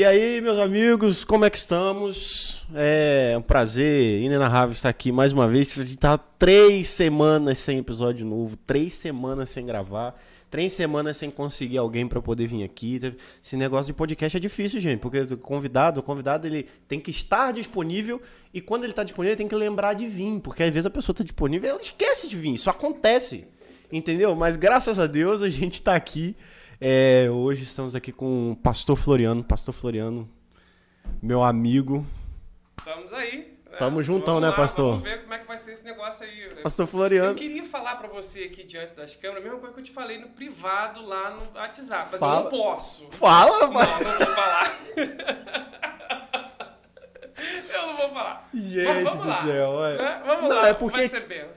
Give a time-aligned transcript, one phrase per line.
[0.00, 2.64] E aí, meus amigos, como é que estamos?
[2.74, 5.78] É um prazer inenarrável estar aqui mais uma vez.
[5.78, 10.18] A gente tá três semanas sem episódio novo, três semanas sem gravar,
[10.50, 12.98] três semanas sem conseguir alguém para poder vir aqui.
[13.44, 17.10] Esse negócio de podcast é difícil, gente, porque o convidado, o convidado ele tem que
[17.10, 18.22] estar disponível
[18.54, 20.90] e quando ele tá disponível, ele tem que lembrar de vir, porque às vezes a
[20.90, 22.54] pessoa tá disponível e ela esquece de vir.
[22.54, 23.46] Isso acontece,
[23.92, 24.34] entendeu?
[24.34, 26.34] Mas graças a Deus a gente tá aqui.
[26.82, 29.44] É, hoje estamos aqui com o Pastor Floriano.
[29.44, 30.26] Pastor Floriano,
[31.20, 32.06] meu amigo.
[32.78, 33.54] Estamos aí.
[33.70, 33.76] Né?
[33.76, 34.92] Tamo juntão, vamos né, lá, pastor?
[34.92, 36.40] Vamos ver como é que vai ser esse negócio aí.
[36.40, 36.62] Né?
[36.62, 37.32] Pastor Floriano.
[37.32, 39.92] Eu queria falar para você aqui diante das câmeras, a mesma coisa que eu te
[39.92, 42.38] falei no privado lá no WhatsApp, mas Fala.
[42.38, 43.08] eu não posso.
[43.10, 44.76] Fala, Não, não vou falar.
[47.74, 48.48] eu não vou falar.
[48.54, 49.96] Gente do lá, céu, olha.
[49.98, 50.22] né?
[50.26, 50.68] Vamos Não, lá.
[50.68, 51.00] é porque-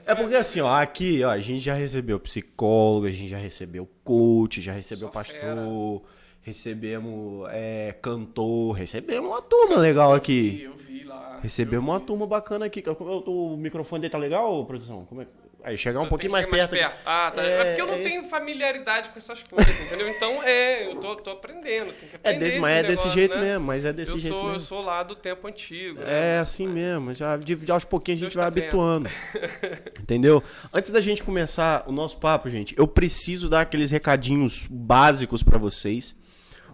[0.06, 3.38] É porque ser assim, ó, aqui, ó, a gente já recebeu psicólogo, a gente já
[3.38, 6.02] recebeu coach, já recebeu Só pastor,
[6.42, 10.62] recebemos é, cantor, recebemos uma turma legal aqui.
[10.62, 11.38] Eu vi lá.
[11.42, 12.04] Recebemos eu uma vi.
[12.06, 12.82] turma bacana aqui.
[12.86, 15.04] É O microfone dele tá legal, produção?
[15.06, 15.26] Como é?
[15.64, 16.74] Aí, chegar um pouquinho mais perto.
[16.74, 16.94] aqui.
[17.06, 17.42] Ah, tá.
[17.42, 20.08] É, É, porque eu não é tenho familiaridade com essas coisas, entendeu?
[20.10, 21.92] Então, é, eu tô, tô aprendendo.
[21.94, 23.40] Tem que É aprender desse, mas é esse desse negócio, jeito né?
[23.42, 24.60] mesmo, mas é desse eu jeito sou, Eu mesmo.
[24.68, 26.02] sou lá do tempo antigo.
[26.02, 26.38] É né?
[26.38, 29.08] assim mesmo, já de, de aos pouquinhos a gente Deus vai tá habituando.
[30.00, 30.42] Entendeu?
[30.72, 35.58] Antes da gente começar o nosso papo, gente, eu preciso dar aqueles recadinhos básicos pra
[35.58, 36.14] vocês.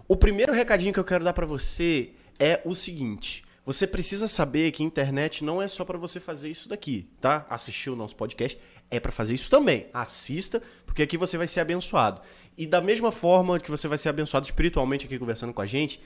[0.07, 4.71] O primeiro recadinho que eu quero dar pra você é o seguinte: você precisa saber
[4.71, 7.45] que internet não é só pra você fazer isso daqui, tá?
[7.49, 8.59] Assistir o nosso podcast
[8.91, 9.87] é pra fazer isso também.
[9.93, 12.21] Assista, porque aqui você vai ser abençoado.
[12.57, 16.01] E da mesma forma que você vai ser abençoado espiritualmente aqui conversando com a gente,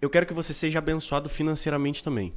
[0.00, 2.32] eu quero que você seja abençoado financeiramente também.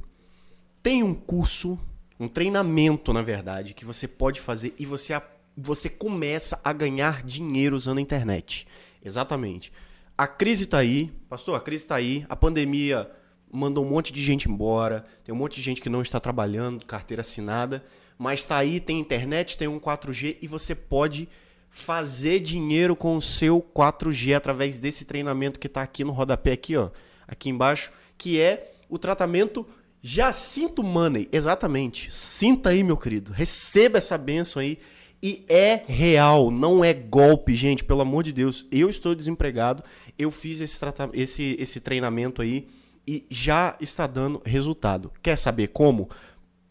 [0.82, 1.78] Tem um curso,
[2.20, 5.20] um treinamento, na verdade, que você pode fazer e você,
[5.56, 8.68] você começa a ganhar dinheiro usando a internet.
[9.02, 9.72] Exatamente.
[10.16, 13.10] A crise tá aí, pastor, a crise tá aí, a pandemia
[13.50, 16.84] mandou um monte de gente embora, tem um monte de gente que não está trabalhando,
[16.84, 17.84] carteira assinada,
[18.18, 21.28] mas tá aí, tem internet, tem um 4G e você pode
[21.70, 26.76] fazer dinheiro com o seu 4G através desse treinamento que tá aqui no rodapé aqui,
[26.76, 26.90] ó,
[27.28, 29.66] aqui embaixo, que é o tratamento
[30.02, 32.14] Jacinto Money, exatamente.
[32.14, 33.32] Sinta aí, meu querido.
[33.32, 34.78] Receba essa benção aí.
[35.22, 38.66] E é real, não é golpe, gente, pelo amor de Deus.
[38.70, 39.82] Eu estou desempregado,
[40.16, 42.68] eu fiz esse, trata- esse, esse treinamento aí
[43.06, 45.10] e já está dando resultado.
[45.22, 46.08] Quer saber como?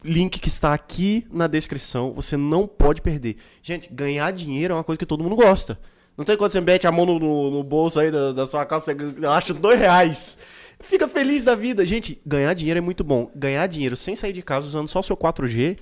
[0.04, 3.36] Link que está aqui na descrição, você não pode perder.
[3.62, 5.78] Gente, ganhar dinheiro é uma coisa que todo mundo gosta.
[6.16, 8.64] Não tem quando você mete a mão no, no- no bolso aí da, da sua
[8.64, 10.38] calça, você acha dois reais.
[10.80, 11.84] Fica feliz da vida.
[11.84, 13.30] Gente, ganhar dinheiro é muito bom.
[13.34, 15.78] Ganhar dinheiro sem sair de casa usando só o seu 4G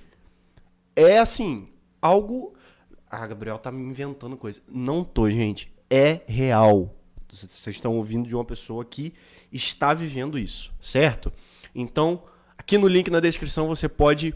[0.97, 1.69] é assim,
[2.01, 2.55] algo.
[3.11, 4.61] Ah, Gabriel tá me inventando coisa.
[4.69, 5.73] Não tô, gente.
[5.91, 6.95] É real.
[7.31, 9.13] Vocês estão ouvindo de uma pessoa que
[9.53, 11.33] está vivendo isso, certo?
[11.75, 12.23] Então,
[12.59, 14.35] aqui no link na descrição você pode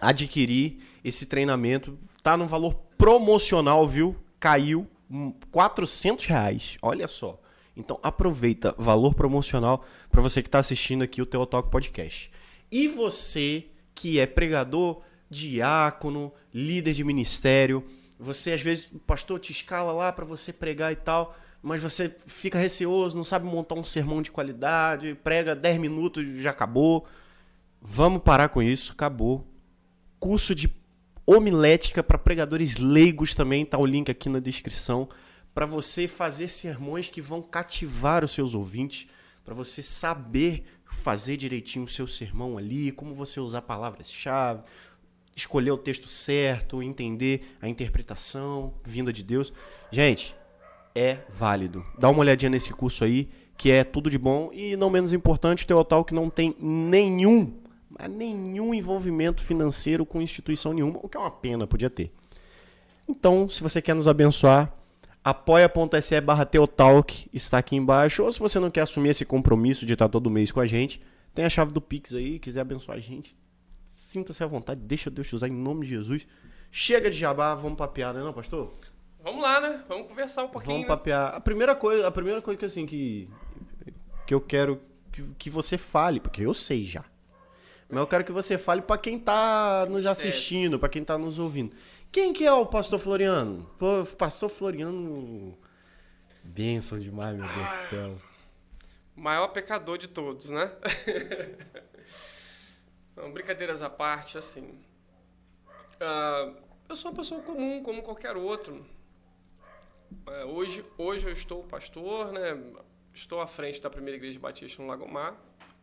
[0.00, 1.98] adquirir esse treinamento.
[2.22, 4.16] Tá no valor promocional, viu?
[4.38, 6.76] Caiu hum, 400 reais.
[6.82, 7.40] Olha só.
[7.76, 12.30] Então aproveita, valor promocional para você que está assistindo aqui o Teotalk Podcast.
[12.70, 17.84] E você que é pregador, diácono, líder de ministério,
[18.18, 22.14] você às vezes, o pastor te escala lá para você pregar e tal, mas você
[22.26, 27.06] fica receoso, não sabe montar um sermão de qualidade, prega 10 minutos já acabou.
[27.82, 29.44] Vamos parar com isso, acabou.
[30.20, 30.72] Curso de
[31.26, 35.08] homilética para pregadores leigos também, tá o link aqui na descrição,
[35.52, 39.08] para você fazer sermões que vão cativar os seus ouvintes,
[39.44, 44.62] para você saber fazer direitinho o seu sermão ali, como você usar palavras-chave,
[45.34, 49.52] escolher o texto certo, entender a interpretação vinda de Deus.
[49.90, 50.36] Gente,
[50.94, 51.84] é válido.
[51.98, 55.64] Dá uma olhadinha nesse curso aí, que é tudo de bom e não menos importante,
[55.64, 57.61] o Teotal que não tem nenhum,
[57.98, 62.12] mas nenhum envolvimento financeiro com instituição nenhuma, o que é uma pena, podia ter.
[63.08, 64.72] Então, se você quer nos abençoar,
[65.22, 69.92] apoia.se barra Teotalk está aqui embaixo, ou se você não quer assumir esse compromisso de
[69.92, 71.00] estar todo mês com a gente,
[71.34, 73.36] tem a chave do Pix aí, quiser abençoar a gente,
[73.86, 76.26] sinta-se à vontade, deixa Deus te usar em nome de Jesus.
[76.70, 78.72] Chega de jabá, vamos papear, né não, pastor?
[79.22, 79.84] Vamos lá, né?
[79.88, 80.72] Vamos conversar um pouquinho.
[80.72, 80.88] Vamos né?
[80.88, 81.34] papear.
[81.34, 83.28] A primeira coisa, a primeira coisa que assim que
[84.26, 84.80] que eu quero
[85.12, 87.04] que, que você fale, porque eu sei já.
[87.92, 91.38] Mas eu quero que você fale pra quem tá nos assistindo, pra quem tá nos
[91.38, 91.76] ouvindo.
[92.10, 93.70] Quem que é o pastor Floriano?
[94.16, 95.58] Pastor Floriano
[96.42, 98.18] Benção demais, meu Deus do céu.
[99.14, 100.72] Maior pecador de todos, né?
[103.14, 104.80] Não, brincadeiras à parte, assim.
[106.00, 106.50] ah,
[106.88, 108.86] eu sou uma pessoa comum, como qualquer outro.
[110.28, 112.58] É, hoje, hoje eu estou pastor, né?
[113.14, 115.36] estou à frente da primeira igreja batista no Lagomar.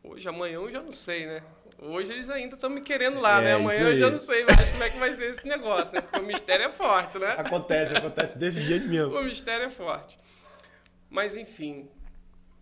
[0.04, 1.44] Hoje, amanhã eu já não sei, né?
[1.82, 3.54] Hoje eles ainda estão me querendo lá, É, né?
[3.54, 6.02] Amanhã eu já não sei mais como é que vai ser esse negócio, né?
[6.02, 7.36] Porque o mistério é forte, né?
[7.38, 9.18] Acontece, acontece desse jeito mesmo.
[9.18, 10.18] O mistério é forte.
[11.10, 11.90] Mas, enfim,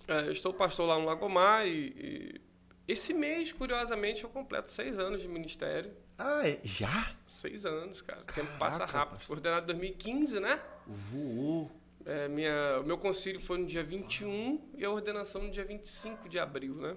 [0.08, 2.42] é, eu estou pastor lá no Lagomar e, e
[2.88, 5.92] esse mês, curiosamente, eu completo seis anos de ministério.
[6.18, 6.60] Ah, é?
[6.64, 7.12] já?
[7.26, 8.22] Seis anos, cara.
[8.22, 9.20] O tempo Caraca, passa rápido.
[9.20, 10.60] Fui ordenado em 2015, né?
[10.88, 11.70] Voou.
[12.06, 16.30] É, minha, o meu concílio foi no dia 21 e a ordenação no dia 25
[16.30, 16.96] de abril, né?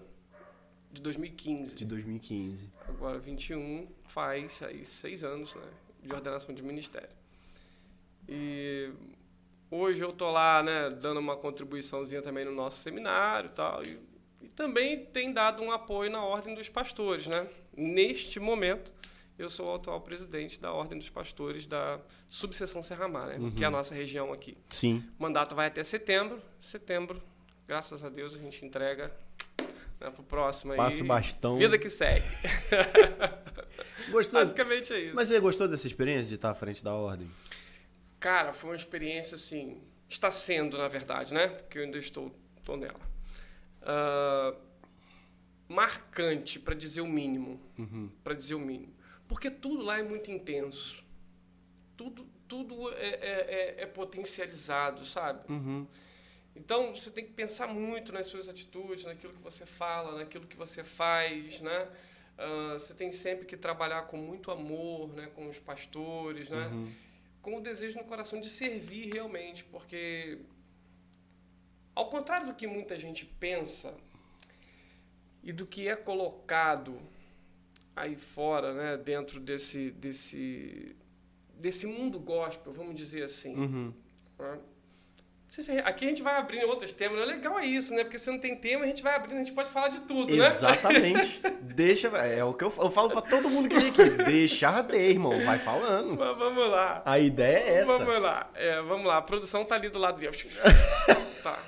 [0.93, 1.77] De 2015.
[1.77, 2.69] De 2015.
[2.89, 5.69] Agora, 21 faz aí seis anos, né?
[6.03, 7.09] De ordenação de ministério.
[8.29, 8.91] E
[9.71, 10.91] hoje eu tô lá, né?
[10.91, 13.83] Dando uma contribuiçãozinha também no nosso seminário e tal.
[13.85, 13.99] E,
[14.43, 17.47] e também tem dado um apoio na Ordem dos Pastores, né?
[17.77, 18.93] Neste momento,
[19.39, 23.53] eu sou o atual presidente da Ordem dos Pastores da Subseção Serramar, né?
[23.57, 24.59] Que é a nossa região aqui.
[24.69, 25.05] Sim.
[25.19, 26.43] O mandato vai até setembro.
[26.59, 27.23] Setembro,
[27.67, 29.13] graças a Deus, a gente entrega
[30.01, 30.77] né, pro próximo aí.
[30.79, 31.59] Passa o bastão.
[31.59, 32.25] Vida que segue.
[34.11, 34.41] Gostou?
[34.41, 35.15] Basicamente é isso.
[35.15, 37.31] Mas você gostou dessa experiência de estar à frente da ordem?
[38.19, 39.81] Cara, foi uma experiência assim.
[40.09, 41.47] Está sendo, na verdade, né?
[41.49, 42.99] Porque eu ainda estou, estou nela.
[43.83, 44.55] Ah,
[45.69, 47.61] marcante, para dizer o mínimo.
[47.79, 48.11] Uhum.
[48.25, 48.93] Para dizer o mínimo.
[49.29, 51.03] Porque tudo lá é muito intenso.
[51.97, 55.41] Tudo, tudo é, é, é- é potencializado, sabe?
[55.53, 55.87] Uhum.
[56.55, 60.57] Então você tem que pensar muito nas suas atitudes, naquilo que você fala, naquilo que
[60.57, 61.89] você faz, né?
[62.41, 65.31] Ah, você tem sempre que trabalhar com muito amor, né?
[65.35, 66.69] Com os pastores, né?
[66.69, 66.93] Uhum.
[67.43, 70.39] Com o desejo no coração de servir realmente, porque
[71.95, 73.95] ao contrário do que muita gente pensa
[75.43, 77.01] e do que é colocado
[77.95, 78.97] aí fora, né?
[78.97, 80.97] Dentro desse desse
[81.55, 83.55] desse mundo gospel, vamos dizer assim.
[83.55, 83.95] Uhum.
[84.39, 84.59] né?
[85.51, 87.19] Se- Aqui a gente vai abrindo outros temas.
[87.21, 88.05] O legal é isso, né?
[88.05, 90.35] Porque se não tem tema, a gente vai abrindo, a gente pode falar de tudo,
[90.37, 90.47] né?
[90.47, 91.43] Exatamente.
[91.61, 92.07] Deixa.
[92.09, 94.11] É o que eu, eu falo pra todo mundo que vem aqui.
[94.25, 95.45] Deixa arder, irmão.
[95.45, 96.17] Vai falando.
[96.17, 97.03] Mas vamos lá.
[97.05, 97.99] A ideia é essa.
[97.99, 98.49] Vamos lá.
[98.55, 99.17] É, vamos lá.
[99.19, 100.37] A produção tá ali do lado dele.
[101.43, 101.59] tá.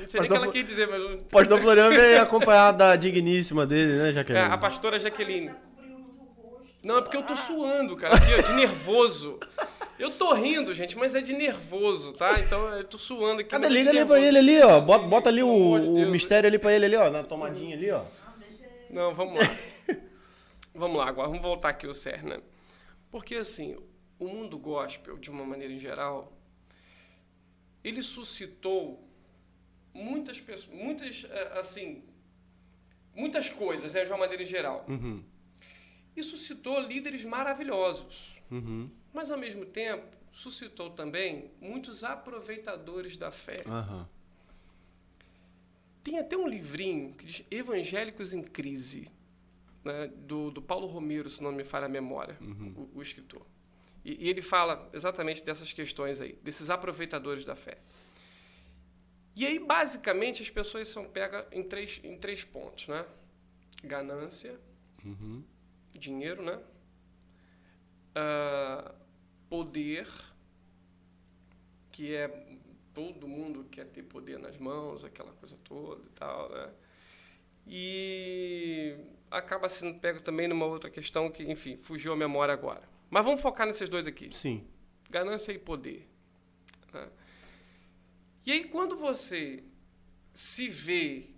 [0.00, 1.22] Não sei nem o que ela quis dizer, mas...
[1.30, 4.44] Pastor Floriano vem acompanhado da digníssima dele, né, É, Jaqueline?
[4.46, 5.50] a pastora Jaqueline.
[6.82, 9.38] Não, é porque eu tô suando, cara, aqui, ó, de nervoso.
[10.04, 12.38] Eu tô rindo, gente, mas é de nervoso, tá?
[12.38, 13.48] Então eu tô suando aqui.
[13.48, 13.68] Cadê?
[13.68, 14.78] é Liga ali pra ele ali, ó.
[14.78, 16.10] Bota, bota ali o, o Deus.
[16.10, 17.08] mistério ali pra ele ali, ó.
[17.08, 18.04] Na tomadinha ali, ó.
[18.90, 19.96] Não, vamos lá.
[20.74, 22.42] vamos lá, agora vamos voltar aqui ao cerne, né?
[23.10, 23.78] Porque, assim,
[24.18, 26.36] o mundo gospel, de uma maneira em geral,
[27.82, 29.02] ele suscitou
[29.94, 32.04] muitas pessoas, muitas, eh, assim,
[33.16, 34.84] muitas coisas, né, de uma maneira em geral.
[34.86, 35.24] Uhum.
[36.14, 38.33] E suscitou líderes maravilhosos.
[38.50, 38.90] Uhum.
[39.12, 43.62] Mas, ao mesmo tempo, suscitou também muitos aproveitadores da fé.
[43.66, 44.08] Aham.
[46.02, 49.08] Tem até um livrinho que diz Evangélicos em Crise,
[49.82, 53.46] né, do, do Paulo Romero, se não me falha a memória, o, o escritor.
[54.04, 57.78] E, e ele fala exatamente dessas questões aí, desses aproveitadores da fé.
[59.34, 63.04] E aí, basicamente, as pessoas são pegas em três, em três pontos, né?
[63.82, 64.58] Ganância,
[65.04, 65.42] Uhum.
[65.92, 66.58] dinheiro, né?
[68.14, 68.94] Ah,
[69.48, 70.08] poder,
[71.90, 72.28] que é
[72.92, 76.70] todo mundo quer ter poder nas mãos, aquela coisa toda e tal, né?
[77.66, 78.96] E
[79.30, 82.82] acaba sendo pego também numa outra questão que, enfim, fugiu a memória agora.
[83.10, 84.66] Mas vamos focar nesses dois aqui Sim.
[85.10, 86.06] ganância e poder.
[86.92, 87.08] né?
[88.46, 89.64] E aí, quando você
[90.32, 91.30] se vê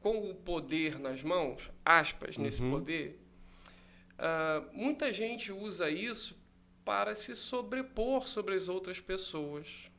[0.00, 2.70] com o poder nas mãos, aspas, nesse Uhum.
[2.70, 3.18] poder,
[4.24, 6.40] ah, muita gente usa isso
[6.84, 9.90] para se sobrepor sobre as outras pessoas.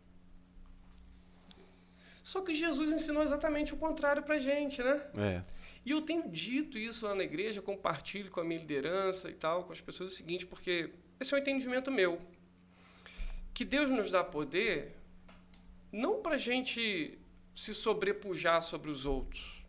[2.24, 5.02] Só que Jesus ensinou exatamente o contrário para gente, né?
[5.18, 5.44] É.
[5.86, 9.66] E eu tenho dito isso lá na igreja, compartilho com a minha liderança e tal,
[9.66, 10.90] com as pessoas o seguinte, porque
[11.20, 12.22] esse é um entendimento meu.
[13.54, 14.96] Que Deus nos dá poder
[15.92, 17.20] não para a gente
[17.54, 19.62] se sobrepujar sobre os outros,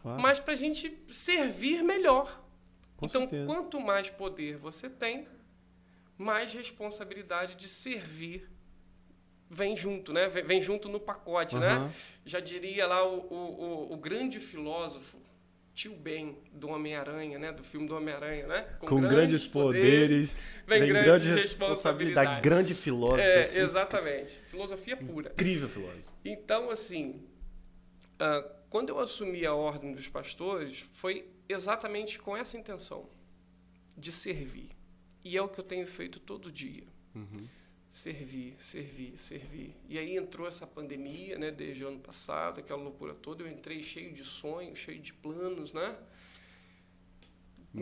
[0.00, 0.20] Claro.
[0.20, 2.42] mas para a gente servir melhor.
[2.96, 3.46] Com então, certeza.
[3.46, 5.26] quanto mais poder você tem,
[6.16, 8.48] mais responsabilidade de servir
[9.48, 10.28] vem junto, né?
[10.28, 11.68] Vem, vem junto no pacote, né?
[11.68, 11.92] Aham.
[12.24, 15.18] Já diria lá o, o, o, grande filósofo,
[15.72, 17.52] tio Ben, do Homem-Aranha, né?
[17.52, 18.66] Do filme do Homem-Aranha, né?
[18.80, 21.68] Com grandes poderes, vem vem grande grande responsabilidade.
[21.68, 22.42] responsabilidade.
[22.42, 23.20] Grande filósofo.
[23.20, 23.60] É, assim.
[23.60, 24.40] exatamente.
[24.46, 25.30] Filosofia pura.
[25.32, 26.10] Incrível filósofo.
[26.24, 27.22] Então, assim,
[28.18, 33.08] ah, quando eu assumi a ordem dos pastores, foi exatamente com essa intenção
[33.96, 34.70] de servir.
[35.24, 36.84] E é o que eu tenho feito todo dia.
[37.14, 37.48] Uhum.
[37.88, 39.74] servir, servir, servir.
[39.88, 43.42] E aí entrou essa pandemia, né, desde o ano passado, aquela loucura toda.
[43.42, 45.96] Eu entrei cheio de sonhos, cheio de planos, né?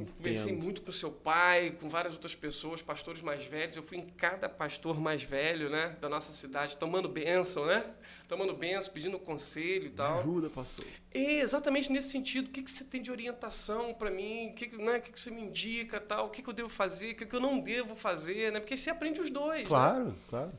[0.02, 3.76] Conversei muito com seu pai, com várias outras pessoas, pastores mais velhos.
[3.76, 7.84] Eu fui em cada pastor mais velho, né, da nossa cidade, tomando bênção, né?
[8.28, 10.14] Tomando bênção, pedindo conselho e tal.
[10.14, 10.86] Me ajuda, pastor.
[11.14, 12.48] E exatamente nesse sentido.
[12.48, 14.50] O que, que você tem de orientação para mim?
[14.50, 16.26] O que, né, o que, que você me indica, tal?
[16.26, 17.12] O que, que eu devo fazer?
[17.12, 18.60] O que, que eu não devo fazer, né?
[18.60, 19.62] Porque você aprende os dois.
[19.62, 19.68] né?
[19.68, 20.14] Claro, né?
[20.28, 20.52] claro.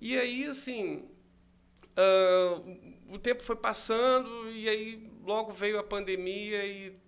[0.00, 1.08] E aí, assim,
[1.96, 7.01] uh, o tempo foi passando e aí logo veio a pandemia e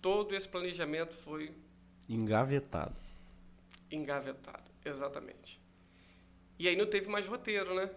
[0.00, 1.52] todo esse planejamento foi
[2.08, 2.96] engavetado.
[3.90, 5.60] Engavetado, exatamente.
[6.58, 7.90] E aí não teve mais roteiro, né?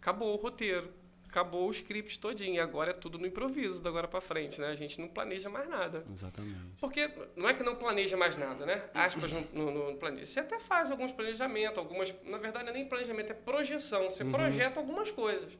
[0.00, 0.88] Acabou o roteiro,
[1.28, 2.54] acabou o script todinho.
[2.54, 4.68] E agora é tudo no improviso, da agora para frente, né?
[4.68, 6.04] A gente não planeja mais nada.
[6.12, 6.58] Exatamente.
[6.80, 8.84] Porque não é que não planeja mais nada, né?
[8.94, 10.26] Aspas no, no, no planeja.
[10.26, 12.14] Você até faz alguns planejamentos, algumas.
[12.24, 14.10] Na verdade, não é nem planejamento, é projeção.
[14.10, 14.32] Você uhum.
[14.32, 15.52] projeta algumas coisas.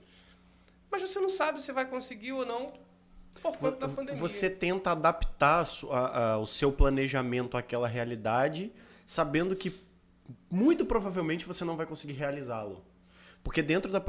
[0.90, 2.72] Mas você não sabe se vai conseguir ou não
[3.40, 4.20] por conta da pandemia.
[4.20, 8.72] Você tenta adaptar a, a, o seu planejamento àquela realidade,
[9.04, 9.72] sabendo que
[10.50, 12.84] muito provavelmente você não vai conseguir realizá-lo.
[13.42, 14.02] Porque dentro da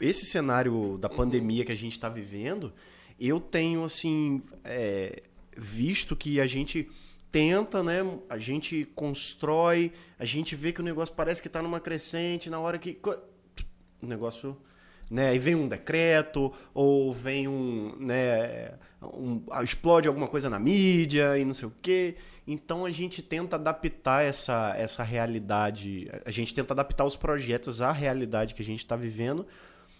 [0.00, 2.72] esse cenário da pandemia que a gente está vivendo,
[3.18, 5.24] eu tenho assim é,
[5.56, 6.88] visto que a gente
[7.32, 8.00] tenta, né?
[8.28, 12.60] A gente constrói, a gente vê que o negócio parece que está numa crescente, na
[12.60, 12.98] hora que
[14.00, 14.56] o negócio
[15.10, 15.28] né?
[15.28, 21.44] Aí vem um decreto, ou vem um, né, um, explode alguma coisa na mídia e
[21.44, 22.16] não sei o quê.
[22.46, 27.92] Então a gente tenta adaptar essa, essa realidade, a gente tenta adaptar os projetos à
[27.92, 29.46] realidade que a gente está vivendo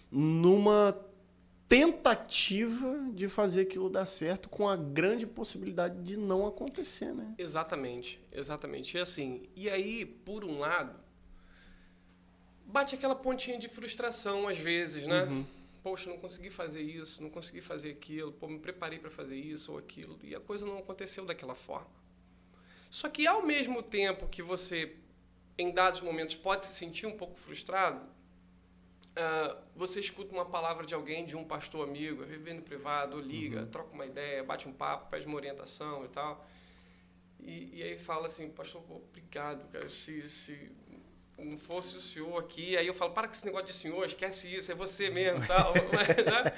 [0.09, 0.97] numa
[1.67, 7.35] tentativa de fazer aquilo dar certo com a grande possibilidade de não acontecer, né?
[7.37, 8.95] Exatamente, exatamente.
[8.95, 10.95] E assim, e aí, por um lado,
[12.67, 15.23] bate aquela pontinha de frustração às vezes, né?
[15.23, 15.45] Uhum.
[15.81, 19.71] Poxa, não consegui fazer isso, não consegui fazer aquilo, pô, me preparei para fazer isso
[19.71, 21.89] ou aquilo, e a coisa não aconteceu daquela forma.
[22.89, 24.95] Só que ao mesmo tempo que você,
[25.57, 30.93] em dados momentos, pode se sentir um pouco frustrado, uh, você escuta uma palavra de
[30.93, 33.67] alguém, de um pastor amigo, vivendo privado, ou liga, uhum.
[33.67, 36.45] troca uma ideia, bate um papo, pede uma orientação e tal.
[37.39, 40.71] E, e aí fala assim, pastor, obrigado, cara, se, se
[41.45, 44.55] não fosse o senhor aqui, aí eu falo, para com esse negócio de senhor, esquece
[44.55, 46.53] isso, é você mesmo, tal, né?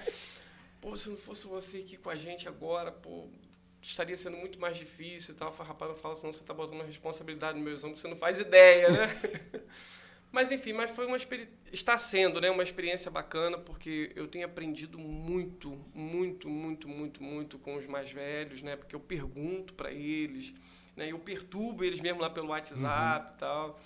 [0.79, 3.27] Pô, se não fosse você aqui com a gente agora, pô,
[3.81, 5.53] estaria sendo muito mais difícil e tal.
[5.57, 8.15] Eu rapaz, não fala, senão você está botando uma responsabilidade nos meus ombros, você não
[8.15, 9.61] faz ideia, né?
[10.31, 11.17] mas enfim, mas foi uma
[11.71, 17.59] está sendo, né, uma experiência bacana porque eu tenho aprendido muito, muito, muito, muito, muito
[17.59, 18.77] com os mais velhos, né?
[18.77, 20.53] Porque eu pergunto para eles,
[20.95, 21.11] né?
[21.11, 23.33] Eu perturbo eles mesmo lá pelo WhatsApp uhum.
[23.35, 23.79] e tal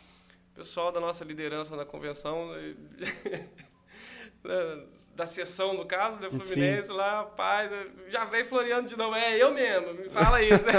[0.54, 2.52] pessoal da nossa liderança na convenção,
[4.44, 4.84] né,
[5.16, 6.94] da sessão, no caso, da Fluminense, Sim.
[6.94, 7.70] lá, pai,
[8.10, 9.16] já vem Floriano de novo.
[9.16, 10.74] É, eu mesmo, me fala isso, né?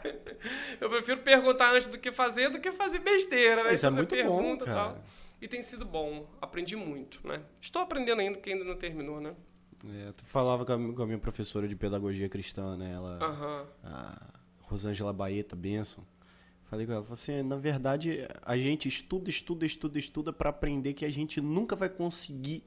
[0.80, 3.74] eu prefiro perguntar antes do que fazer do que fazer besteira, né?
[3.74, 4.98] Isso é muito pergunta bom, Tal.
[5.40, 7.42] E tem sido bom, aprendi muito, né?
[7.60, 9.34] Estou aprendendo ainda, porque ainda não terminou, né?
[9.88, 12.92] É, tu falava com a, com a, minha professora de pedagogia cristã, né?
[12.92, 13.66] Ela, uhum.
[13.84, 14.18] a
[14.60, 16.04] Rosângela Baeta Benson.
[16.70, 21.04] Falei com ela, assim, na verdade, a gente estuda, estuda, estuda, estuda para aprender que
[21.04, 22.62] a gente nunca vai conseguir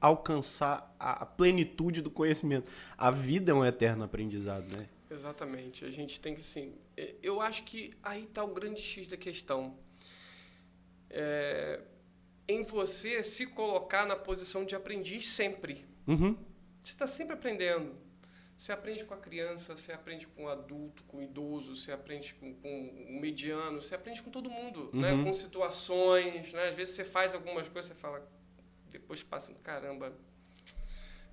[0.00, 2.70] alcançar a plenitude do conhecimento.
[2.96, 4.88] A vida é um eterno aprendizado, né?
[5.10, 5.84] Exatamente.
[5.84, 6.74] A gente tem que, assim...
[7.20, 9.76] Eu acho que aí está o grande X da questão.
[11.10, 11.80] É,
[12.46, 15.84] em você se colocar na posição de aprendiz sempre.
[16.06, 16.36] Uhum.
[16.84, 17.96] Você está sempre aprendendo.
[18.56, 22.34] Você aprende com a criança, você aprende com o adulto, com o idoso, você aprende
[22.34, 25.12] com, com o mediano, você aprende com todo mundo, né?
[25.12, 25.18] uhum.
[25.18, 25.24] né?
[25.24, 26.68] Com situações, né?
[26.68, 28.26] Às vezes você faz algumas coisas, você fala,
[28.90, 30.12] depois passa, caramba,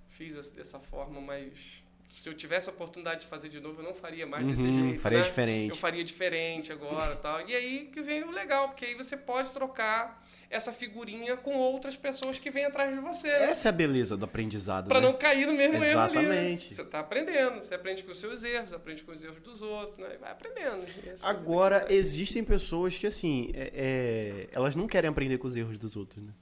[0.08, 3.94] fiz dessa forma, mas se eu tivesse a oportunidade de fazer de novo, eu não
[3.94, 5.00] faria mais uhum, desse jeito.
[5.00, 5.24] Faria né?
[5.24, 5.70] diferente.
[5.70, 7.48] Eu faria diferente agora tal.
[7.48, 11.96] E aí que vem o legal, porque aí você pode trocar essa figurinha com outras
[11.96, 13.30] pessoas que vêm atrás de você.
[13.30, 14.90] Essa é a beleza do aprendizado.
[14.90, 15.08] Para né?
[15.08, 16.28] não cair no mesmo Exatamente.
[16.28, 16.60] erro ali.
[16.60, 19.98] Você está aprendendo, você aprende com os seus erros, aprende com os erros dos outros,
[19.98, 20.16] né?
[20.16, 20.86] E vai aprendendo.
[21.24, 25.96] Agora, existem pessoas que, assim, é, é, elas não querem aprender com os erros dos
[25.96, 26.34] outros, né?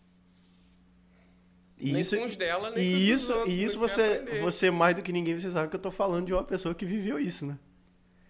[1.79, 4.95] E nem isso, com os dela, nem e isso, outros, e isso você, você mais
[4.95, 7.45] do que ninguém, você sabe que eu tô falando de uma pessoa que viveu isso,
[7.45, 7.57] né?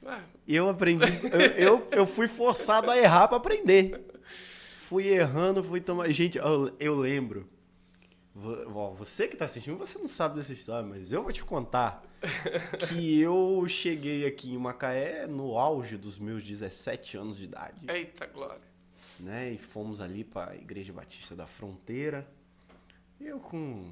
[0.06, 0.22] Ah.
[0.48, 1.40] Eu aprendi, eu,
[1.80, 4.06] eu, eu, fui forçado a errar para aprender.
[4.80, 6.10] Fui errando, fui tomar.
[6.10, 7.48] Gente, eu, eu lembro.
[8.96, 12.04] Você que tá assistindo, você não sabe dessa história, mas eu vou te contar
[12.88, 17.86] que eu cheguei aqui em Macaé no auge dos meus 17 anos de idade.
[17.90, 18.62] Eita, glória.
[19.20, 19.52] né?
[19.52, 22.26] E fomos ali para a Igreja Batista da Fronteira.
[23.20, 23.92] Eu com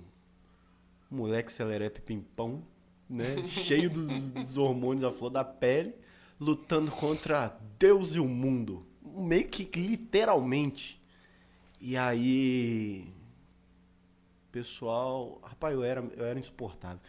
[1.12, 2.63] moleque celerepe pimpão,
[3.10, 3.46] né?
[3.46, 5.93] Cheio dos, dos hormônios à flor da pele,
[6.39, 8.86] lutando contra Deus e o mundo.
[9.01, 11.01] Meio que literalmente.
[11.79, 13.07] E aí.
[14.51, 15.39] Pessoal.
[15.43, 17.00] Rapaz, eu era, eu era insuportável.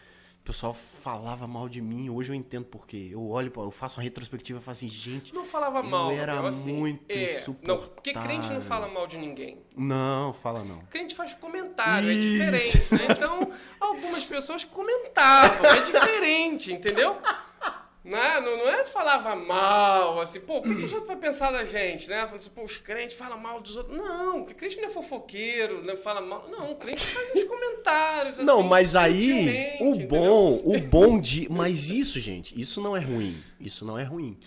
[0.48, 3.10] O pessoal falava mal de mim, hoje eu entendo por quê.
[3.12, 5.34] Eu olho, eu faço uma retrospectiva e falo assim, gente.
[5.34, 7.44] Não falava eu mal, era assim, muito é.
[7.62, 9.58] Não, porque crente não fala mal de ninguém.
[9.76, 10.78] Não, fala não.
[10.86, 12.42] Crente faz comentário, Isso.
[12.42, 13.08] é diferente, né?
[13.10, 17.18] Então, algumas pessoas comentavam, é diferente, entendeu?
[18.08, 18.40] Né?
[18.40, 22.08] Não, não é falava mal, assim, pô, o que os outros vão pensar da gente,
[22.08, 22.24] né?
[22.24, 23.94] Fala assim, pô, os crentes falam mal dos outros.
[23.96, 26.48] Não, porque crente não é fofoqueiro, não fala mal.
[26.48, 30.08] Não, o crente faz uns comentários, Não, assim, mas aí o entendeu?
[30.08, 33.36] bom, o bom de, mas isso, gente, isso não é ruim.
[33.60, 34.38] Isso não é ruim.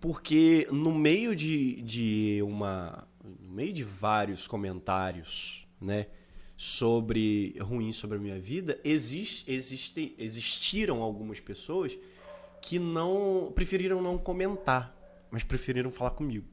[0.00, 6.06] Porque no meio de, de uma no meio de vários comentários, né,
[6.56, 11.96] sobre ruins sobre a minha vida, existe, existe, existiram algumas pessoas
[12.60, 14.94] que não preferiram não comentar,
[15.30, 16.46] mas preferiram falar comigo.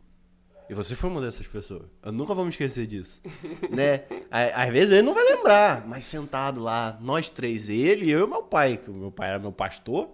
[0.68, 1.84] E você foi uma dessas pessoas.
[2.02, 3.22] Eu nunca vou me esquecer disso.
[3.70, 4.04] né?
[4.32, 8.44] Às vezes ele não vai lembrar, mas sentado lá, nós três, ele, eu e meu
[8.44, 10.10] pai, que o meu pai era meu pastor,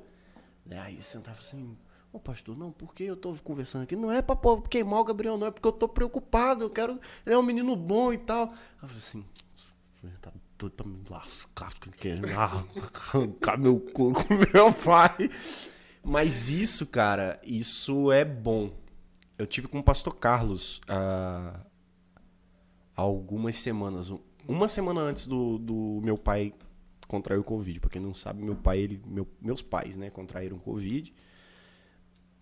[0.65, 0.79] né?
[0.79, 1.77] Aí sentava assim,
[2.12, 3.95] ô pastor, não, por que eu tô conversando aqui?
[3.95, 4.38] Não é pra
[4.69, 7.00] queimar o Gabriel, não, é porque eu tô preocupado, eu quero.
[7.25, 8.48] Ele é um menino bom e tal.
[8.48, 9.25] Aí eu falei assim,
[10.21, 15.29] tá doido pra me lascar, querendo arrancar meu cu com meu pai.
[16.03, 18.72] Mas isso, cara, isso é bom.
[19.38, 21.60] Eu tive com o pastor Carlos há
[22.96, 24.10] há algumas semanas.
[24.12, 26.53] Um- Uma semana antes do, do meu pai
[27.08, 27.79] contrair o Covid.
[27.79, 31.13] Pra quem não sabe, meu pai, ele, meu- meus pais, né, contraíram Covid.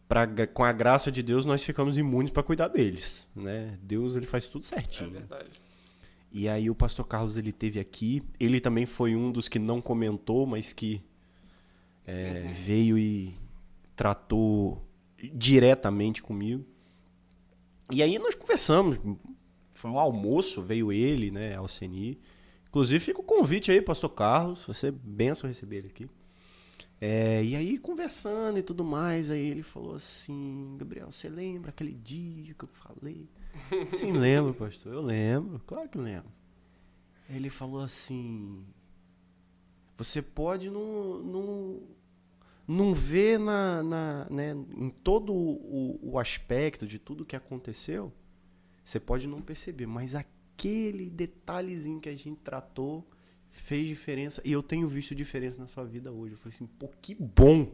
[0.07, 3.77] Pra, com a graça de Deus, nós ficamos imunes pra cuidar deles, né?
[3.83, 5.11] Deus, ele faz tudo É certinho.
[5.11, 5.61] verdade.
[6.31, 8.23] E aí o pastor Carlos ele teve aqui.
[8.39, 11.01] Ele também foi um dos que não comentou, mas que
[12.07, 13.33] é, veio e
[13.99, 14.81] tratou
[15.33, 16.65] diretamente comigo.
[17.91, 18.97] E aí nós conversamos.
[19.73, 22.17] Foi um almoço, veio ele, né, Alceni.
[22.69, 24.63] Inclusive fica o convite aí, pastor Carlos.
[24.65, 26.09] Vai ser benção receber ele aqui.
[27.01, 31.93] É, e aí, conversando e tudo mais, aí ele falou assim: Gabriel, você lembra aquele
[31.93, 33.27] dia que eu falei?
[33.91, 34.93] Sim, lembro, pastor.
[34.93, 36.31] Eu lembro, claro que lembro.
[37.29, 38.63] Ele falou assim:
[39.97, 41.81] Você pode não, não,
[42.69, 48.13] não ver na, na, né, em todo o, o aspecto de tudo que aconteceu,
[48.83, 53.09] você pode não perceber, mas aquele detalhezinho que a gente tratou
[53.47, 56.33] fez diferença e eu tenho visto diferença na sua vida hoje.
[56.33, 57.71] Eu falei assim, pô, que bom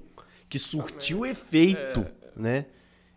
[0.47, 2.67] que surtiu efeito, né?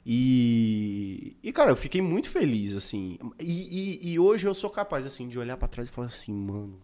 [0.05, 3.19] E, e, cara, eu fiquei muito feliz, assim.
[3.39, 6.33] E, e, e hoje eu sou capaz, assim, de olhar pra trás e falar assim,
[6.33, 6.81] mano,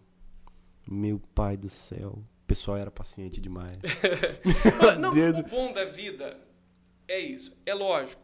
[0.87, 3.75] meu pai do céu, o pessoal era paciente demais.
[4.99, 5.39] Não, Dedo.
[5.39, 6.37] o bom da vida
[7.07, 7.51] é isso.
[7.65, 8.21] É lógico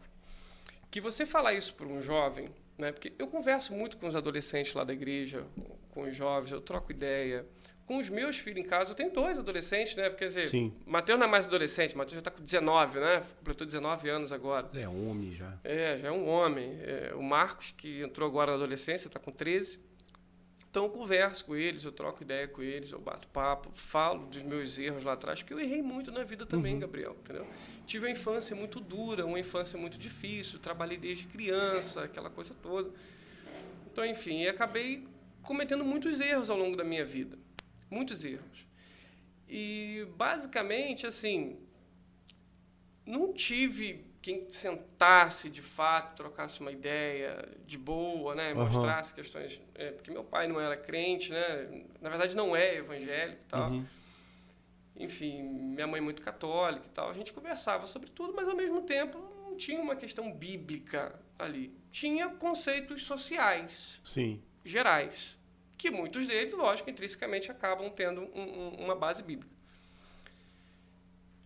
[0.91, 2.91] que você falar isso para um jovem, né?
[2.91, 5.43] Porque eu converso muito com os adolescentes lá da igreja,
[5.89, 7.41] com os jovens, eu troco ideia.
[7.88, 10.03] Com os meus filhos em casa, eu tenho dois adolescentes, né?
[10.03, 10.71] Porque, quer dizer, Sim.
[10.86, 13.23] Matheus não é mais adolescente, Matheus já está com 19, né?
[13.39, 14.69] Completou 19 anos agora.
[14.75, 15.57] É homem já.
[15.63, 16.77] É, já é um homem.
[16.84, 19.79] É, o Marcos, que entrou agora na adolescência, está com 13.
[20.71, 24.41] Então eu converso com eles, eu troco ideia com eles, eu bato papo, falo dos
[24.41, 27.45] meus erros lá atrás, porque eu errei muito na vida também, Gabriel, entendeu?
[27.86, 32.89] Tive uma infância muito dura, uma infância muito difícil, trabalhei desde criança, aquela coisa toda.
[33.91, 35.05] Então, enfim, e acabei
[35.41, 37.38] cometendo muitos erros ao longo da minha vida.
[37.89, 38.65] Muitos erros.
[39.49, 41.60] E, basicamente, assim,
[43.05, 48.53] não tive quem sentasse de fato, trocasse uma ideia de boa, né?
[48.53, 49.60] Mostrasse questões.
[49.75, 51.84] é, porque meu pai não era crente, né?
[51.99, 53.71] Na verdade, não é evangélico e tal.
[53.71, 53.86] Uhum.
[54.97, 57.10] Enfim, minha mãe muito católica e tal.
[57.10, 61.73] A gente conversava sobre tudo, mas ao mesmo tempo não tinha uma questão bíblica ali.
[61.91, 64.41] Tinha conceitos sociais Sim.
[64.63, 65.38] gerais,
[65.77, 69.51] que muitos deles, lógico, intrinsecamente acabam tendo um- um- uma base bíblica.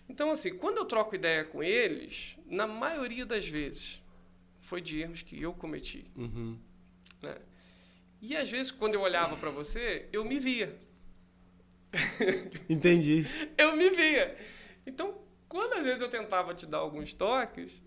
[0.07, 4.01] Então, assim, quando eu troco ideia com eles, na maioria das vezes,
[4.61, 6.05] foi de erros que eu cometi.
[6.15, 6.57] Uhum.
[7.21, 7.35] Né?
[8.21, 10.75] E às vezes, quando eu olhava para você, eu me via.
[12.69, 13.25] Entendi.
[13.57, 14.35] Eu me via.
[14.85, 15.15] Então,
[15.47, 17.81] quando às vezes eu tentava te dar alguns toques,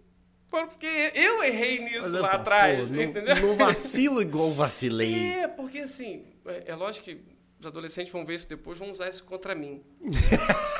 [0.47, 3.37] foi porque eu errei nisso é, lá pô, atrás, pô, não- entendeu?
[3.37, 5.35] Não vacilo igual vacilei.
[5.35, 7.21] É, porque assim, é, é lógico que
[7.61, 9.83] os adolescentes vão ver isso depois, vão usar isso contra mim.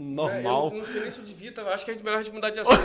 [0.00, 0.70] É, Normal.
[0.72, 1.62] eu não sei nem se eu devia, tá?
[1.74, 2.78] acho que é melhor a gente mudar de assunto.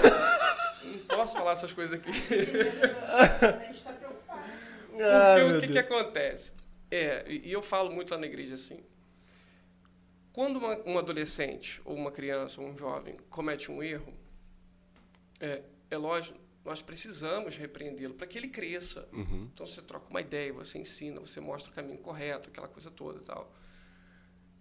[0.83, 2.11] não posso falar essas coisas aqui.
[2.11, 4.43] A gente está preocupado.
[4.91, 6.53] Porque o que, que acontece?
[6.91, 8.83] É, e eu falo muito lá na igreja assim.
[10.33, 14.13] Quando uma, um adolescente, ou uma criança, ou um jovem comete um erro,
[15.39, 19.07] é, é lógico, nós precisamos repreendê-lo para que ele cresça.
[19.13, 19.49] Uhum.
[19.53, 23.19] Então você troca uma ideia, você ensina, você mostra o caminho correto, aquela coisa toda
[23.19, 23.53] e tal.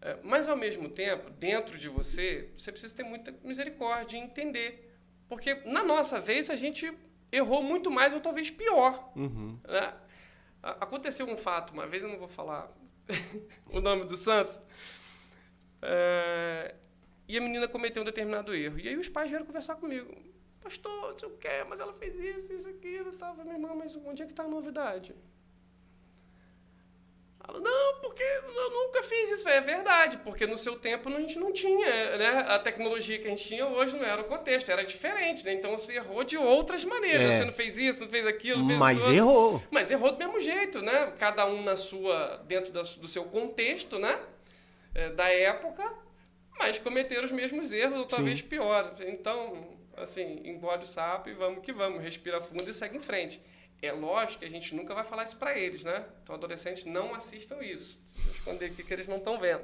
[0.04, 4.94] É, mas ao mesmo tempo, dentro de você, você precisa ter muita misericórdia e entender.
[5.26, 6.92] Porque na nossa vez a gente
[7.32, 9.10] errou muito mais ou talvez pior.
[9.16, 9.58] Uhum.
[9.66, 9.94] Né?
[10.62, 12.70] Aconteceu um fato, uma vez eu não vou falar
[13.72, 14.60] o nome do santo,
[15.80, 16.74] é,
[17.26, 18.78] e a menina cometeu um determinado erro.
[18.78, 20.14] E aí os pais vieram conversar comigo.
[20.62, 23.10] Pastor, não sei o que, mas ela fez isso, isso, aquilo.
[23.14, 25.14] Tava, minha irmã, mas onde é que está a novidade?
[27.52, 29.48] Não, porque eu nunca fiz isso.
[29.48, 32.44] É verdade, porque no seu tempo a gente não tinha, né?
[32.48, 35.52] A tecnologia que a gente tinha hoje não era o contexto, era diferente, né?
[35.52, 37.32] Então você errou de outras maneiras.
[37.34, 37.36] É.
[37.38, 39.62] Você não fez isso, não fez aquilo, fez Mas errou.
[39.70, 41.12] Mas errou do mesmo jeito, né?
[41.18, 44.18] Cada um na sua, dentro da- do seu contexto, né?
[44.94, 45.92] É, da época,
[46.58, 48.92] mas cometeram os mesmos erros, ou talvez pior.
[49.00, 53.40] Então, assim, engole o sapo e vamos que vamos, respira fundo e segue em frente.
[53.82, 56.04] É lógico que a gente nunca vai falar isso para eles, né?
[56.22, 58.00] Então, adolescentes não assistam isso.
[58.14, 59.62] Vou esconder aqui que eles não estão vendo.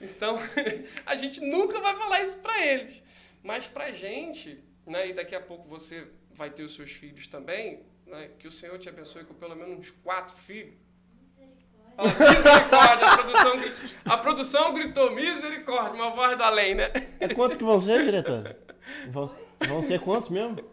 [0.00, 0.38] Então,
[1.06, 3.02] a gente nunca vai falar isso para eles.
[3.42, 7.82] Mas pra gente, né, e daqui a pouco você vai ter os seus filhos também,
[8.06, 10.74] né, que o Senhor te abençoe com pelo menos uns quatro filhos.
[11.98, 13.52] Misericórdia, a produção,
[14.04, 16.90] a produção gritou misericórdia, uma voz do além, né?
[17.20, 18.56] É quantos que vão ser, diretor?
[19.08, 19.30] Vão,
[19.68, 20.64] vão ser quantos mesmo?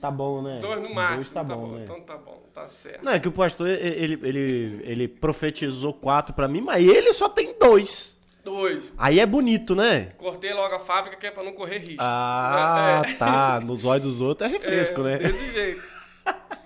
[0.00, 0.58] Tá bom, né?
[0.60, 1.16] Dois no máximo.
[1.16, 1.80] Dois tá, bom, né?
[1.84, 3.02] Então tá bom, tá certo.
[3.04, 7.28] Não, é que o pastor, ele, ele, ele profetizou quatro pra mim, mas ele só
[7.28, 8.16] tem dois.
[8.44, 8.92] Dois.
[8.96, 10.12] Aí é bonito, né?
[10.18, 11.96] Cortei logo a fábrica que é pra não correr risco.
[12.00, 13.12] Ah, É.
[13.14, 13.60] tá.
[13.60, 15.18] Nos olhos dos outros é refresco, É, né?
[15.18, 15.82] Desse jeito.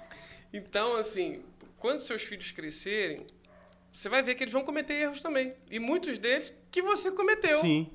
[0.52, 1.42] Então, assim,
[1.78, 3.24] quando seus filhos crescerem,
[3.92, 5.54] você vai ver que eles vão cometer erros também.
[5.70, 7.58] E muitos deles que você cometeu.
[7.60, 7.88] Sim.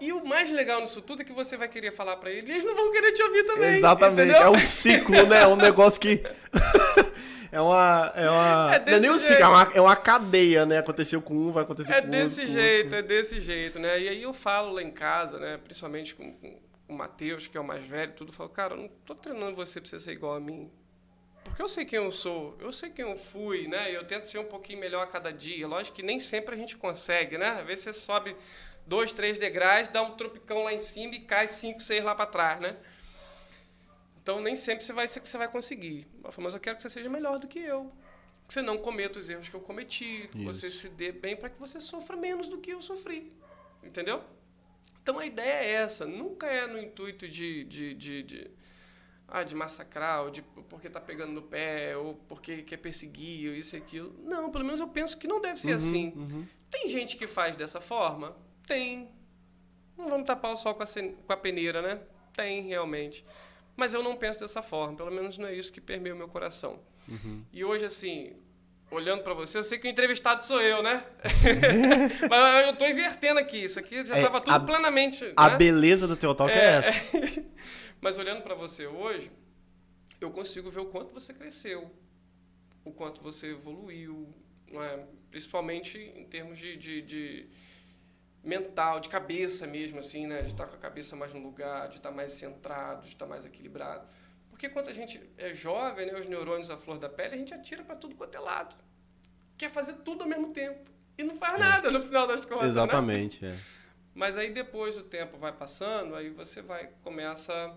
[0.00, 2.52] E o mais legal nisso tudo é que você vai querer falar pra eles e
[2.52, 3.78] eles não vão querer te ouvir também.
[3.78, 4.28] Exatamente.
[4.30, 4.42] entendeu?
[4.42, 5.42] É um ciclo, né?
[5.42, 6.22] É um negócio que.
[7.50, 8.12] é uma.
[8.14, 8.74] É uma.
[8.74, 9.50] É não é nem um desse ciclo, é jeito.
[9.50, 10.78] uma, é uma cadeia, né?
[10.78, 12.54] Aconteceu com um, vai acontecer É com desse outro.
[12.54, 12.98] com jeito, outro.
[12.98, 14.00] é desse jeito, né?
[14.00, 15.58] E aí eu falo lá em casa, né?
[15.62, 18.78] Principalmente com, com o Matheus, que é o mais velho, tudo, eu falo, cara, eu
[18.78, 20.70] não tô treinando você pra você ser igual a mim.
[21.42, 23.94] Porque eu sei quem eu sou, eu sei quem eu fui, né?
[23.94, 25.66] Eu tento ser um pouquinho melhor a cada dia.
[25.66, 27.56] Lógico que nem sempre a gente consegue, né?
[27.60, 28.36] Às vezes você sobe
[28.86, 32.26] dois, três degraus, dá um tropicão lá em cima e cai cinco, seis lá para
[32.26, 32.76] trás, né?
[34.22, 36.06] Então nem sempre você vai ser que você vai conseguir.
[36.38, 37.92] Mas eu quero que você seja melhor do que eu.
[38.46, 40.80] Que você não cometa os erros que eu cometi, que você Isso.
[40.80, 43.32] se dê bem para que você sofra menos do que eu sofri.
[43.82, 44.22] Entendeu?
[45.02, 46.04] Então a ideia é essa.
[46.04, 48.48] Nunca é no intuito de, de, de, de,
[49.28, 53.54] ah, de massacrar, ou de porque tá pegando no pé, ou porque quer perseguir, ou
[53.54, 54.12] isso e aquilo.
[54.24, 56.12] Não, pelo menos eu penso que não deve ser assim.
[56.16, 56.46] uhum.
[56.68, 58.36] Tem gente que faz dessa forma?
[58.66, 59.08] Tem.
[59.96, 62.00] Não vamos tapar o sol com a, com a peneira, né?
[62.34, 63.24] Tem, realmente.
[63.76, 64.96] Mas eu não penso dessa forma.
[64.96, 66.80] Pelo menos não é isso que permeia o meu coração.
[67.08, 67.42] Uhum.
[67.52, 68.34] E hoje, assim,
[68.90, 71.04] olhando para você, eu sei que o entrevistado sou eu, né?
[72.28, 73.64] Mas eu tô invertendo aqui.
[73.64, 75.32] Isso aqui já É, estava tudo a- plenamente.
[75.36, 75.56] A né?
[75.56, 76.66] beleza do teu talk é, É.
[76.78, 77.18] essa.
[78.00, 79.30] Mas olhando para você hoje,
[80.20, 81.90] eu consigo ver o quanto você cresceu,
[82.84, 84.28] o quanto você evoluiu,
[84.70, 85.04] não é?
[85.30, 87.46] principalmente em termos de, de, de
[88.46, 90.42] mental, de cabeça mesmo, assim, né?
[90.42, 93.44] de estar com a cabeça mais no lugar, de estar mais centrado, de estar mais
[93.44, 94.06] equilibrado.
[94.48, 97.52] Porque quando a gente é jovem, né, os neurônios à flor da pele, a gente
[97.52, 98.76] atira para tudo quanto é lado.
[99.58, 100.90] Quer fazer tudo ao mesmo tempo.
[101.18, 102.62] E não faz nada no final das contas.
[102.62, 102.68] Né?
[102.68, 103.44] Exatamente.
[103.44, 103.56] é.
[104.14, 107.76] Mas aí depois o tempo vai passando, aí você vai começa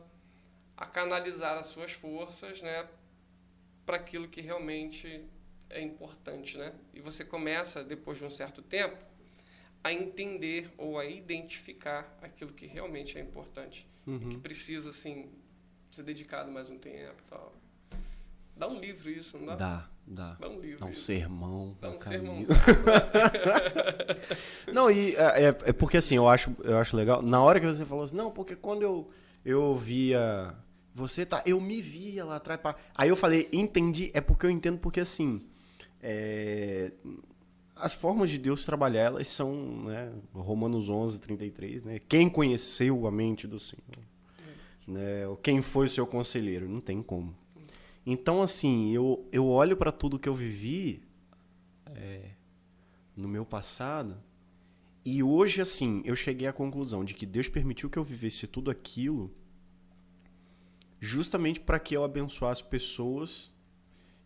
[0.77, 2.87] a canalizar as suas forças, né,
[3.85, 5.25] para aquilo que realmente
[5.69, 6.73] é importante, né?
[6.93, 9.08] E você começa depois de um certo tempo
[9.83, 14.39] a entender ou a identificar aquilo que realmente é importante e que Uhum.
[14.39, 15.29] precisa assim
[15.89, 17.53] ser dedicado mais um tempo, tal.
[18.57, 19.55] Dá um livro isso, não dá?
[19.55, 20.33] Dá, dá.
[20.33, 20.79] Dá um livro.
[20.81, 21.01] Dá um isso.
[21.03, 21.77] sermão.
[21.79, 22.43] Dá um sermão.
[24.73, 27.21] Não, e é, é- é porque assim, eu acho, eu acho legal.
[27.21, 29.09] Na hora que você falou assim, não, porque quando eu,
[29.45, 30.53] eu via.
[30.93, 31.41] Você tá.
[31.45, 32.59] Eu me via lá atrás.
[32.59, 32.75] pá.
[32.95, 34.11] Aí eu falei, entendi.
[34.13, 35.41] É porque eu entendo, porque assim.
[36.01, 36.91] é,
[37.79, 40.11] as formas de Deus trabalhar, elas são, né?
[40.33, 41.99] Romanos 11, 33, né?
[41.99, 44.03] Quem conheceu a mente do Senhor?
[44.87, 45.21] Né?
[45.41, 46.67] Quem foi o seu conselheiro?
[46.67, 47.35] Não tem como.
[48.05, 51.03] Então, assim, eu, eu olho para tudo que eu vivi
[51.85, 52.31] é,
[53.15, 54.17] no meu passado
[55.03, 58.69] e hoje, assim, eu cheguei à conclusão de que Deus permitiu que eu vivesse tudo
[58.69, 59.31] aquilo
[60.99, 63.53] justamente para que eu abençoasse pessoas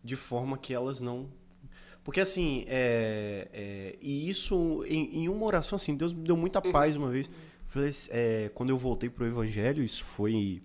[0.02, 1.30] de forma que elas não.
[2.04, 6.60] Porque assim, é, é, e isso em, em uma oração, assim, Deus me deu muita
[6.60, 7.30] paz uma vez.
[7.66, 10.60] Falei, é, quando eu voltei pro Evangelho, isso foi em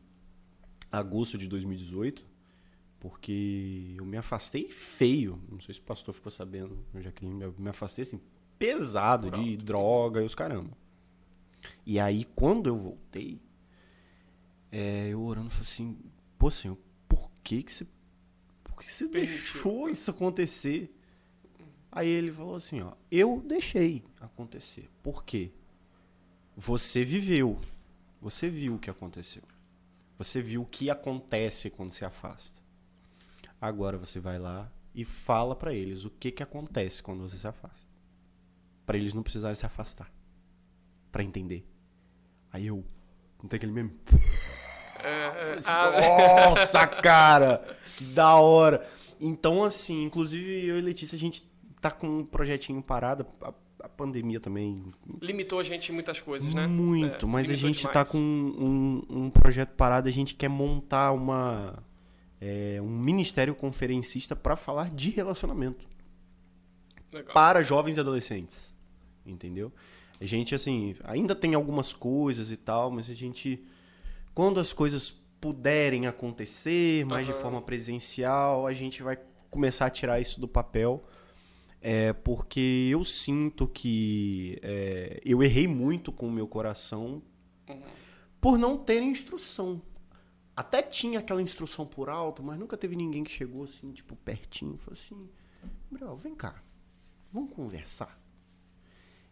[0.92, 2.26] agosto de 2018,
[3.00, 5.42] porque eu me afastei feio.
[5.50, 8.20] Não sei se o pastor ficou sabendo, Jaqueline, eu me afastei assim,
[8.60, 10.78] pesado de droga e os caramba.
[11.86, 13.42] E aí, quando eu voltei,
[14.70, 15.98] é, eu orando, falei assim,
[16.38, 17.88] pô, Senhor, por que que você,
[18.64, 19.36] por que você Permitiu.
[19.38, 20.94] deixou isso acontecer?
[21.92, 24.90] Aí ele falou assim, ó, eu deixei acontecer.
[25.02, 25.52] Por quê?
[26.56, 27.60] Você viveu.
[28.22, 29.44] Você viu o que aconteceu.
[30.18, 32.60] Você viu o que acontece quando se afasta.
[33.60, 37.48] Agora você vai lá e fala pra eles o que que acontece quando você se
[37.48, 37.88] afasta.
[38.86, 40.12] Pra eles não precisarem se afastar.
[41.12, 41.66] Pra entender.
[42.52, 42.84] Aí eu,
[43.42, 43.98] não tem aquele meme?
[45.02, 47.78] É, é, Assim, ah, Nossa, cara!
[47.96, 48.86] Que da hora!
[49.20, 51.50] Então, assim, inclusive eu e Letícia, a gente
[51.82, 53.26] tá com um projetinho parado.
[53.42, 56.68] A, a pandemia também limitou a gente em muitas coisas, né?
[56.68, 58.10] muito, É, mas a gente tá demais.
[58.10, 60.10] com um, um projeto parado.
[60.10, 61.82] A gente quer montar uma
[62.42, 65.86] é, um ministério conferencista para falar de relacionamento
[67.12, 67.34] Legal.
[67.34, 68.76] para jovens e adolescentes.
[69.26, 69.72] Entendeu?
[70.20, 73.64] A gente, assim, ainda tem algumas coisas e tal, mas a gente.
[74.34, 77.42] Quando as coisas puderem acontecer mais de Aham.
[77.42, 79.18] forma presencial, a gente vai
[79.50, 81.04] começar a tirar isso do papel.
[81.82, 87.22] É, porque eu sinto que é, eu errei muito com o meu coração
[87.70, 87.82] Uhum.
[88.42, 89.82] por não ter instrução.
[90.56, 94.78] Até tinha aquela instrução por alto, mas nunca teve ninguém que chegou assim, tipo, pertinho
[94.78, 95.30] falou assim:
[95.90, 96.62] Gabriel, vem cá,
[97.32, 98.20] vamos conversar.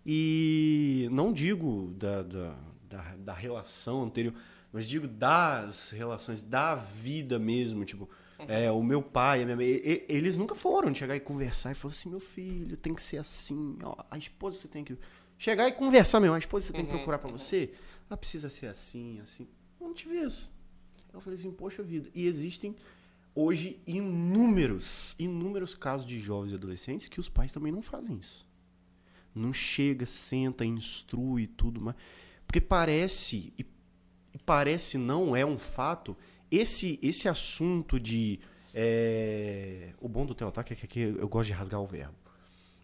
[0.06, 2.56] E não digo da, da,
[2.88, 4.34] da, da relação anterior,
[4.72, 7.84] mas digo das relações, da vida mesmo.
[7.84, 9.66] Tipo, é, o meu pai, a minha mãe,
[10.08, 13.18] eles nunca foram de chegar e conversar e falar assim: meu filho, tem que ser
[13.18, 14.98] assim, ó, a esposa você tem que.
[15.40, 17.72] Chegar e conversar mesmo, a esposa você tem que procurar pra você,
[18.10, 19.48] ela precisa ser assim, assim.
[19.80, 20.52] Eu não tive isso.
[21.14, 22.10] Eu falei assim, poxa vida.
[22.14, 22.76] E existem
[23.36, 28.48] hoje inúmeros, inúmeros casos de jovens e adolescentes que os pais também não fazem isso.
[29.34, 31.96] Não chega, senta, instrui tudo mais.
[32.48, 33.66] Porque parece, e
[34.46, 36.18] parece não é um fato,
[36.52, 38.40] esse, esse assunto de.
[38.74, 42.14] é, o bom do Teotaque é que aqui eu gosto de rasgar o verbo.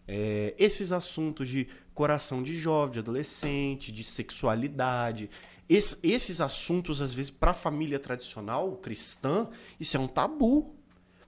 [0.06, 5.30] É, esses assuntos de coração de jovem, de adolescente, de sexualidade,
[5.68, 9.48] es- esses assuntos, às vezes, para a família tradicional cristã,
[9.80, 10.74] isso é um tabu.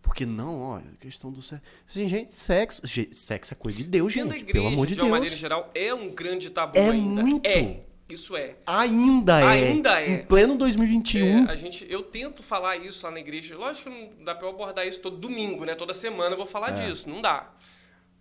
[0.03, 1.65] Porque não, ó, a questão do sexo.
[1.89, 2.81] Assim, gente, sexo.
[3.13, 4.27] Sexo é coisa de Deus, gente.
[4.27, 5.19] igreja, pelo amor de, de uma Deus.
[5.19, 7.23] maneira geral, é um grande tabu É ainda.
[7.23, 7.45] muito.
[7.47, 8.57] É, isso é.
[8.67, 9.45] Ainda é.
[9.45, 10.11] Ainda é.
[10.11, 11.49] Em pleno 2021.
[11.49, 13.57] É, a gente, eu tento falar isso lá na igreja.
[13.57, 15.75] Lógico que não dá pra eu abordar isso todo domingo, né?
[15.75, 16.87] Toda semana eu vou falar É.
[16.87, 17.09] disso.
[17.09, 17.53] Não dá.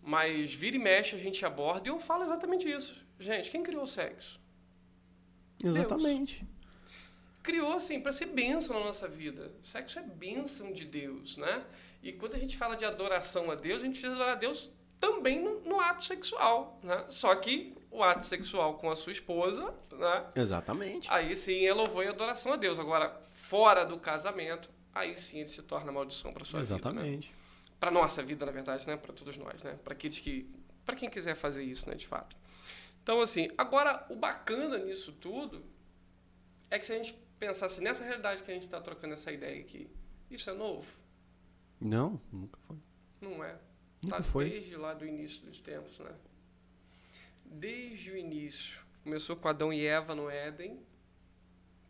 [0.02, 2.96] Mas vira e mexe a gente aborda e eu falo exatamente isso.
[3.20, 4.40] Gente, quem criou o sexo?
[5.64, 6.46] Exatamente.
[7.42, 9.52] criou assim para ser bênção na nossa vida.
[9.62, 11.64] Sexo é bênção de Deus, né?
[12.02, 14.70] E quando a gente fala de adoração a Deus, a gente precisa adorar a Deus
[15.00, 17.06] também no, no ato sexual, né?
[17.10, 20.26] Só que o ato sexual com a sua esposa, né?
[20.36, 21.10] Exatamente.
[21.12, 22.78] Aí sim é louvor e adoração a Deus.
[22.80, 26.74] Agora, fora do casamento, aí sim ele se torna maldição para sua vida.
[26.74, 26.80] Né?
[26.80, 27.36] Exatamente.
[27.80, 28.98] Para nossa vida, na verdade, né?
[28.98, 29.78] Para todos nós, né?
[29.84, 30.50] Para aqueles que,
[30.86, 31.96] para quem quiser fazer isso, né?
[31.96, 32.36] De fato.
[33.04, 35.64] Então, assim, agora o bacana nisso tudo
[36.72, 39.62] é que se a gente pensasse nessa realidade que a gente está trocando essa ideia
[39.62, 39.90] aqui,
[40.32, 40.92] isso é novo?
[41.80, 42.78] Não, nunca foi.
[43.22, 43.58] Não é.
[44.02, 44.50] Nunca Tá foi.
[44.50, 46.12] desde lá do início dos tempos, né?
[47.46, 48.80] Desde o início.
[49.04, 50.80] Começou com Adão e Eva no Éden,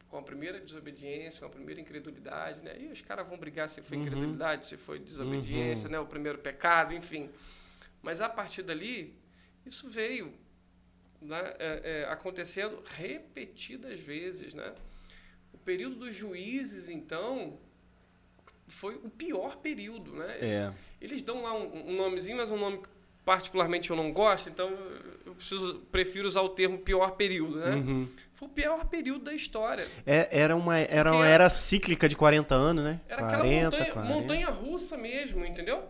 [0.10, 2.76] com a primeira desobediência, com a primeira incredulidade, né?
[2.80, 4.04] E os caras vão brigar se foi Uhum.
[4.04, 6.00] incredulidade, se foi desobediência, né?
[6.00, 7.30] O primeiro pecado, enfim.
[8.02, 9.14] Mas a partir dali,
[9.66, 10.34] isso veio
[11.22, 11.56] né?
[11.58, 14.76] é, é, acontecendo repetidas vezes, né?
[15.54, 17.58] O período dos juízes, então,
[18.68, 20.28] foi o pior período, né?
[20.40, 20.74] É.
[21.02, 22.90] Eles dão lá um, um nomezinho, mas um nome que
[23.26, 24.70] particularmente eu não gosto, então
[25.26, 27.76] eu preciso, prefiro usar o termo pior período, né?
[27.76, 28.08] Uhum.
[28.34, 29.88] Foi o pior período da história.
[30.06, 33.02] É, era uma era uma era cíclica de 40 anos, né?
[33.08, 34.14] Era aquela 40, montanha, 40.
[34.14, 35.84] montanha russa mesmo, entendeu?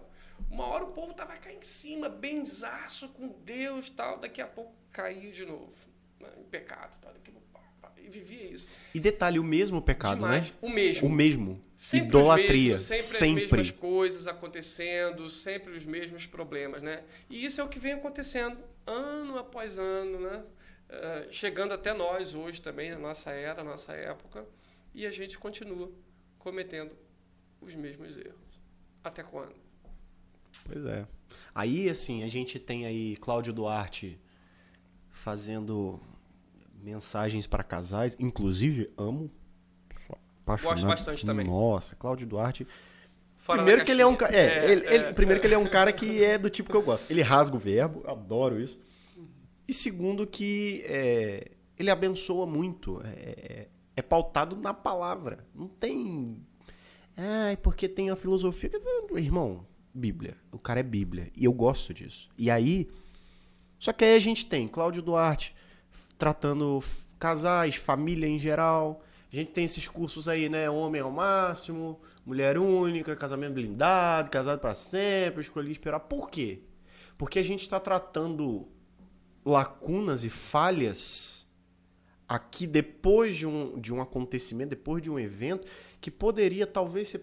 [0.49, 4.73] Uma hora o povo tava cá em cima, benzaço com Deus tal, daqui a pouco
[4.91, 5.73] caía de novo,
[6.19, 6.29] né?
[6.37, 8.67] em pecado, tal, daqui a pouco, pá, pá, e vivia isso.
[8.93, 10.51] E detalhe, o mesmo pecado, Demais.
[10.51, 10.57] né?
[10.61, 11.07] O mesmo.
[11.07, 11.61] O mesmo.
[11.75, 12.75] Sempre Idolatria.
[12.75, 13.43] Os mesmos, sempre, sempre.
[13.43, 17.03] as mesmas coisas acontecendo, sempre os mesmos problemas, né?
[17.29, 20.43] E isso é o que vem acontecendo ano após ano, né?
[20.87, 24.45] Eh, chegando até nós hoje também, na nossa era, na nossa época,
[24.93, 25.91] e a gente continua
[26.37, 26.95] cometendo
[27.59, 28.61] os mesmos erros.
[29.03, 29.55] Até quando?
[30.65, 31.05] Pois é.
[31.53, 34.19] Aí, assim, a gente tem aí Cláudio Duarte
[35.11, 35.99] fazendo
[36.81, 38.15] mensagens para casais.
[38.19, 39.31] Inclusive, amo.
[40.45, 40.75] Sou apaixonado.
[40.75, 41.47] Gosto bastante também.
[41.47, 42.67] Nossa, Cláudio Duarte.
[43.37, 44.15] Fora primeiro que ele é um.
[44.31, 45.41] É, ele- ele- é, primeiro é.
[45.41, 47.09] que ele é um cara que é do tipo que eu gosto.
[47.11, 48.79] Ele rasga o verbo, adoro isso.
[49.67, 53.01] E segundo que é, ele abençoa muito.
[53.03, 55.45] É, é- é pautado na palavra.
[55.53, 56.41] Não tem.
[57.15, 58.69] Ai, porque tem a filosofia.
[59.15, 60.35] Irmão, Bíblia.
[60.51, 61.31] O cara é Bíblia.
[61.35, 62.27] E eu gosto disso.
[62.37, 62.89] E aí.
[63.79, 65.55] Só que aí a gente tem Cláudio Duarte
[66.17, 66.83] tratando
[67.19, 69.01] casais, família em geral.
[69.35, 70.69] A gente tem esses cursos aí, né?
[70.69, 75.99] Homem ao máximo, mulher única, casamento blindado, casado para sempre, escolhi esperar.
[75.99, 76.61] Por quê?
[77.17, 78.65] Porque a gente está tratando
[79.43, 81.45] lacunas e falhas
[82.25, 85.67] aqui depois de um, de um acontecimento, depois de um evento,
[85.99, 87.21] que poderia talvez ser,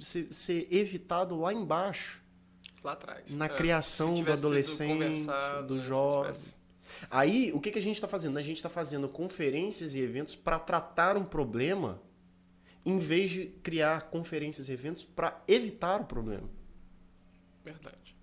[0.00, 2.22] ser, ser evitado lá embaixo.
[2.84, 3.34] Lá atrás.
[3.34, 5.26] Na É, criação do adolescente,
[5.66, 6.40] do né, jovem.
[7.10, 8.38] Aí, o que, que a gente está fazendo?
[8.38, 12.00] A gente está fazendo conferências e eventos para tratar um problema,
[12.84, 16.48] em vez de criar conferências e eventos para evitar o problema.
[17.64, 18.16] Verdade.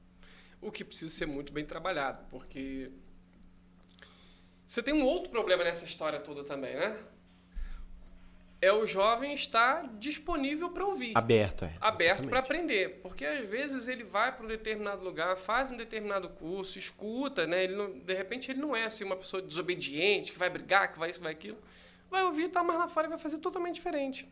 [0.61, 2.91] O que precisa ser muito bem trabalhado, porque
[4.67, 6.97] você tem um outro problema nessa história toda também, né?
[8.65, 11.73] É o jovem estar disponível para ouvir, Aberto, é.
[11.79, 16.29] aberto para aprender, porque às vezes ele vai para um determinado lugar, faz um determinado
[16.29, 17.63] curso, escuta, né?
[17.63, 20.97] Ele não, de repente ele não é assim uma pessoa desobediente que vai brigar, que
[20.97, 21.57] vai isso, vai aquilo,
[22.09, 24.27] vai ouvir, tá mais lá fora e vai fazer totalmente diferente.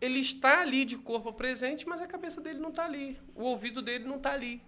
[0.00, 3.82] Ele está ali de corpo presente, mas a cabeça dele não está ali, o ouvido
[3.82, 4.62] dele não está ali.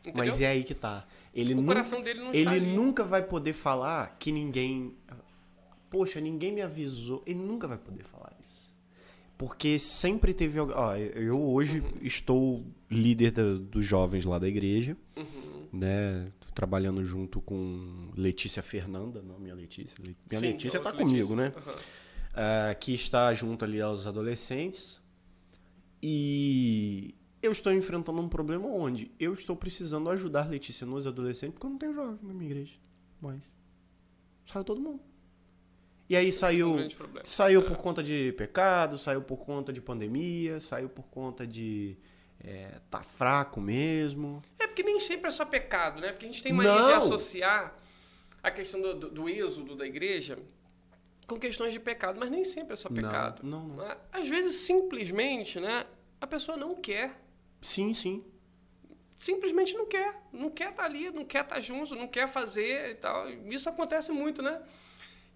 [0.00, 0.24] Entendeu?
[0.24, 1.06] Mas é aí que tá.
[1.34, 4.94] Ele, O nunca, coração dele não está ele nunca vai poder falar que ninguém.
[5.90, 7.22] Poxa, ninguém me avisou.
[7.26, 8.33] Ele nunca vai poder falar.
[9.36, 10.60] Porque sempre teve.
[10.60, 11.90] Ó, eu hoje Uhum.
[12.02, 14.96] estou líder da- dos jovens lá da igreja.
[15.16, 15.68] Uhum.
[15.72, 16.30] Né?
[16.40, 19.96] Tô trabalhando junto com Letícia Fernanda, não minha Letícia.
[20.00, 21.60] Le- Minha Sim, Letícia tá outra comigo, Letícia.
[21.62, 21.66] né?
[21.66, 21.78] Aham.
[22.70, 25.02] ah, que está junto ali aos adolescentes.
[26.02, 31.66] E eu estou enfrentando um problema onde eu estou precisando ajudar Letícia nos adolescentes, porque
[31.66, 32.74] eu não tenho jovem na minha igreja.
[33.20, 33.42] Mas
[34.44, 35.00] saiu todo mundo.
[36.08, 37.24] E aí um saiu, grande problema.
[37.26, 37.64] saiu É.
[37.64, 41.96] por conta de pecado, saiu por conta de pandemia, saiu por conta de
[42.42, 44.42] é, tá fraco mesmo.
[44.58, 46.12] É porque nem sempre é só pecado, né?
[46.12, 46.86] Porque a gente tem mania Não.
[46.86, 47.74] de associar
[48.42, 50.38] a questão do, do, do êxodo da igreja
[51.26, 53.40] com questões de pecado, mas nem sempre é só Não, pecado.
[53.42, 53.76] não, não.
[53.76, 53.96] né?
[54.12, 55.86] Às vezes, simplesmente, né?
[56.20, 57.18] A pessoa não quer.
[57.62, 58.22] Sim, sim.
[59.18, 60.22] Simplesmente não quer.
[60.30, 63.30] Não quer estar ali, não quer estar junto, não quer fazer e tal.
[63.46, 64.60] Isso acontece muito, né?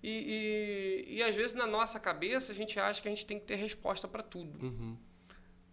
[0.02, 3.38] E, e, e às vezes na nossa cabeça a gente acha que a gente tem
[3.38, 4.64] que ter resposta para tudo.
[4.64, 4.96] Uhum.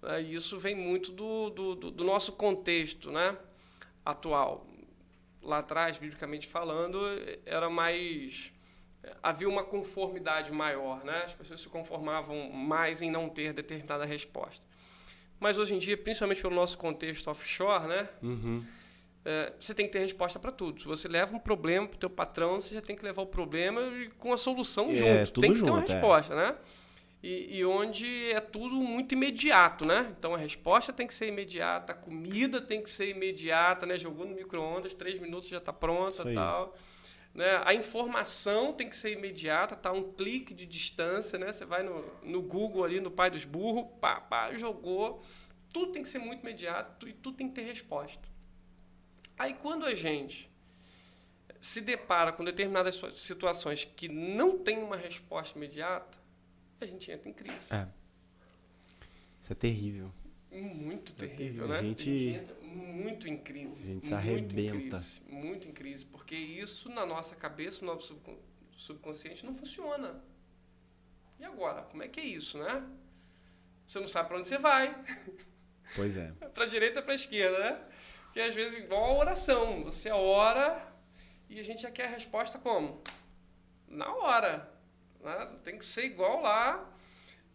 [0.04, 3.38] É, isso vem muito do, do, do- do nosso contexto né,
[4.04, 4.68] atual.
[5.42, 7.00] Lá atrás, biblicamente falando,
[7.46, 8.52] era mais.
[9.22, 11.22] Havia uma conformidade maior, né?
[11.26, 14.64] as pessoas se conformavam mais em não ter determinada resposta.
[15.40, 18.66] Mas hoje em dia, principalmente pelo nosso contexto offshore, né, Uhum.
[19.26, 20.80] É, você tem que ter resposta para tudo.
[20.80, 23.26] Se você leva um problema para o teu patrão, você já tem que levar o
[23.28, 25.42] problema e com a solução É, junto.
[25.42, 25.96] tem que ter uma junto, é.
[25.96, 26.56] resposta, né?
[27.24, 30.14] E, e onde é tudo muito imediato, né?
[30.16, 33.98] Então a resposta tem que ser imediata, a comida tem que ser imediata, né?
[33.98, 36.36] Jogou no micro-ondas, três minutos já está pronta aí.
[36.36, 36.78] tal.
[37.34, 37.62] Né?
[37.66, 39.92] A informação tem que ser imediata, tá?
[39.92, 41.52] Um clique de distância, né?
[41.52, 45.22] Você vai no, no Google ali, no pai dos burros, pá, pá, jogou.
[45.74, 48.35] Tudo tem que ser muito imediato e tudo tem que ter resposta.
[49.46, 50.50] Aí quando a gente
[51.62, 56.18] se depara com determinadas situações que não tem uma resposta imediata,
[56.82, 57.72] a gente entra em crise.
[57.72, 57.88] É.
[59.40, 60.12] Isso é terrível.
[60.52, 61.68] Muito terrível, terrível.
[61.68, 61.78] né?
[61.78, 63.88] A gente- entra muito em crise.
[63.88, 64.98] A gente se muito em arrebenta.
[64.98, 68.40] crise, muito em crise, porque isso na nossa cabeça, no nosso subcon-
[68.76, 70.24] subconsciente, não funciona.
[71.40, 71.84] E agora?
[71.84, 72.84] Como é que é isso, né?
[73.86, 74.96] Você não sabe para onde você vai.
[75.96, 76.32] Pois é.
[76.56, 77.86] para direita para esquerda, né?
[78.36, 80.86] Que às vezes igual a oração, você ora
[81.50, 83.02] e a gente já quer a resposta como?
[83.88, 84.70] Na hora.
[85.22, 85.58] Né?
[85.64, 86.86] Tem que ser igual lá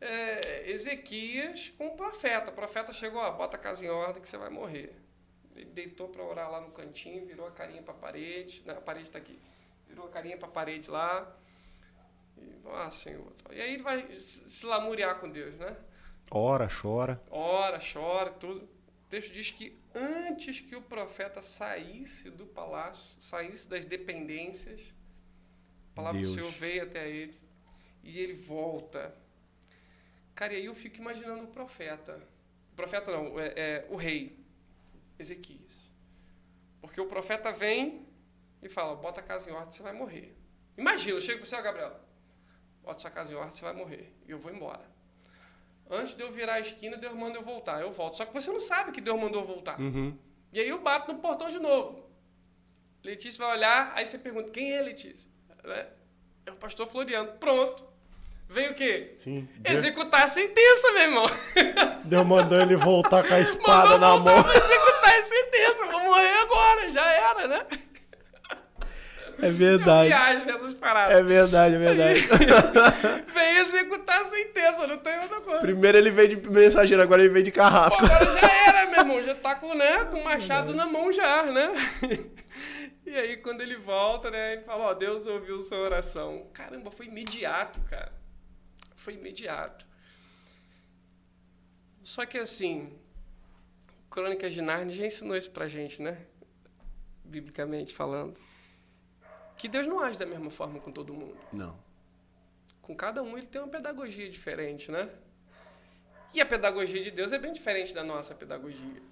[0.01, 2.51] é, Ezequias com o profeta.
[2.51, 4.97] O profeta chegou, ó, bota a casa em ordem que você vai morrer.
[5.55, 8.73] Ele deitou para orar lá no cantinho, virou a carinha para a parede, né?
[8.73, 9.39] a parede está aqui,
[9.87, 11.31] virou a carinha para a parede lá.
[12.39, 13.31] E, ah, Senhor.
[13.51, 15.77] E aí ele vai se se lamuriar com Deus, né?
[16.31, 17.23] Ora, chora.
[17.31, 18.80] ora, chora, tudo.
[19.11, 24.95] O texto diz que antes que o profeta saísse do palácio, saísse das dependências,
[25.91, 26.31] a palavra Deus.
[26.31, 27.37] do Senhor veio até ele
[28.05, 29.13] e ele volta.
[30.33, 32.23] Cara, e aí eu fico imaginando o profeta.
[32.73, 34.39] O profeta não, é, é o rei,
[35.19, 35.91] Ezequias.
[36.81, 38.07] Porque o profeta vem
[38.63, 40.37] e fala: bota a casa em ordem, você vai morrer.
[40.79, 42.01] Imagina, eu chego para você, ó, Gabriel,
[42.81, 44.15] bota sua casa em ordem, você vai morrer.
[44.25, 44.89] E eu vou embora.
[45.91, 47.81] Antes de eu virar a esquina, Deus manda eu voltar.
[47.81, 48.17] Eu volto.
[48.17, 49.79] Só que você não sabe que Deus mandou eu voltar.
[49.81, 50.17] Uhum.
[50.53, 52.09] E aí eu bato no portão de novo.
[53.03, 55.29] Letícia vai olhar, aí você pergunta: quem é Letícia?
[55.65, 55.87] Né?
[56.47, 57.33] É o pastor Floriano.
[57.33, 57.85] Pronto.
[58.49, 59.13] Veio o quê?
[59.15, 59.49] Sim.
[59.65, 61.27] Executar a sentença, meu irmão.
[62.05, 64.39] Deu mandando ele voltar com a espada Mandou na mão.
[64.39, 65.87] executar a sentença.
[65.87, 67.67] Vou morrer agora, já era, né?
[69.43, 70.09] É Eu verdade.
[70.09, 71.17] viajo nessas paradas.
[71.17, 72.21] É verdade, é verdade.
[73.33, 75.61] Vem executar a sentença, não tem outra coisa.
[75.61, 78.05] Primeiro ele veio de mensageiro, agora ele veio de Pô, carrasco.
[78.05, 79.23] agora já era, meu irmão.
[79.23, 81.73] Já tá com, né, com o machado na mão já, né?
[83.07, 86.47] E aí, quando ele volta, né, ele fala, ó, Deus ouviu sua oração.
[86.53, 88.13] Caramba, foi imediato, cara.
[88.95, 89.85] Foi imediato.
[92.05, 92.93] Só que assim,
[94.09, 96.19] Crônicas de Narnia já ensinou isso pra gente, né?
[97.25, 98.37] Biblicamente falando.
[99.61, 101.37] Que Deus não age da mesma forma com todo mundo.
[101.53, 101.79] Não.
[102.81, 105.11] Com cada um ele tem uma pedagogia diferente, né?
[106.33, 109.03] E a pedagogia de Deus é bem diferente da nossa pedagogia.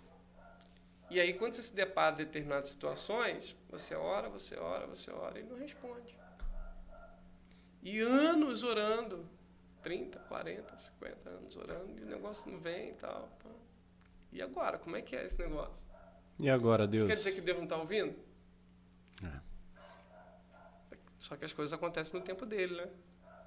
[1.10, 5.38] E aí, quando você se depara com determinadas situações, você ora, você ora, você ora
[5.38, 6.16] e ele não responde.
[7.82, 9.28] E anos orando,
[9.82, 13.28] 30, 40, 50 anos orando, e o negócio não vem e tal.
[14.32, 15.84] E agora, como é que é esse negócio?
[16.38, 17.06] E agora, Isso Deus?
[17.06, 18.16] quer dizer que Deus não está ouvindo?
[19.22, 19.47] É.
[21.18, 22.88] Só que as coisas acontecem no tempo dele, né?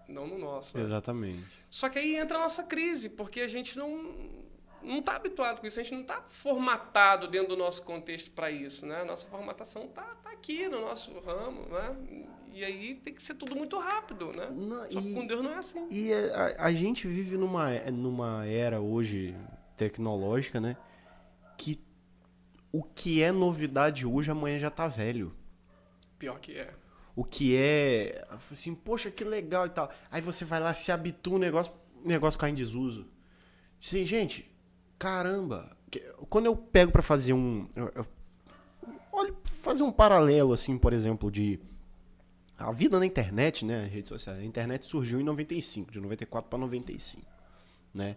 [0.07, 0.75] Não no nosso.
[0.77, 0.83] né?
[0.83, 1.45] Exatamente.
[1.69, 4.41] Só que aí entra a nossa crise, porque a gente não
[4.83, 8.49] não está habituado com isso, a gente não está formatado dentro do nosso contexto para
[8.49, 9.01] isso, né?
[9.01, 11.95] A nossa formatação tá, tá aqui no nosso ramo, né?
[12.51, 14.49] E aí tem que ser tudo muito rápido, né?
[14.49, 15.87] Não, Só que e- com Deus não é assim.
[15.91, 19.35] E é, a, a gente vive numa, numa era hoje
[19.77, 20.75] tecnológica, né?
[21.57, 21.79] Que
[22.71, 25.31] o que é novidade hoje, amanhã já tá velho.
[26.17, 26.73] Pior que é.
[27.15, 29.91] O que é assim, poxa, que legal e tal.
[30.09, 33.07] Aí você vai lá, se habitua, o negócio, negócio cai em desuso.
[33.79, 34.49] Sim, gente,
[34.97, 35.75] caramba.
[36.29, 37.67] Quando eu pego pra fazer um.
[39.11, 41.59] olha, fazer um paralelo, assim, por exemplo, de.
[42.57, 43.87] A vida na internet, né?
[43.87, 44.39] Redes sociais.
[44.39, 47.25] A internet surgiu em 95, de 94 para 95,
[47.93, 48.15] né?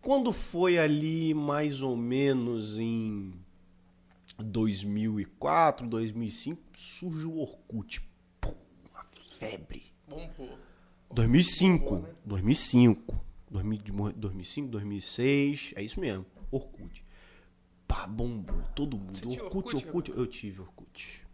[0.00, 3.32] Quando foi ali mais ou menos em
[4.38, 8.02] 2004, 2005, surge o Orkut.
[9.38, 9.92] Febre.
[10.08, 10.58] Bombou.
[11.12, 12.14] 2005, Bombou, né?
[12.24, 17.04] 2005, 2000 de morrer- 2005, 2006, é isso mesmo, Orkut.
[17.86, 19.16] Pá, bombou, todo mundo.
[19.28, 19.42] Orkut,
[19.76, 21.24] Orkut, Orkut, eu tive Orkut.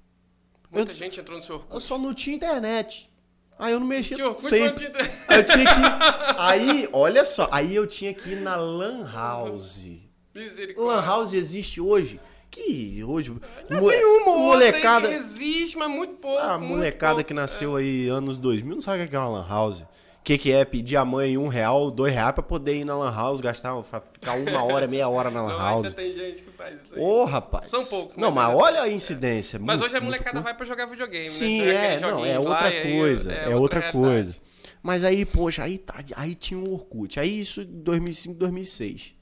[0.71, 1.75] Muita Eu- gente entrou no seu Orkut.
[1.75, 3.11] Eu só não tinha internet.
[3.59, 4.87] Aí eu não mexia Orkut, sempre.
[4.87, 5.71] eu tinha que.
[6.39, 9.87] Aí, olha só, aí eu tinha que ir na Lan House.
[10.35, 10.93] Misericórdia.
[10.97, 12.19] Lan House existe hoje.
[12.53, 13.31] Que hoje.
[13.31, 15.11] mo- Tem uma outra molecada.
[15.13, 16.39] existe, mas muito pouco.
[16.39, 17.27] A muito molecada pouco.
[17.29, 19.81] que nasceu aí anos 2000 não sabe o que é uma Lan House.
[19.81, 19.87] O
[20.25, 23.11] que, que é pedir a mãe um real, dois reais pra poder ir na Lan
[23.13, 23.75] House, gastar,
[24.13, 25.87] ficar uma hora, meia hora na Lan Não, House.
[25.87, 27.01] ainda tem gente que faz isso aí.
[27.01, 27.69] Ô, rapaz.
[27.71, 29.59] São poucos, Não, mas mas olha a incidência.
[29.59, 31.95] Mas muito, hoje a muito molecada vai pra jogar videogame, Sim, né?
[31.97, 34.05] É, não, é lá, outra aí coisa, é, outra realidade.
[34.13, 34.37] coisa.
[34.81, 37.19] Mas aí, poxa, aí, tá, aí tinha o Orkut.
[37.19, 39.15] Aí isso em 2005, 2006.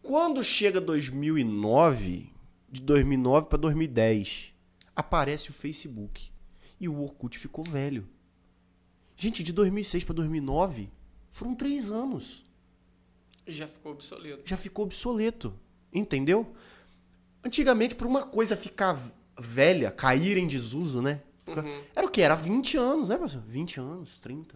[0.00, 2.31] Quando chega 2009,
[2.72, 4.54] de 2009 para 2010,
[4.96, 6.32] aparece o Facebook.
[6.80, 8.08] E o Orkut ficou velho.
[9.14, 10.90] Gente, de 2006 para 2009,
[11.30, 12.44] foram três anos.
[13.46, 14.42] E já ficou obsoleto.
[14.46, 15.54] Já ficou obsoleto.
[15.92, 16.54] Entendeu?
[17.44, 18.98] Antigamente, para uma coisa ficar
[19.38, 21.20] velha, cair em desuso, né?
[21.46, 21.82] Uhum.
[21.94, 22.22] Era o quê?
[22.22, 23.42] Era 20 anos, né, professor?
[23.42, 24.54] 20 anos, 30.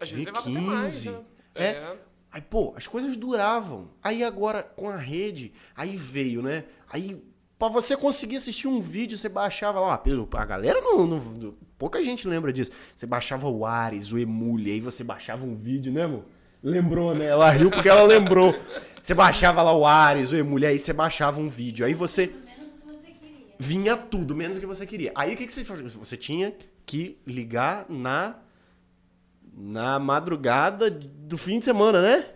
[0.00, 1.10] Às vezes Vi levava até mais, 15.
[1.10, 1.24] né?
[1.54, 1.98] É.
[2.32, 3.90] Aí, pô, as coisas duravam.
[4.02, 6.64] Aí agora, com a rede, aí veio, né?
[6.90, 7.22] Aí,
[7.58, 10.02] pra você conseguir assistir um vídeo, você baixava lá.
[10.32, 12.70] A galera não, não- Pouca gente lembra disso.
[12.94, 16.24] Você baixava o Ares, o Emule, aí você baixava um vídeo, né, amor?
[16.62, 17.26] Lembrou, né?
[17.26, 18.54] Ela riu porque ela lembrou.
[19.02, 21.84] Você baixava lá o Ares, o Emule, aí você baixava um vídeo.
[21.84, 23.46] Aí você menos o que você queria.
[23.58, 25.12] vinha tudo, menos o que você queria.
[25.14, 25.86] Aí o que, que você fazia?
[25.88, 26.54] Você tinha
[26.86, 28.36] que ligar na
[29.56, 32.26] na madrugada do fim de semana, né?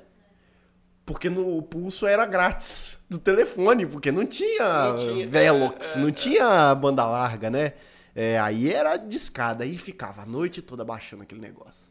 [1.08, 5.98] Porque no o pulso era grátis do telefone, porque não tinha, Não tinha, Velox, é,
[5.98, 7.72] é, não tinha banda larga, né?
[8.14, 11.90] É, aí era discada, aí ficava a noite toda baixando aquele negócio.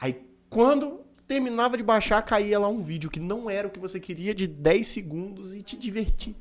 [0.00, 3.98] Aí quando terminava de baixar, caía lá um vídeo que não era o que você
[3.98, 6.36] queria, de 10 segundos e te divertir.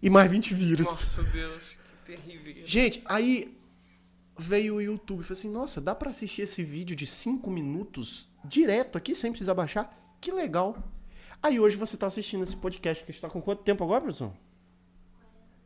[0.00, 0.86] E mais 20 vírus.
[0.86, 2.62] Nossa, Deus, que terrível.
[2.64, 3.54] Gente, aí
[4.38, 8.30] veio o YouTube e falou assim: Nossa, dá pra assistir esse vídeo de 5 minutos
[8.42, 10.16] direto aqui sem precisar baixar?
[10.18, 10.82] Que legal.
[11.42, 14.32] Aí hoje você tá assistindo esse podcast que está com quanto tempo agora, professor?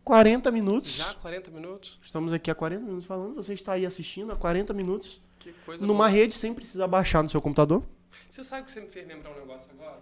[0.03, 0.97] 40 minutos.
[0.97, 1.99] Já 40 minutos?
[2.01, 3.35] Estamos aqui há 40 minutos falando.
[3.35, 5.21] Você está aí assistindo há 40 minutos.
[5.39, 6.09] Que coisa Numa boa.
[6.09, 7.83] rede sem precisar baixar no seu computador.
[8.31, 10.01] Você sabe que você me fez lembrar um negócio agora?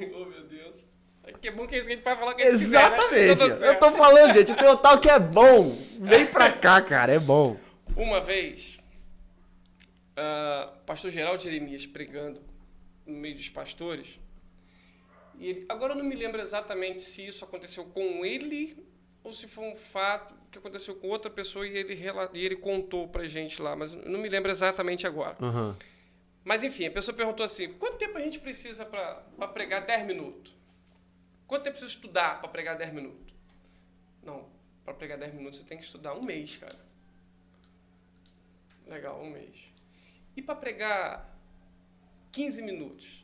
[0.14, 0.74] oh, meu Deus.
[1.40, 2.96] Que bom que é isso que a gente vai falar que a gente quiser, né?
[2.96, 3.64] Exatamente.
[3.64, 4.50] Eu tô falando, gente.
[4.50, 5.70] O teu tal que é bom.
[6.00, 7.12] Vem pra cá, cara.
[7.12, 7.56] É bom.
[7.94, 8.80] Uma vez,
[10.16, 12.40] ah, pastor Geraldo Jeremias pregando
[13.06, 14.18] no meio dos pastores,
[15.40, 18.86] e ele- agora eu não me lembro exatamente se isso aconteceu com ele
[19.24, 21.94] ou se foi um fato que aconteceu com outra pessoa e ele,
[22.34, 25.36] e ele contou pra gente lá, mas eu não me lembro exatamente agora.
[25.40, 25.76] Aham.
[26.44, 30.54] Mas enfim, a pessoa perguntou assim: quanto tempo a gente precisa para pregar 10 minutos?
[31.46, 33.34] Quanto tempo precisa estudar para pregar 10 minutos?
[34.22, 34.48] Não,
[34.84, 36.74] para pregar 10 minutos você tem que estudar um mês, cara.
[38.86, 39.56] Legal, um mês.
[40.36, 41.38] E para pregar
[42.32, 43.19] 15 minutos?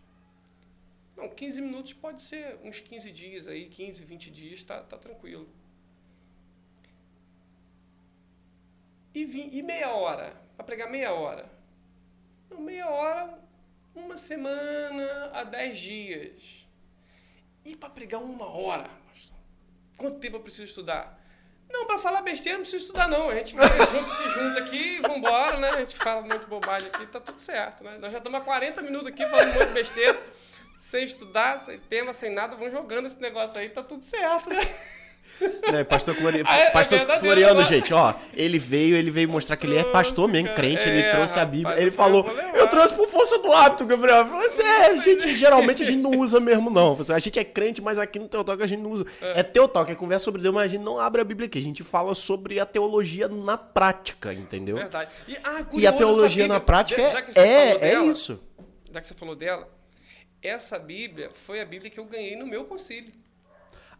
[1.17, 5.49] Não, 15 minutos pode ser uns 15 dias aí, 15, 20 dias, tá, tá tranquilo.
[9.15, 10.37] E, e meia hora?
[10.57, 11.51] Para pregar meia hora?
[12.51, 13.39] Não, meia hora,
[13.95, 16.69] uma semana a 10 dias.
[17.65, 18.91] E para pregar uma hora?
[19.97, 21.19] Quanto tempo eu preciso estudar?
[21.69, 23.31] Não, para falar besteira não precisa estudar não.
[23.31, 25.71] A gente vai junto, se junta aqui vambora, né?
[25.71, 27.97] A gente fala de bobagem aqui, tá tudo certo, né?
[27.99, 30.36] Nós já estamos há 40 minutos aqui falando de besteira.
[30.87, 34.61] Sem estudar, sem tema, sem nada, vamos jogando esse negócio aí, tá tudo certo, né?
[35.71, 36.43] Né, pastor, Flori...
[36.47, 37.67] Ah, é- é pastor verdadeiro Floriano, agora.
[37.67, 40.91] gente, ó, ele veio, ele veio mostrar que ele é pastor mesmo, crente, cara.
[40.97, 41.79] ele É, trouxe a Bíblia.
[41.79, 42.25] Ele falou,
[42.55, 44.19] eu trouxe por força do hábito, Gabriel.
[44.19, 46.97] Eu falei assim, é, gente, geralmente a gente não usa mesmo, não.
[47.11, 49.05] A gente é crente, mas aqui no Teotalk a gente não usa.
[49.21, 51.59] É, Teotalk, é conversa sobre Deus, mas a gente não abre a Bíblia aqui.
[51.59, 54.77] A gente fala sobre a teologia na prática, entendeu?
[54.77, 55.11] Verdade.
[55.29, 58.41] E, ah, E a teologia na prática já é, é, é isso.
[58.91, 59.69] Já que você falou dela,
[60.47, 63.13] essa Bíblia foi a Bíblia que eu ganhei no meu concílio.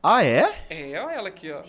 [0.03, 0.67] Ah, é?
[0.71, 1.63] É, olha ela aqui, ó.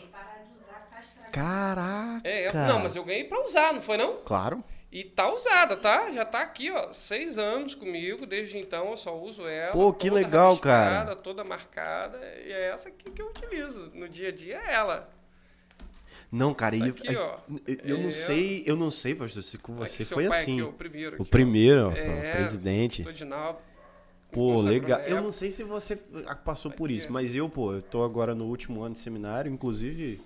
[1.32, 2.22] Caraca.
[2.28, 4.16] É, não, mas eu ganhei pra usar, não foi não?
[4.18, 4.64] Claro.
[4.92, 6.10] E tá usada, tá?
[6.12, 8.26] Já tá aqui, ó, seis anos comigo.
[8.26, 9.72] Desde então eu só uso ela.
[9.74, 11.16] Pô, que legal, cara.
[11.16, 12.18] Toda marcada.
[12.46, 13.92] E é essa aqui que eu utilizo.
[13.94, 15.10] No dia a dia é ela.
[16.32, 17.38] Não, cara, e- Aqui, ó.
[17.68, 18.12] eu, eu não É.
[18.12, 20.60] sei, eu não sei, pastor, se com você Aqui, foi pai assim.
[20.62, 21.12] Aqui, o primeiro.
[21.12, 21.32] o aqui, ó.
[21.32, 23.26] primeiro, ó, É, o presidente.
[23.26, 23.60] Naldo.
[24.32, 25.00] Pô, Consagrou legal.
[25.02, 25.96] Eu não sei se você
[26.44, 27.14] passou por isso, ó.
[27.14, 30.20] mas eu, pô, eu tô agora no último ano de seminário, inclusive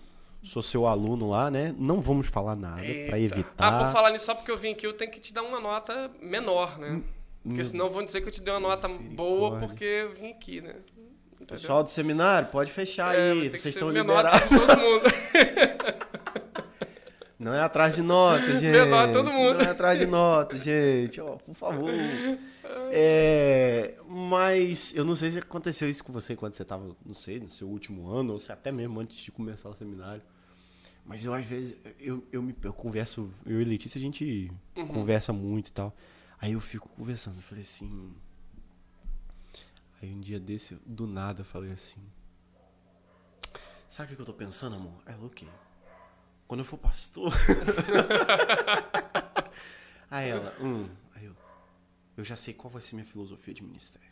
[0.44, 1.74] sou seu aluno lá, né?
[1.78, 3.36] Não vamos falar nada pra Eita.
[3.36, 3.68] evitar.
[3.68, 5.60] Ah, por falar nisso, só porque eu vim aqui, eu tenho que te dar uma
[5.60, 7.02] nota menor, né?
[7.44, 10.62] Porque senão vão dizer que eu te dei uma nota boa porque eu vim aqui,
[10.62, 10.76] né?
[11.34, 11.48] Entendeu?
[11.48, 14.48] Pessoal do seminário, pode fechar É, aí, vocês estão liberados.
[14.50, 15.04] todo mundo.
[17.42, 18.72] Não é atrás de nota, gente.
[18.72, 19.56] Menor todo mundo.
[19.56, 21.20] Não é atrás de nota, gente.
[21.20, 21.90] Ó, por favor.
[22.92, 27.40] É, mas eu não sei se aconteceu isso com você quando você tava, não sei,
[27.40, 30.22] no seu último ano, ou se até mesmo antes de começar o seminário.
[31.04, 34.88] Mas eu, às vezes, eu, eu, me, eu converso, eu e Letícia, a gente Uhum.
[34.88, 35.96] conversa muito e tal.
[36.40, 38.14] Aí eu fico conversando, eu falei assim.
[40.00, 42.02] Aí um dia desse, do nada, eu falei assim.
[43.88, 44.94] Sabe o que eu tô pensando, amor?
[45.08, 45.48] Ela, o quê?
[46.52, 47.32] Quando eu for pastor.
[50.12, 50.90] aí ela, hum.
[51.16, 51.34] Aí eu,
[52.18, 54.12] eu já sei qual vai ser minha filosofia de ministério.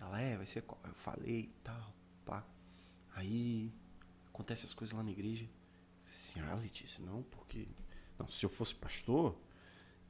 [0.00, 0.80] Ela, é, vai ser qual?
[0.84, 1.92] Eu falei e tal,
[2.24, 2.46] pá.
[3.16, 3.72] Aí
[4.28, 5.44] acontece as coisas lá na igreja.
[6.06, 7.66] Assim, ah, Letícia, não, porque.
[8.16, 9.36] Não, se eu fosse pastor,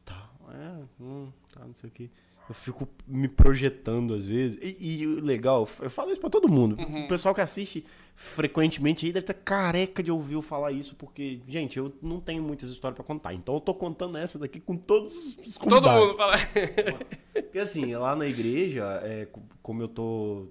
[0.05, 2.11] tal, é, hum, tá, não sei o quê.
[2.49, 4.59] Eu fico me projetando às vezes.
[4.63, 6.77] E, e legal, eu falo isso pra todo mundo.
[6.81, 7.85] O pessoal que assiste
[8.15, 12.43] frequentemente aí deve estar careca de ouvir eu falar isso, porque, gente, eu não tenho
[12.43, 13.33] muitas histórias pra contar.
[13.33, 15.15] Então eu tô contando essa daqui com todos
[15.47, 16.05] os Todo convidados.
[16.07, 16.35] mundo fala.
[17.33, 20.47] Porque assim, lá na igreja, é, co- como eu tô,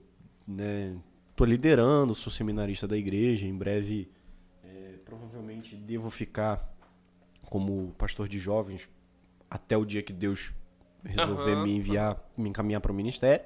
[0.47, 0.95] né,
[1.35, 4.09] tô liderando, sou seminarista da igreja, em breve
[4.63, 6.73] é, provavelmente devo ficar
[7.45, 8.87] como pastor de jovens
[9.49, 10.51] até o dia que Deus
[11.03, 13.45] resolver Aham, me enviar, me encaminhar para o ministério.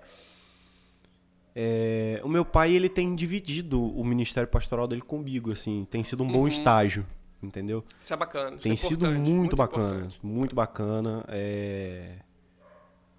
[1.56, 6.24] É, o meu pai, ele tem dividido o ministério pastoral dele comigo, assim, tem sido
[6.24, 6.48] um bom Uhum.
[6.50, 7.06] estágio,
[7.42, 7.84] entendeu?
[8.04, 8.56] Isso é bacana.
[8.58, 10.20] isso Tem é sido importante, muito, bacana, importante.
[10.26, 11.24] muito bacana.
[11.30, 12.18] É,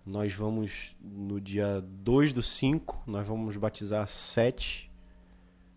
[0.04, 4.88] Nós vamos, no dia 2 do 5, nós vamos batizar sete,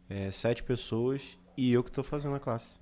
[0.07, 2.77] é, sete pessoas e eu que estou fazendo a classe.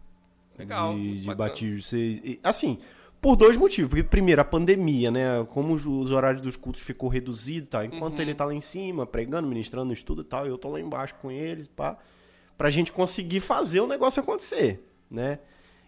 [0.57, 1.99] Legal, De, muito de batismo.
[2.43, 2.79] Assim,
[3.21, 3.89] por dois motivos.
[3.89, 5.43] Porque, primeiro, a pandemia, né?
[5.49, 7.83] Como os, os horários dos cultos ficou reduzido tal.
[7.83, 8.21] Enquanto Uhum.
[8.21, 11.31] ele tá lá em cima, pregando, ministrando, estudo e tal, eu tô lá embaixo com
[11.31, 11.97] ele, pá.
[12.57, 15.39] Pra gente conseguir fazer o negócio acontecer, né?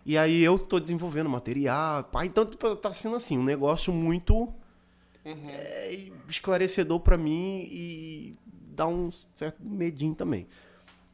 [0.05, 2.25] E aí eu tô desenvolvendo material, pá.
[2.25, 4.47] Então, tipo, tá sendo assim, um negócio muito
[5.25, 5.49] Uhum.
[5.49, 8.33] é, esclarecedor pra mim e
[8.75, 10.47] dá um certo medinho também.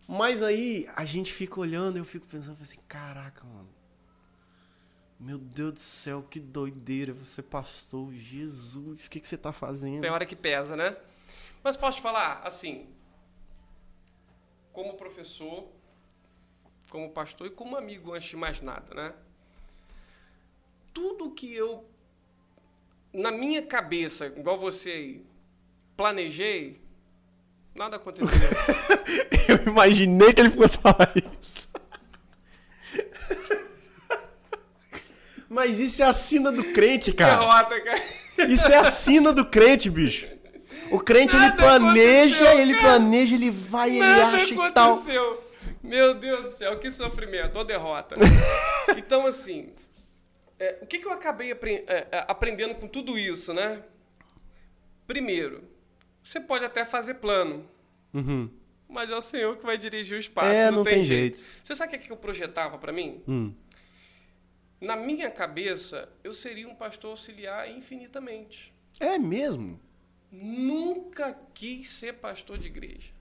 [0.08, 3.68] Mas aí a gente fica olhando e eu fico pensando assim, caraca, mano.
[5.26, 7.12] Meu Deus do céu, que doideira.
[7.12, 10.02] Você pastor, Jesus, o que, que você tá fazendo?
[10.02, 10.96] Tem hora que pesa, né?
[11.64, 12.86] Mas posso te falar, assim,
[14.72, 15.68] como professor,
[16.92, 19.14] como pastor e como amigo, antes de mais nada, né?
[20.94, 21.90] Tudo que eu,
[23.12, 25.24] na minha cabeça, igual você aí,
[25.98, 26.80] planejei,
[27.74, 28.30] nada aconteceu.
[29.50, 31.65] eu imaginei que ele fosse falar isso.
[35.56, 37.38] Mas isso é a sina do crente, cara.
[37.40, 38.52] Derrota, cara.
[38.52, 40.28] Isso é a sina do crente, bicho.
[40.92, 42.84] O crente ele Nada planeja, aconteceu, ele cara.
[42.88, 44.94] planeja, ele vai, ele Nada acha e tal.
[44.96, 45.44] aconteceu.
[45.82, 48.16] Meu Deus do céu, que sofrimento, ou derrota.
[48.98, 49.70] então, assim,
[50.60, 53.80] é, o que, que eu acabei apren- é, é, aprendendo com tudo isso, né?
[55.08, 55.64] Primeiro,
[56.24, 57.66] você pode até fazer plano,
[58.14, 58.50] Uhum.
[58.90, 60.50] mas é o Senhor que vai dirigir o espaço.
[60.50, 61.38] É, não, não tem, tem jeito.
[61.38, 61.50] jeito.
[61.64, 63.22] Você sabe o que, que eu projetava para mim?
[63.28, 63.54] Hum.
[64.82, 68.74] Na minha cabeça, eu seria um pastor auxiliar infinitamente.
[69.00, 69.80] É mesmo?
[70.32, 73.14] Nunca quis ser pastor de igreja.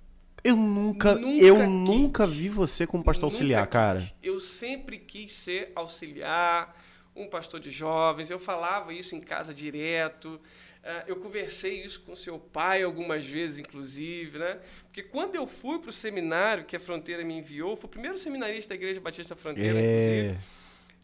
[0.43, 1.69] Eu nunca, Nunca eu quis.
[1.69, 3.73] nunca vi você como pastor Nunca auxiliar, quis.
[3.73, 4.13] cara.
[4.23, 6.77] Eu sempre quis ser auxiliar,
[7.17, 8.29] um pastor de jovens.
[8.29, 10.39] Eu falava isso em casa direto.
[10.83, 14.59] Eh, Eu conversei isso com seu pai algumas vezes, inclusive, né?
[14.83, 18.19] Porque quando eu fui para o seminário que a Fronteira me enviou, foi o primeiro
[18.19, 20.39] seminarista da Igreja Batista Fronteira, inclusive.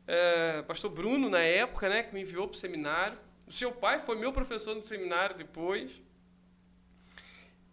[0.07, 0.63] É.
[0.63, 3.19] Pastor Bruno, na época, né, que me enviou para o seminário.
[3.47, 6.01] O seu pai foi meu professor no seminário depois.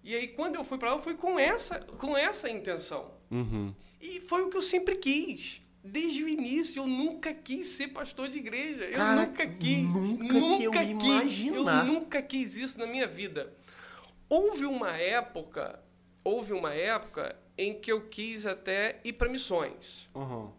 [0.03, 3.11] E aí, quando eu fui para lá, eu fui com essa, com essa intenção.
[3.30, 3.73] Uhum.
[4.01, 5.61] E foi o que eu sempre quis.
[5.84, 8.86] Desde o início, eu nunca quis ser pastor de igreja.
[8.86, 9.84] Eu Cara, nunca quis.
[9.84, 11.07] nunca que eu quis.
[11.07, 11.86] imaginar.
[11.86, 13.53] Eu nunca quis isso na minha vida.
[14.30, 15.80] Houve uma época,
[16.23, 20.09] houve uma época em que eu quis até ir para missões.
[20.13, 20.51] Uhum.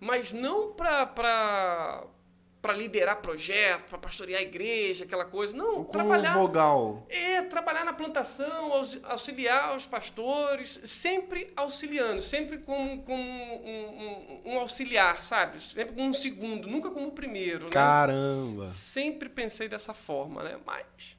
[0.00, 5.54] Mas não para para liderar projeto, para pastorear a igreja, aquela coisa.
[5.54, 6.32] Não, Com trabalhar.
[6.32, 7.04] vogal.
[7.10, 14.52] É, trabalhar na plantação, aux- auxiliar os pastores, sempre auxiliando, sempre como, como um, um-
[14.54, 15.62] um auxiliar, sabe?
[15.62, 17.70] Sempre como um segundo, nunca como o primeiro, né?
[17.70, 18.68] Caramba.
[18.70, 20.56] Sempre pensei dessa forma, né?
[20.64, 21.18] Mas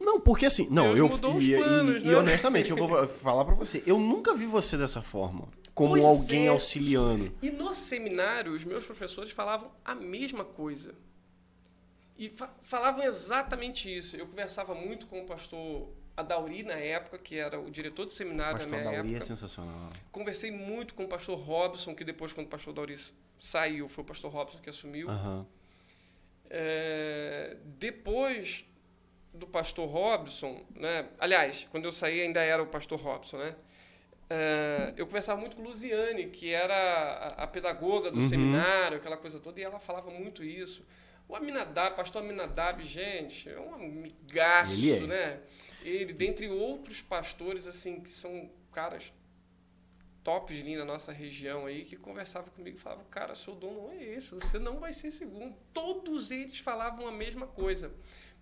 [0.00, 2.16] Não, porque assim, não, Deus eu e, e- planos, e né?
[2.16, 6.46] honestamente, eu vou falar pra você, eu nunca vi você dessa forma, como Pois alguém
[6.46, 6.48] é.
[6.48, 7.32] auxiliando.
[7.42, 10.94] E no seminário, os meus professores falavam a mesma coisa.
[12.16, 14.16] E fa- falavam exatamente isso.
[14.16, 18.58] Eu conversava muito com o pastor Adauri, na época, que era o diretor do seminário
[18.58, 19.90] Pastor na minha Dauri é sensacional.
[20.12, 22.96] Conversei muito com o pastor Robson, que depois, quando o pastor Dauri
[23.36, 25.10] saiu, foi o pastor Robson que assumiu.
[25.10, 25.44] Aham.
[26.48, 28.64] É, depois
[29.32, 31.08] do pastor Robson, né?
[31.18, 33.56] aliás, quando eu saí ainda era o pastor Robson, né?
[34.30, 38.28] É, eu conversava muito com Luziane, que era a, a pedagoga do Uhum.
[38.28, 40.84] seminário, aquela coisa toda, e ela falava muito isso.
[41.28, 45.00] O Aminadab, pastor Aminadab, gente, é um amigaço, Ele é.
[45.06, 45.40] né?
[45.82, 49.12] Ele, dentre outros pastores, assim, que são caras
[50.22, 53.90] tops ali na nossa região aí, que conversava comigo e falava, cara, seu dom não
[53.92, 55.54] é esse, você não vai ser segundo.
[55.74, 57.92] Todos eles falavam a mesma coisa,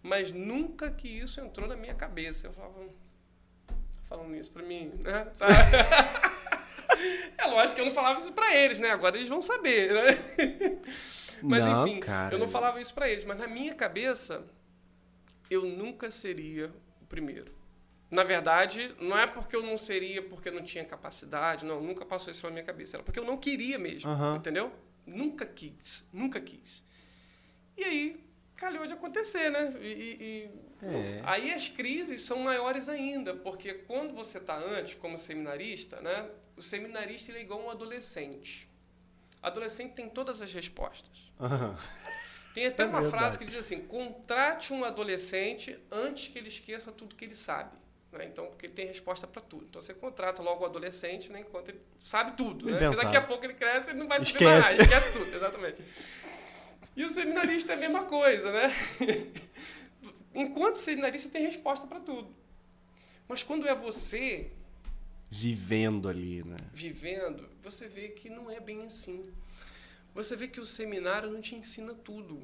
[0.01, 2.47] mas nunca que isso entrou na minha cabeça.
[2.47, 2.85] Eu falava, "Tá
[4.13, 5.25] falando isso pra mim, né?
[5.39, 5.47] Tá.
[7.39, 8.91] é lógico que eu não falava isso pra eles, né?
[8.91, 10.83] Agora eles vão saber, né?
[11.43, 12.35] Mas Não, enfim, cara.
[12.35, 14.45] eu não falava isso pra eles, mas na minha cabeça
[15.51, 17.53] eu nunca seria o primeiro.
[18.09, 22.05] Na verdade, não é porque eu não seria porque eu não tinha capacidade, não, nunca
[22.07, 22.97] passou isso na minha cabeça.
[22.97, 24.37] Era porque eu não queria mesmo, Aham.
[24.37, 24.73] entendeu?
[25.05, 26.81] Nunca quis, nunca quis.
[27.77, 29.75] E aí, calhou de acontecer, né?
[29.81, 29.89] E-
[30.21, 30.51] e-
[30.83, 31.21] É.
[31.25, 36.29] Aí as crises são maiores ainda, porque quando você está antes, como seminarista, né?
[36.57, 38.69] O seminarista ele é igual um adolescente.
[39.43, 41.31] Adolescente tem todas as respostas.
[41.41, 41.77] Aham.
[42.55, 43.21] Tem até É uma verdade.
[43.23, 47.77] frase que diz assim: contrate um adolescente antes que ele esqueça tudo que ele sabe.
[48.13, 48.27] Né?
[48.27, 49.65] Então, porque ele tem resposta para tudo.
[49.65, 52.67] Então, você contrata logo o adolescente né, enquanto ele sabe tudo.
[52.67, 52.79] Né?
[52.79, 54.77] Porque daqui a pouco ele cresce e não vai saber Esquece.
[54.77, 54.81] mais.
[54.81, 55.83] Esquece tudo, exatamente.
[56.95, 58.71] E o seminarista é a mesma coisa, né?
[60.35, 62.35] Enquanto seminarista tem resposta para tudo.
[63.29, 64.51] Mas quando é você
[65.35, 66.57] Vivendo ali, né?
[66.75, 69.33] vivendo, você vê que não é bem assim.
[70.15, 72.43] Você vê que o seminário não te ensina tudo.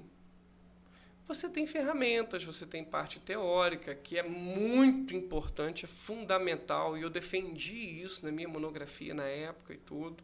[1.26, 7.11] Você tem ferramentas, você tem parte teórica, que é muito importante, é fundamental, e eu
[7.11, 10.22] defendi isso na minha monografia na época e tudo.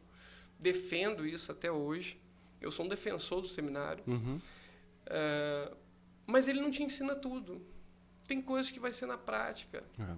[0.58, 2.16] Defendo isso até hoje.
[2.58, 4.02] Eu sou um defensor do seminário.
[4.06, 4.40] Uhum.
[5.04, 5.70] É,
[6.26, 7.64] mas ele não te ensina tudo.
[8.26, 9.82] Tem coisas que vai ser na prática.
[10.00, 10.16] É.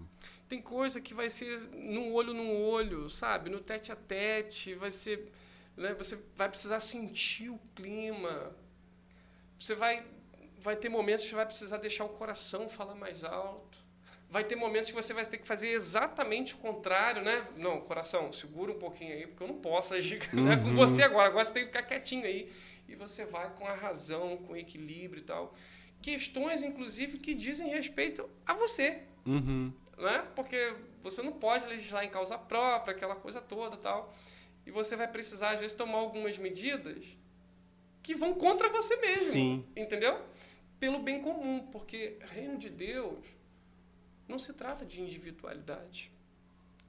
[0.48, 3.50] Tem coisa que vai ser no olho no olho, sabe?
[3.50, 5.32] No tete a tete, vai ser,
[5.76, 5.92] né?
[5.94, 8.54] Você vai precisar sentir o clima.
[9.58, 10.06] Você vai
[10.58, 13.78] vai ter momentos que você vai precisar deixar o coração falar mais alto.
[14.28, 17.46] Vai ter momentos que você vai ter que fazer exatamente o contrário, né?
[17.56, 21.28] Não, coração, segura um pouquinho aí, porque eu não posso agir né, com você agora.
[21.28, 22.52] Agora você tem que ficar quietinho aí.
[22.88, 25.54] E você vai com a razão, com o equilíbrio e tal.
[26.02, 29.72] Questões, inclusive, que dizem respeito a você Uhum.
[29.98, 30.18] né?
[30.36, 34.14] Porque você não pode legislar em causa própria, aquela coisa toda tal.
[34.64, 37.04] E você vai precisar, às vezes, tomar algumas medidas
[38.02, 39.30] que vão contra você mesmo.
[39.32, 39.64] Sim.
[39.76, 40.20] Entendeu?
[40.78, 43.18] Pelo bem comum, porque reino de Deus
[44.28, 46.12] não se trata de individualidade.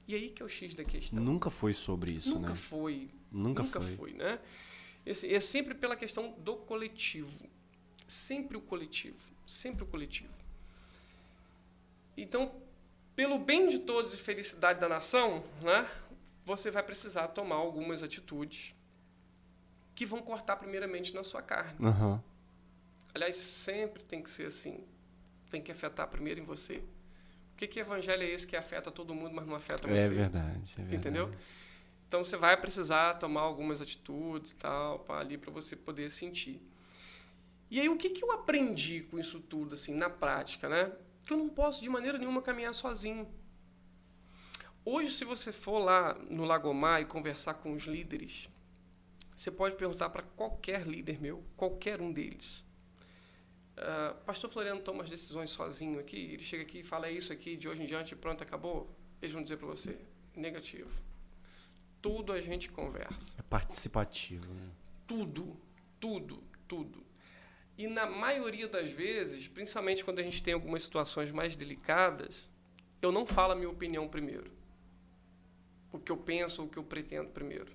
[0.06, 1.22] E aí que é o X da questão.
[1.22, 2.54] Nunca foi sobre isso, Nunca né?
[2.56, 3.08] foi.
[3.30, 3.96] Nunca, Nunca foi.
[3.96, 4.38] foi, né?
[5.04, 7.46] Esse- é sempre pela questão do coletivo.
[8.08, 9.20] Sempre o coletivo.
[9.46, 10.32] Sempre o coletivo.
[12.16, 12.52] Então,
[13.14, 15.88] pelo bem de todos e felicidade da nação, né,
[16.44, 18.74] você vai precisar tomar algumas atitudes
[19.94, 21.76] que vão cortar primeiramente na sua carne.
[21.84, 22.22] Aham.
[23.14, 24.84] Aliás, sempre tem que ser assim.
[25.50, 26.76] Tem que afetar primeiro em você.
[27.52, 30.02] O que, que evangelho é esse que afeta todo mundo, mas não afeta você?
[30.02, 30.96] É verdade, é verdade.
[30.96, 31.30] Entendeu?
[32.06, 36.60] Então você vai precisar tomar algumas atitudes tal, pra, ali para você poder sentir.
[37.70, 40.92] E aí o que, que eu aprendi com isso tudo, assim, na prática, né?
[41.26, 43.28] Que eu não posso de maneira nenhuma caminhar sozinho.
[44.84, 48.48] Hoje, se você for lá no Lagomar e conversar com os líderes,
[49.36, 52.64] você pode perguntar para qualquer líder meu, qualquer um deles.
[53.76, 57.32] Ah, Pastor Floriano toma as decisões sozinho aqui, ele chega aqui e fala "É isso
[57.32, 58.90] aqui, de hoje em diante, pronto, acabou.
[59.20, 59.98] Eles vão dizer para você,
[60.34, 60.90] negativo.
[62.00, 63.36] Tudo a gente conversa.
[63.38, 64.70] É participativo, né?
[65.06, 65.56] Tudo,
[66.00, 67.04] tudo, tudo.
[67.78, 72.50] E na maioria das vezes, principalmente quando a gente tem algumas situações mais delicadas,
[73.00, 74.50] eu não falo a minha opinião primeiro.
[75.92, 77.70] O que eu penso, o que eu pretendo primeiro.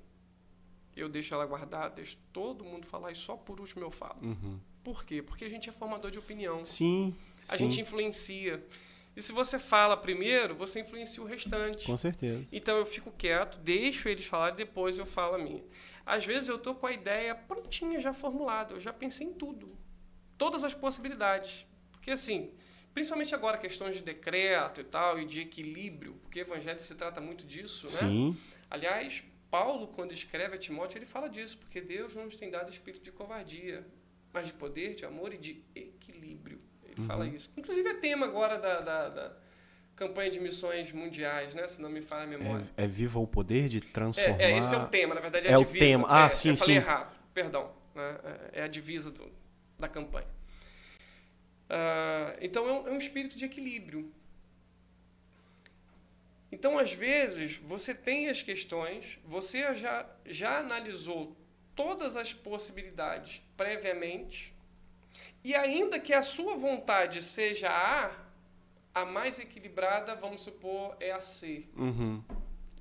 [0.96, 4.20] Eu deixo ela guardada, deixo todo mundo falar e só por último eu falo.
[4.22, 4.60] Uhum.
[4.84, 5.22] Por quê?
[5.22, 6.66] Porque a gente é formador de opinião.
[6.66, 7.16] Sim,
[7.48, 8.62] A sim, gente influencia.
[9.16, 11.86] E se você fala primeiro, você influencia o restante.
[11.86, 12.46] com certeza.
[12.52, 15.64] Então eu fico quieto, deixo eles falarem, depois eu falo a minha.
[16.06, 19.72] Às vezes eu tô com a ideia prontinha, já formulada, eu já pensei em tudo.
[20.38, 21.66] Todas as possibilidades.
[21.92, 22.52] Porque assim,
[22.94, 27.22] principalmente agora questões de decreto e tal, e de equilíbrio, porque o evangelho se trata
[27.22, 27.92] muito disso, né?
[28.10, 28.38] Sim,
[28.70, 32.70] Aliás, Paulo, quando escreve a Timóteo, ele fala disso, porque Deus não nos tem dado
[32.72, 33.86] espírito de covardia,
[34.34, 36.60] mas de poder, de amor e de equilíbrio.
[36.84, 37.06] Ele Uhum.
[37.06, 37.52] fala isso.
[37.56, 39.38] Inclusive é tema agora da, da, da
[39.96, 41.68] campanha de missões mundiais, né?
[41.68, 42.66] Se não me falha a memória.
[42.76, 44.42] é, é viva o poder de transformar.
[44.42, 45.86] É, é, esse é o tema, na verdade é, É a o divisa.
[45.86, 46.08] tema.
[46.10, 46.82] Ah, É, sim, eu falei sim.
[46.82, 47.72] errado, perdão.
[47.96, 48.20] né?
[48.54, 49.32] É é a divisa do-
[49.84, 50.28] da campanha.
[51.70, 54.12] Ah, então é um, é um espírito de equilíbrio.
[56.52, 61.36] Então, às vezes, você tem as questões, você já, já analisou
[61.76, 64.54] todas as possibilidades previamente,
[65.44, 71.12] e ainda que a sua vontade seja a A, a mais equilibrada, vamos supor, é
[71.12, 72.24] a C Uhum.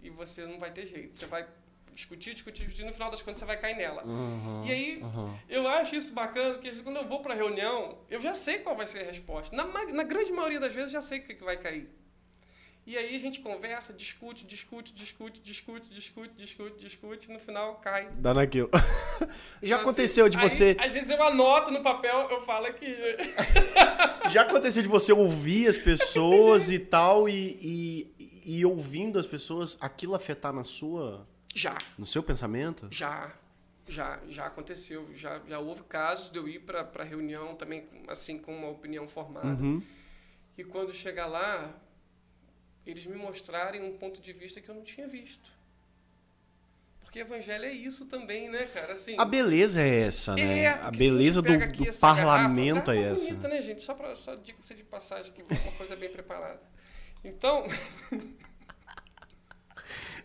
[0.03, 1.17] e você não vai ter jeito.
[1.17, 1.49] Você vai
[1.93, 4.03] discutir, discutir, discutir, no final das contas você vai cair nela.
[4.05, 4.63] Uhum.
[4.65, 5.35] E aí, Uhum.
[5.49, 8.87] eu acho isso bacana, porque quando eu vou pra reunião, eu já sei qual vai
[8.87, 9.55] ser a resposta.
[9.55, 11.89] Na, na grande maioria das vezes, eu já sei o que, que vai cair.
[12.85, 17.77] E aí a gente conversa, discute, discute, discute, discute, discute, discute, discute, e no final
[17.77, 18.09] cai.
[18.17, 18.69] Dá naquilo.
[19.63, 20.77] Já Então, aconteceu assim, de aí, você.
[20.81, 22.93] às vezes eu anoto no papel, eu falo aqui.
[24.31, 27.57] Já aconteceu de você ouvir as pessoas e tal, e,
[28.19, 31.25] e, e ouvindo as pessoas, aquilo afetar na sua.
[31.55, 31.77] Já.
[31.99, 32.89] no seu pensamento?
[32.91, 33.33] Já,
[33.87, 35.09] já, já aconteceu.
[35.15, 39.49] Já, já houve casos de eu ir para reunião também, assim, com uma opinião formada.
[39.49, 39.83] Uhum.
[40.57, 41.75] E quando chegar lá,
[42.87, 45.51] eles me mostrarem um ponto de vista que eu não tinha visto.
[47.01, 48.95] Porque evangelho é isso também, né, cara?
[48.95, 50.61] Assim, A beleza é essa, né?
[50.61, 53.25] é, a beleza do, do parlamento garrafa, é essa.
[53.27, 53.83] bonita, né, gente?
[53.83, 56.63] Só, pra, só dica de passagem aqui, uma coisa bem preparada.
[57.23, 57.65] Então,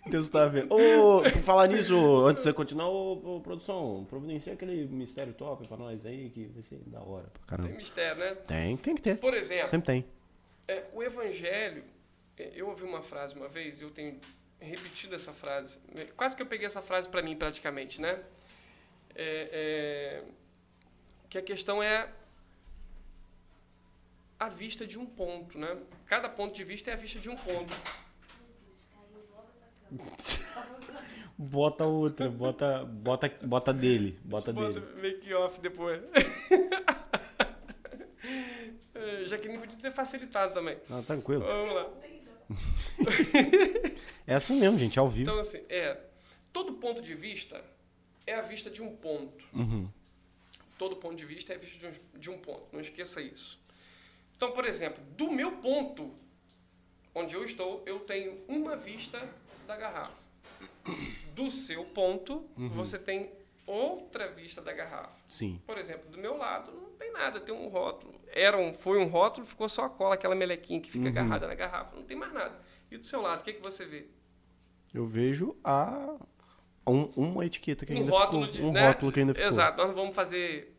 [0.52, 0.74] Vendo.
[0.74, 1.96] Ô, por falar nisso,
[2.26, 6.46] antes de você continuar, ô, ô, produção, providencia aquele mistério top pra nós aí, que
[6.48, 7.78] vai ser da hora pra tem caramba.
[7.78, 8.36] mistério, né?
[8.48, 9.18] Tem, tem que ter.
[9.18, 10.06] Por exemplo, Sempre tem.
[10.68, 11.84] É, o evangelho,
[12.38, 14.20] é, eu ouvi uma frase uma vez, eu tenho
[14.60, 18.20] repetido essa frase, né, quase que eu peguei essa frase para mim praticamente, né?
[19.16, 20.24] É, é,
[21.30, 22.10] que a questão é
[24.40, 25.78] a vista de um ponto, né?
[26.06, 27.74] Cada ponto de vista é a vista de um ponto.
[31.40, 35.02] Bota outra, bota, bota, bota dele, bota Bota dele.
[35.02, 36.02] make off depois.
[38.94, 40.76] É, Jaqueline podia ter facilitado também.
[40.90, 41.44] Ah, tranquilo.
[41.46, 41.90] Vamos lá.
[44.26, 45.30] É assim mesmo, gente, ao vivo.
[45.30, 45.98] Então, assim, é.
[46.52, 47.64] Todo ponto de vista
[48.26, 49.46] é a vista de um ponto.
[49.54, 49.88] Uhum.
[50.78, 52.68] Todo ponto de vista é a vista de um, de um ponto.
[52.74, 53.58] Não esqueça isso.
[54.36, 56.14] Então, por exemplo, do meu ponto,
[57.16, 59.18] onde eu estou, eu tenho uma vista
[59.68, 60.12] da garrafa.
[61.36, 63.32] Do seu ponto, você tem
[63.66, 65.12] outra vista da garrafa.
[65.28, 65.62] Sim.
[65.66, 68.16] Por exemplo, do meu lado não tem nada, tem um rótulo.
[68.34, 71.12] Era um, foi um rótulo, ficou só a cola, aquela melequinha que fica Uhum.
[71.12, 71.96] agarrada na garrafa.
[71.96, 72.56] Não tem mais nada.
[72.90, 74.08] E do seu lado, o que, que você vê?
[74.94, 76.16] Eu vejo a.
[76.88, 78.60] um- uma etiqueta que um ainda rótulo ficou.
[78.62, 78.66] de.
[78.66, 78.88] um né?
[78.88, 79.50] rótulo que ainda ficou.
[79.50, 80.74] Exato, nós não vamos fazer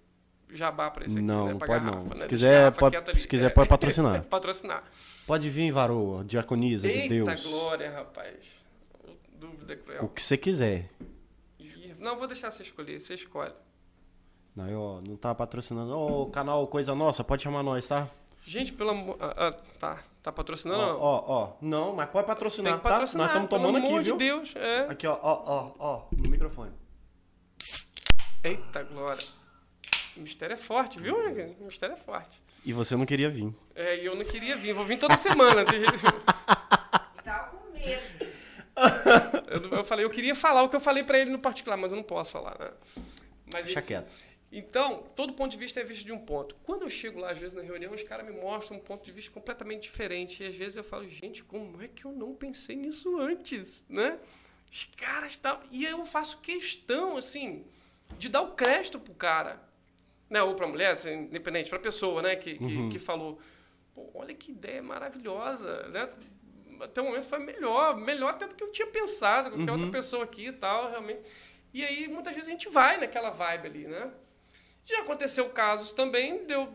[0.51, 1.55] jabá para isso aqui, Não, né?
[1.57, 2.15] pra pode garrafa, não.
[2.15, 2.21] né?
[2.23, 3.19] Se quiser, pode- ali.
[3.19, 4.23] se quiser, pode patrocinar.
[4.25, 4.85] patrocinar.
[5.27, 7.47] Pode vir, varoa, diaconisa de Eita Deus.
[7.47, 8.35] glória, rapaz.
[9.39, 10.09] Dúvida O cruel.
[10.09, 10.91] que você quiser.
[11.99, 13.53] Não, vou deixar você escolher, você escolhe.
[14.55, 15.97] Não, ó, não tá patrocinando.
[15.97, 18.09] Ô, canal Coisa Nossa, pode chamar nós, tá?
[18.45, 19.17] Gente, pelo amor.
[19.21, 20.03] Ah, ah, tá.
[20.23, 21.01] Tá patrocinando ó, ou não?
[21.01, 21.57] ó, ó.
[21.61, 22.91] Não, mas pode Tem patrocinar, que tá?
[22.91, 23.27] patrocinar.
[23.27, 24.17] Nós estamos pelo tomando amor aqui, de viu?
[24.17, 24.81] Deus, é.
[24.91, 26.73] Aqui, ó, ó, ó, ó, no microfone.
[28.43, 29.25] Eita glória.
[30.17, 31.17] O mistério é forte, viu?
[31.61, 32.43] O mistério é forte.
[32.65, 33.55] E você não queria vir.
[33.75, 34.73] É, e eu não queria vir.
[34.73, 35.65] Vou vir toda semana.
[35.65, 35.81] tem.
[37.25, 38.18] Tava com medo.
[39.49, 41.91] Eu, eu falei, eu queria falar o que eu falei pra ele no particular, mas
[41.91, 42.71] eu não posso falar, né?
[43.53, 43.89] Mas, Deixa enfim.
[43.89, 44.13] quieto.
[44.53, 46.55] Então, todo ponto de vista é visto de um ponto.
[46.63, 49.13] Quando eu chego lá, às vezes, na reunião, os caras me mostram um ponto de
[49.13, 50.43] vista completamente diferente.
[50.43, 54.19] E às vezes eu falo, gente, como é que eu não pensei nisso antes, né?
[54.71, 55.63] Os caras estavam...
[55.71, 57.65] E eu faço questão, assim,
[58.19, 59.63] de dar o crédito pro cara.
[60.31, 60.43] Né?
[60.43, 62.37] Ou pra mulher, assim, independente, pra pessoa, né?
[62.37, 63.39] Que, que, que falou,
[63.99, 66.09] Pô, olha que ideia maravilhosa, né?
[66.81, 70.25] Até o momento foi melhor, melhor até do que eu tinha pensado, qualquer outra pessoa
[70.25, 71.21] aqui e tal, realmente.
[71.73, 74.11] E aí, muitas vezes, a gente vai naquela vibe ali, né?
[74.85, 76.73] Já aconteceu casos também, deu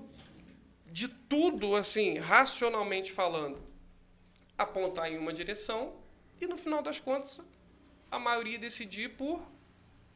[0.86, 3.60] de tudo, assim, racionalmente falando,
[4.56, 5.96] apontar em uma direção
[6.40, 7.42] e, no final das contas,
[8.12, 9.42] a maioria decidir por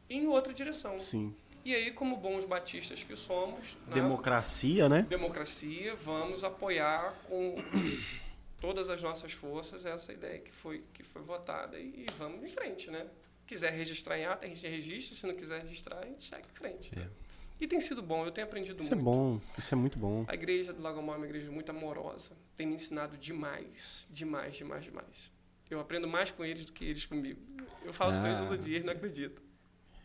[0.08, 1.00] em outra direção.
[1.00, 1.34] Sim.
[1.64, 3.94] E aí, como bons batistas que somos, né?
[3.94, 5.02] Democracia, né?
[5.02, 7.56] democracia, vamos apoiar com
[8.60, 12.48] todas as nossas forças essa ideia que foi, que foi votada e, e vamos em
[12.52, 13.06] frente, né?
[13.46, 16.54] Quiser registrar em ata, a gente registra, se não quiser registrar, a gente segue em
[16.54, 16.94] frente.
[16.96, 17.08] né?
[17.60, 19.04] E tem sido bom, eu tenho aprendido Isso é muito.
[19.04, 19.40] bom.
[19.56, 20.24] Isso é muito bom.
[20.28, 24.54] A igreja do Lago Maior é uma igreja muito amorosa, tem me ensinado demais, demais,
[24.54, 25.30] demais, demais.
[25.70, 27.40] Eu aprendo mais com eles do que eles comigo.
[27.84, 28.46] Eu faço com eles Ah.
[28.46, 29.42] todo dia e não acredito.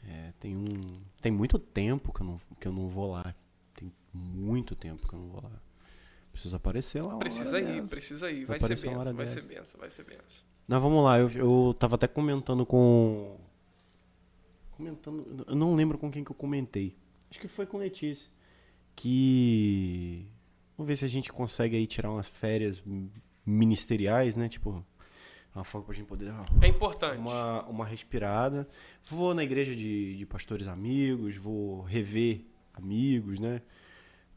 [0.05, 1.01] É, tem um.
[1.21, 3.33] Tem muito tempo que eu não, que eu não vou lá.
[3.73, 5.61] Tem muito tempo que eu não vou lá.
[6.34, 7.09] Preciso aparecer lá.
[7.13, 7.88] uma Precisa ir, dessa.
[7.88, 8.45] precisa ir.
[8.45, 10.43] Vai Vai ser uma benção, vai ser benção, vai ser benção.
[10.67, 11.17] Não, vamos lá.
[11.19, 13.38] Eu, eu tava até comentando com.
[14.71, 15.45] Comentando.
[15.47, 16.95] Eu não lembro com quem que eu comentei.
[17.29, 18.29] Acho que foi com Letícia.
[18.95, 20.25] Que.
[20.77, 22.84] Vamos ver se a gente consegue aí tirar umas férias
[23.45, 24.49] ministeriais, né?
[24.49, 24.84] Tipo.
[25.55, 27.19] Uma forma pra gente poder dar É importante.
[27.19, 28.67] uma, uma respirada.
[29.07, 32.41] Vou na igreja de, de pastores amigos, vou rever
[32.73, 33.61] amigos, né?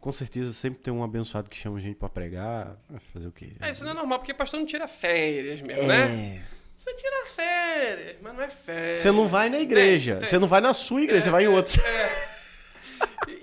[0.07, 2.76] Com certeza sempre tem um abençoado que chama a gente pra pregar.
[3.12, 3.54] Fazer o quê?
[3.61, 6.36] É, isso não é normal, porque pastor não tira férias mesmo, né?
[6.36, 6.42] É.
[6.76, 8.98] Você tira férias, mas não é férias.
[9.00, 10.20] Você não vai na igreja.
[10.20, 11.82] Você não vai na sua igreja, você vai em outra.
[11.84, 12.28] É.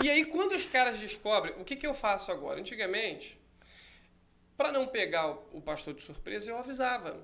[0.06, 2.62] E- aí, quando os caras descobrem, o que, que eu faço agora?
[2.62, 3.38] Antigamente,
[4.56, 7.20] para não pegar o, o pastor de surpresa, eu avisava.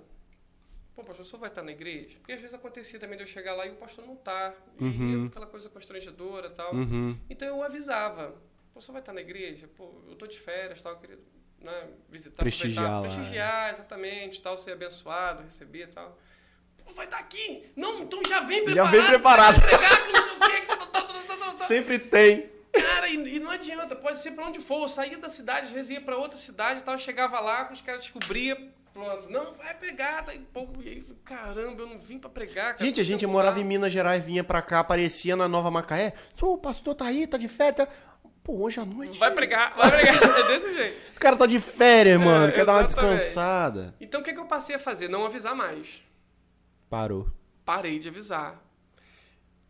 [0.97, 2.17] Pô, pastor, o senhor vai estar na igreja?
[2.19, 4.53] Porque às vezes acontecia também de eu chegar lá e o pastor não tá.
[4.77, 5.27] E Uhum.
[5.27, 6.75] aquela coisa constrangedora e tal.
[6.75, 7.17] Uhum.
[7.29, 8.35] Então eu avisava.
[8.79, 9.67] Pô, você vai estar na igreja?
[9.75, 11.19] Pô, eu tô de férias, tal, eu queria
[11.61, 13.01] né, visitar, Prestigiar lá.
[13.01, 16.17] prestigiar, exatamente, tal, ser abençoado, receber e tal.
[16.85, 17.69] Pô, vai estar aqui?
[17.75, 18.91] Não, então já vem Já preparado.
[18.91, 19.59] vem preparado.
[20.39, 21.57] pregar tá, tá, tá, tá, tá, tá.
[21.57, 22.49] Sempre tem.
[22.71, 24.83] Cara, e, e não adianta, pode ser pra onde for.
[24.83, 28.03] Eu saía da cidade, às vezes ia pra outra cidade tal, chegava lá, os caras
[28.03, 32.29] descobriam, pronto, não, vai pregar, tá, e, pô, e aí, caramba, eu não vim pra
[32.29, 32.85] pregar, cara.
[32.85, 36.13] Gente, a gente morava em Minas Gerais, vinha pra cá, aparecia na Nova Macaé.
[36.33, 37.75] Sô, o pastor tá aí, tá de férias.
[37.85, 37.93] tá-
[38.49, 39.19] Pô, hoje à noite.
[39.19, 41.11] Vai pregar, vai pregar, é desse jeito.
[41.15, 42.51] O cara tá de férias, mano.
[42.51, 43.17] Quer dar uma exatamente.
[43.17, 43.95] descansada.
[44.01, 45.07] Então o que, que eu passei a fazer?
[45.07, 46.01] Não avisar mais.
[46.89, 47.29] Parou.
[47.63, 48.59] Parei de avisar.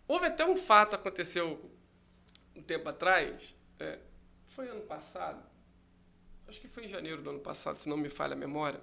[0.08, 1.70] Houve até um fato que aconteceu
[2.56, 3.54] um tempo atrás.
[3.82, 4.00] é,
[4.48, 5.44] foi ano passado.
[6.48, 8.80] Acho que foi em janeiro do ano passado, se não me falha a memória.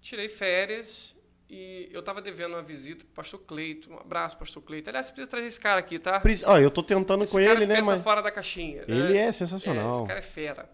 [0.00, 1.14] Tirei férias
[1.48, 3.92] e eu tava devendo uma visita pro pastor Cleito.
[3.92, 4.90] Um abraço, pastor Cleito.
[4.90, 6.20] Aliás, você precisa trazer esse cara aqui, tá?
[6.46, 8.02] Ó, eu tô tentando Esse com ele, né, pensa mas.
[8.02, 8.84] fora da caixinha.
[8.86, 8.94] né?
[8.96, 9.90] Ele é É, sensacional.
[9.90, 10.70] esse cara é fera.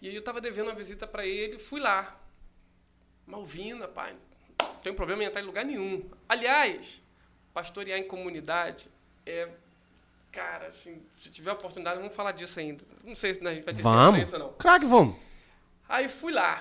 [0.00, 2.18] E aí eu tava devendo uma visita pra ele, fui lá.
[3.26, 4.14] Malvina, pai,
[4.60, 6.08] não tem problema em entrar em lugar nenhum.
[6.28, 7.00] Aliás,
[7.54, 8.86] pastorear em comunidade
[9.24, 9.48] é
[10.30, 12.82] cara, assim, se tiver oportunidade, vamos falar disso ainda.
[13.04, 14.10] Não sei se a gente vai ter Vamos.
[14.12, 14.52] tempo isso, não.
[14.58, 15.16] Claro que vamos.
[15.88, 16.60] Aí fui lá,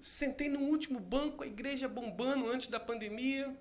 [0.00, 3.54] sentei no último banco, a igreja bombando antes da pandemia,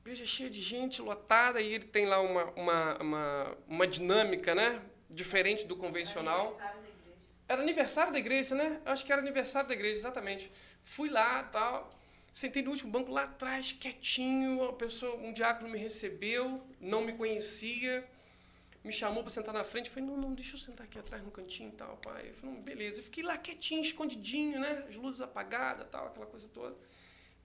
[0.00, 4.80] igreja cheia de gente, lotada, e ele tem lá uma, uma, uma, uma dinâmica, né?
[5.08, 6.46] Diferente do convencional.
[6.46, 7.18] Aniversário da igreja.
[7.48, 8.80] Era aniversário da igreja, né?
[8.84, 10.50] Eu acho que era aniversário da igreja, exatamente.
[10.82, 11.90] Fui lá tal.
[12.32, 14.64] Sentei no último banco lá atrás, quietinho.
[14.64, 18.06] A pessoa, um diácono me recebeu, não me conhecia.
[18.82, 19.88] Me chamou para sentar na frente.
[19.88, 22.28] Eu falei, não, não, deixa eu sentar aqui atrás no cantinho e tal, pai.
[22.28, 23.00] Eu falei, beleza.
[23.00, 24.84] Eu fiquei lá quietinho, escondidinho, né?
[24.88, 26.74] As luzes apagadas tal, aquela coisa toda.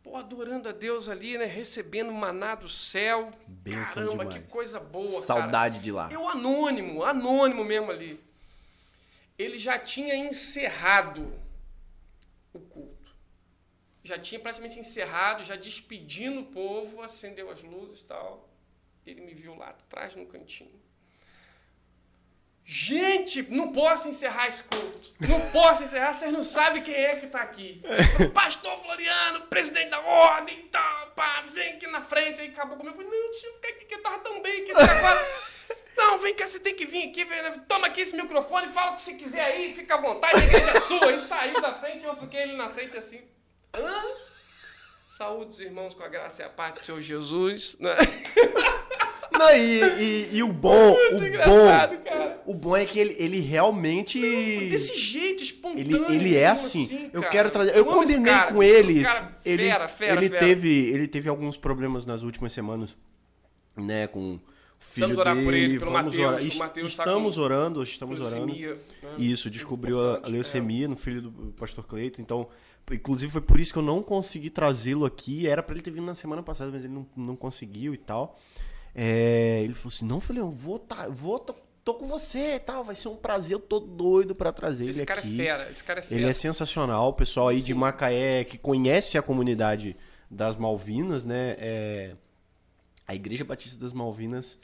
[0.02, 1.46] Pô, adorando a Deus ali, né?
[1.46, 3.32] Recebendo maná do céu.
[3.48, 4.46] Bênção Caramba, demais.
[4.46, 5.24] que coisa boa, cara.
[5.24, 6.10] Saudade de lá.
[6.12, 8.24] Eu anônimo, anônimo mesmo ali.
[9.38, 11.34] Ele já tinha encerrado
[12.54, 13.14] o culto.
[14.04, 18.48] Já tinha praticamente encerrado, já despedindo o povo, acendeu as luzes e tal.
[19.06, 20.85] Ele me viu lá atrás no cantinho.
[22.68, 25.14] Gente, não posso encerrar esse culto.
[25.20, 27.80] Não posso encerrar, vocês não sabem quem é que está aqui.
[28.34, 32.42] Pastor Floriano, presidente da ordem tal, pá, vem aqui na frente.
[32.42, 33.00] Aí acabou comigo.
[33.00, 35.28] Eu falei, não, deixa eu ficar aqui, que eu tava tão bem aqui agora.
[35.96, 38.96] Não, vem cá, você tem que vir aqui, vem, toma aqui esse microfone, fala o
[38.96, 41.12] que você quiser aí, fica à vontade, a igreja é sua.
[41.12, 43.22] E saiu da frente, eu fiquei ali na frente assim.
[43.74, 44.04] Hã?
[45.06, 47.78] Saúde irmãos com a graça e a paz do Senhor Jesus.
[47.80, 47.96] Né?
[49.32, 52.42] Não, e, e- e o bom, o bom, cara.
[52.46, 54.20] o bom é que ele, ele realmente...
[54.70, 55.82] Desse jeito, espontâneo.
[56.08, 57.10] Ele, ele é mesmo assim.
[57.14, 57.76] eu quero trazer.
[57.76, 58.52] Eu combinei cara.
[58.52, 59.04] com ele.
[59.04, 60.46] Cara, ele fera, fera, ele fera.
[60.46, 62.96] teve, ele teve alguns problemas nas últimas semanas,
[63.76, 64.40] né, com o
[64.80, 65.46] filho Precisamos orar dele.
[65.46, 66.28] por ele, pelo Vamos Mateus.
[66.44, 66.58] orar.
[66.68, 68.46] Mateus tá estamos com orando, estamos orando.
[68.46, 69.10] Leucemia, né?
[69.18, 72.22] Isso, descobriu a- a Importante, leucemia no filho do pastor Cleito.
[72.22, 72.48] Então,
[72.92, 75.48] inclusive foi por isso que eu não consegui trazê-lo aqui.
[75.48, 78.40] Era pra ele ter vindo na semana passada, mas ele não, não conseguiu e tal.
[78.96, 82.60] É, ele falou assim: "Não, falei, eu vou tá, vou tô, tô com você e
[82.60, 85.34] tal, vai ser um prazer, eu tô doido pra trazer Esse ele cara aqui".
[85.34, 86.22] é fera, esse cara é fera.
[86.22, 89.96] Ele é sensacional, o pessoal aí de Macaé que conhece a comunidade
[90.32, 91.56] das Malvinas, né?
[91.60, 92.16] é,
[93.08, 94.58] A Igreja Batista das Malvinas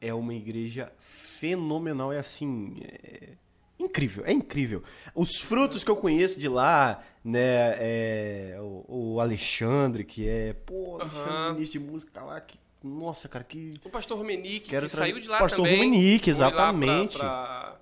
[0.00, 3.30] é uma igreja fenomenal, é assim, é
[3.78, 4.82] incrível, é incrível.
[5.14, 7.74] Os frutos que eu conheço de lá, né?
[7.78, 8.84] é, o,
[9.16, 11.52] o Alexandre, que é, pô, Alexandre, Aham.
[11.54, 15.38] ministro de música lá, que, nossa, cara, que O pastor Romenick, que saiu de lá
[15.38, 15.76] Pastor também.
[15.84, 17.18] Romenick, foi lá pra- exatamente.
[17.18, 17.76] pra-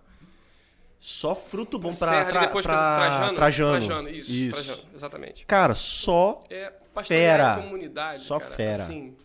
[0.98, 3.70] só fruto bom pra pra, tra, pra pra Trajano.
[3.70, 4.08] Trajano.
[4.10, 5.44] isso, Trajano, exatamente.
[5.46, 7.58] Cara, só É, pastorear Fera.
[7.60, 8.82] em comunidade, Só cara, fera.
[8.82, 9.16] assim,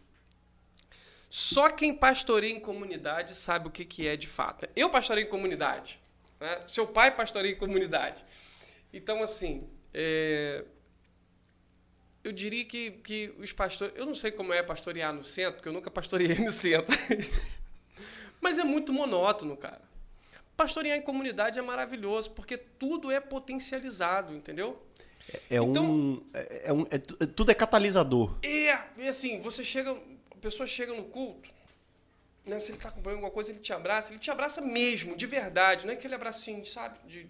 [1.30, 4.68] só quem pastoreia em comunidade sabe o que, que é de fato.
[4.76, 6.00] Eu pastorei em comunidade.
[6.40, 6.60] Né?
[6.68, 8.24] Seu pai pastoreia em comunidade.
[8.94, 9.64] Então, assim,
[9.94, 10.66] é,
[12.24, 13.94] eu diria que, que os pastores...
[13.98, 16.96] Eu não sei como é pastorear no centro, porque eu nunca pastoreei no centro.
[18.40, 19.82] Mas é muito monótono, cara.
[20.58, 24.82] Pastorear em comunidade é maravilhoso, porque tudo é potencializado, entendeu?
[25.50, 26.26] É Então- um.
[26.34, 28.38] É, é um é tu- é- tudo é catalisador.
[28.44, 29.92] É, e assim, você chega,
[30.32, 31.50] a pessoa chega no culto,
[32.46, 35.16] né, se ele tá com problema alguma coisa, ele te abraça, ele te abraça mesmo,
[35.16, 37.28] de verdade, não é aquele abracinho, sabe, de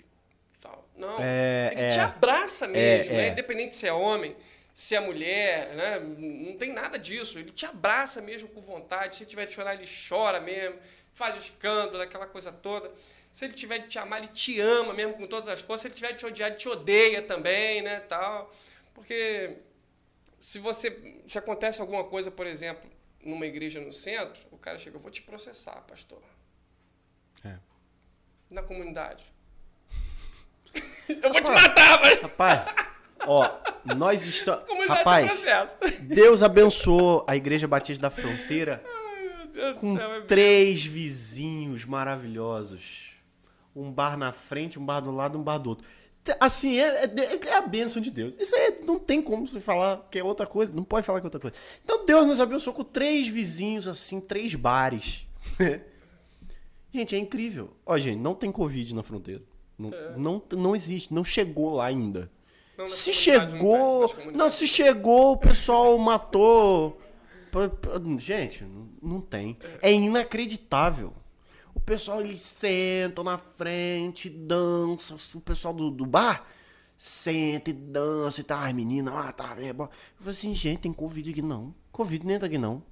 [0.62, 0.88] tal.
[0.98, 1.90] Não, É, ele é.
[1.90, 3.32] te abraça mesmo, É, né, é.
[3.32, 4.36] independente se é homem,
[4.74, 9.26] se é mulher, né, não tem nada disso, ele te abraça mesmo com vontade, se
[9.26, 10.80] tiver de chorar, ele chora mesmo,
[11.14, 12.92] faz escândalo, aquela coisa toda.
[13.34, 15.82] Se ele tiver de te amar, ele te ama mesmo com todas as forças.
[15.82, 18.54] Se ele tiver de te odiar, ele te odeia também, né, tal.
[18.94, 19.58] Porque
[20.40, 22.90] se você se acontece alguma coisa, por exemplo,
[23.24, 26.22] numa igreja no centro, o cara chega, eu vou te processar, pastor.
[27.46, 27.58] É.
[28.50, 29.24] Na comunidade.
[31.08, 32.91] eu vou te matar, mas Rapaz,
[33.28, 33.50] ó,
[33.84, 34.66] nós estamos.
[34.66, 35.46] comunidade Rapaz.
[36.02, 38.84] Deus abençoou a Igreja Batista da Fronteira
[39.38, 43.12] Meu Deus com do céu, é três vizinhos maravilhosos.
[43.76, 45.88] Um bar na frente, um bar do lado, um bar do outro.
[46.40, 48.36] Assim, é, é- é a bênção de Deus.
[48.40, 50.76] Isso aí não tem como você falar que é outra coisa.
[50.76, 51.56] Não pode falar que é outra coisa.
[51.84, 55.26] Então Deus nos abençoou com três vizinhos, assim, três bares.
[56.94, 57.74] gente, é incrível.
[57.86, 59.42] Ó, gente, não tem Covid na fronteira.
[59.78, 62.30] Não, não, não existe, não chegou lá ainda.
[62.82, 64.10] Não, Se não chegou.
[64.10, 67.00] tem, nas Não, se chegou, o pessoal matou.
[68.18, 69.58] Gente, não- não tem.
[69.82, 71.14] É inacreditável.
[71.74, 75.18] O pessoal, eles sentam na frente, dançam.
[75.36, 76.46] O pessoal do, do bar
[76.98, 78.60] senta e dança e tá.
[78.60, 79.56] Ai, menina, ah, tá.
[79.60, 79.86] É bom.
[79.86, 81.74] Eu falei assim, gente, tem Covid aqui não.
[81.92, 82.84] Covid não entra aqui não.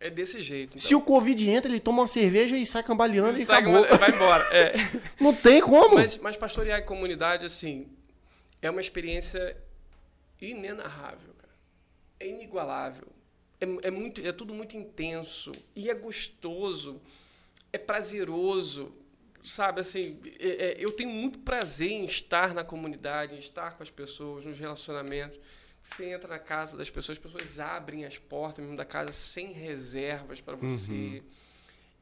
[0.00, 0.70] É desse jeito.
[0.76, 0.80] Então.
[0.80, 3.86] Se o Covid entra, ele toma uma cerveja e sai cambaleando e Sai, acabou.
[3.96, 4.42] vai embora.
[4.52, 4.74] É.
[5.22, 5.94] Não tem como.
[5.94, 7.86] Mas, mas pastorear em comunidade, assim,
[8.62, 9.56] é uma experiência
[10.40, 11.52] inenarrável, cara.
[12.18, 13.08] É inigualável.
[13.60, 15.52] É, é, muito, é tudo muito intenso.
[15.76, 17.00] E é gostoso.
[17.74, 18.94] é prazeroso,
[19.42, 19.80] sabe?
[19.80, 23.90] Assim, é- é, eu tenho muito prazer em estar na comunidade, em estar com as
[23.90, 25.40] pessoas, nos relacionamentos.
[25.82, 29.52] Você entra na casa das pessoas, as pessoas abrem as portas mesmo da casa sem
[29.52, 31.22] reservas para você.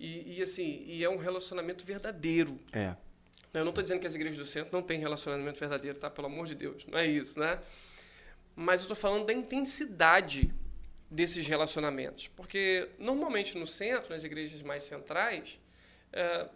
[0.01, 2.59] E, e, assim, e é um relacionamento verdadeiro.
[2.73, 2.97] É.
[3.53, 6.09] Eu não estou dizendo que as igrejas do centro não têm relacionamento verdadeiro, tá?
[6.09, 7.59] Pelo amor de Deus, não é isso, né?
[8.55, 10.53] Mas eu estou falando da intensidade
[11.11, 12.29] desses relacionamentos.
[12.29, 15.59] Porque, normalmente, no centro, nas igrejas mais centrais,
[16.13, 16.49] é,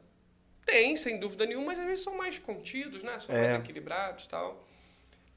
[0.64, 3.18] tem, sem dúvida nenhuma, mas às vezes são mais contidos, né?
[3.18, 3.56] São mais É.
[3.56, 4.66] equilibrados e tal.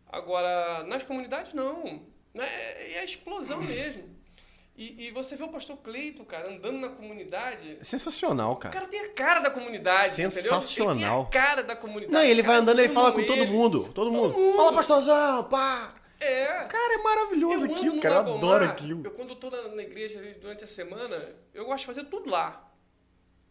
[0.07, 2.05] Agora, nas comunidades, não.
[2.33, 2.45] Né?
[2.45, 4.15] É é a explosão mesmo.
[4.77, 7.79] E, e você vê o pastor Cleito, cara, andando na comunidade.
[7.81, 8.73] Sensacional, O cara.
[8.73, 10.93] cara tem a cara da comunidade, Sensacional.
[10.95, 11.17] entendeu?
[11.21, 12.13] Ele tem a cara da comunidade.
[12.13, 13.51] Não, e ele Os vai andando, ele fala com todo ele.
[13.51, 13.89] mundo.
[13.93, 14.37] Todo mundo.
[14.37, 14.55] mundo.
[14.57, 15.89] Fala, pastorzão, pá.
[16.19, 16.45] É.
[16.65, 18.15] Cara, é maravilhoso amo aquilo, cara.
[18.15, 18.37] Eu Lagomar.
[18.37, 19.01] adoro aquilo.
[19.03, 21.15] Eu, quando eu tô na, na igreja durante a semana,
[21.55, 22.63] eu gosto de fazer tudo lá.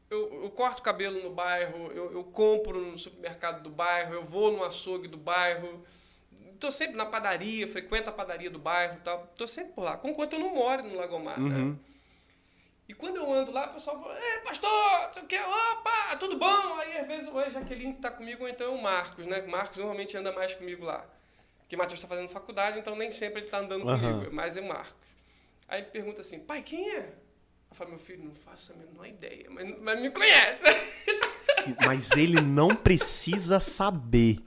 [0.08, 4.52] Eu, eu corto cabelo no bairro, eu, eu compro no supermercado do bairro, eu vou
[4.52, 5.84] no açougue do bairro.
[6.58, 9.26] Tô sempre na padaria, frequento a padaria do bairro tal.
[9.36, 10.00] Tô sempre por lá.
[10.04, 11.56] Enquanto eu não moro no Lagomar, né?
[11.56, 11.78] Uhum.
[12.88, 16.74] E quando eu ando lá, o pessoal fala, é, pastor, o quê, opa, tudo bom?
[16.78, 19.40] Aí às vezes ou é Jaqueline que tá comigo, ou então é o Marcos, né?
[19.40, 21.04] O Marcos normalmente anda mais comigo lá.
[21.60, 24.12] Porque o Matheus está fazendo faculdade, então nem sempre ele tá andando Aham.
[24.20, 24.94] comigo, mas é o Marcos.
[25.66, 27.12] Aí ele pergunta assim, pai, quem é?
[27.68, 30.62] Eu falo, meu filho, não faço a menor ideia, mas, mas me conhece.
[31.58, 34.38] Sim, mas ele não precisa saber.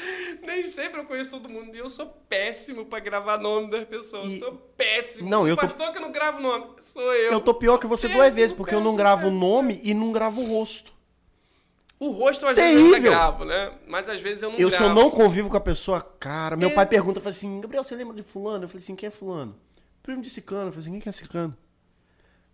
[0.42, 1.74] nem sempre eu conheço todo mundo.
[1.74, 4.26] E eu sou péssimo para gravar nome das pessoas.
[4.26, 5.28] E- Sou péssimo.
[5.28, 7.32] Não, o eu tô- pastor que não grava o nome, sou eu.
[7.32, 9.40] Eu tô pior que você Péssimo, duas vezes, porque eu não péssimo, gravo o péssimo.
[9.40, 10.92] nome e não gravo o rosto.
[11.98, 13.10] O rosto às vezes eu Terrível.
[13.12, 13.72] gravo, né?
[13.86, 14.76] Mas às vezes eu não Eu, gravo.
[14.76, 16.72] se eu não convivo com a pessoa, cara, meu É.
[16.72, 18.64] pai pergunta, fala assim, Gabriel, você lembra de fulano?
[18.64, 19.54] Eu falei assim, quem é fulano?
[20.02, 20.68] Primo de Cicano.
[20.68, 21.54] Eu falei assim, quem que é Cicano?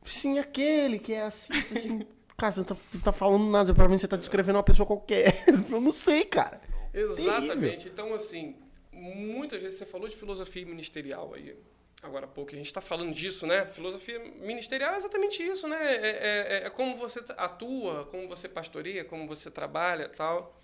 [0.02, 1.54] Falei assim, aquele que é assim.
[1.54, 4.16] Eu falei assim, cara, você não tá, não tá falando nada, pra mim você tá
[4.16, 5.44] descrevendo uma pessoa qualquer.
[5.70, 6.60] Eu não sei, cara.
[7.00, 7.88] Exatamente.
[7.88, 8.56] Então, assim,
[8.92, 11.56] muitas vezes você falou de filosofia ministerial aí,
[12.02, 12.52] agora há pouco.
[12.52, 13.66] A gente está falando disso, né?
[13.66, 15.76] Filosofia ministerial é exatamente isso, né?
[15.96, 20.60] É, é- é como você atua, como você pastoreia, como você trabalha tal.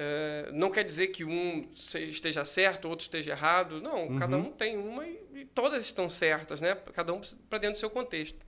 [0.00, 3.80] É, não quer dizer que um esteja certo, outro esteja errado.
[3.80, 6.74] Não, cada um tem uma e, e todas estão certas, né?
[6.92, 8.38] Cada um para dentro do seu contexto.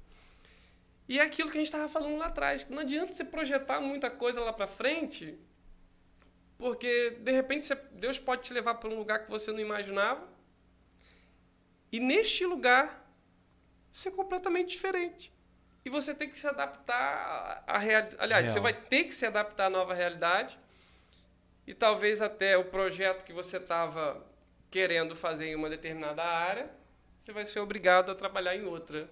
[1.08, 2.64] E é aquilo que a gente estava falando lá atrás.
[2.70, 5.36] Não adianta você projetar muita coisa lá para frente,
[6.60, 10.28] porque de repente você- Deus pode te levar para um lugar que você não imaginava.
[11.90, 13.10] E neste lugar
[13.90, 15.32] ser completamente diferente.
[15.84, 18.16] E você tem que se adaptar à realidade.
[18.20, 18.52] Aliás, Real.
[18.54, 20.58] você vai ter que se adaptar à nova realidade.
[21.66, 24.24] E talvez até o projeto que você estava
[24.70, 26.70] querendo fazer em uma determinada área,
[27.20, 29.08] você vai ser obrigado a trabalhar em outra.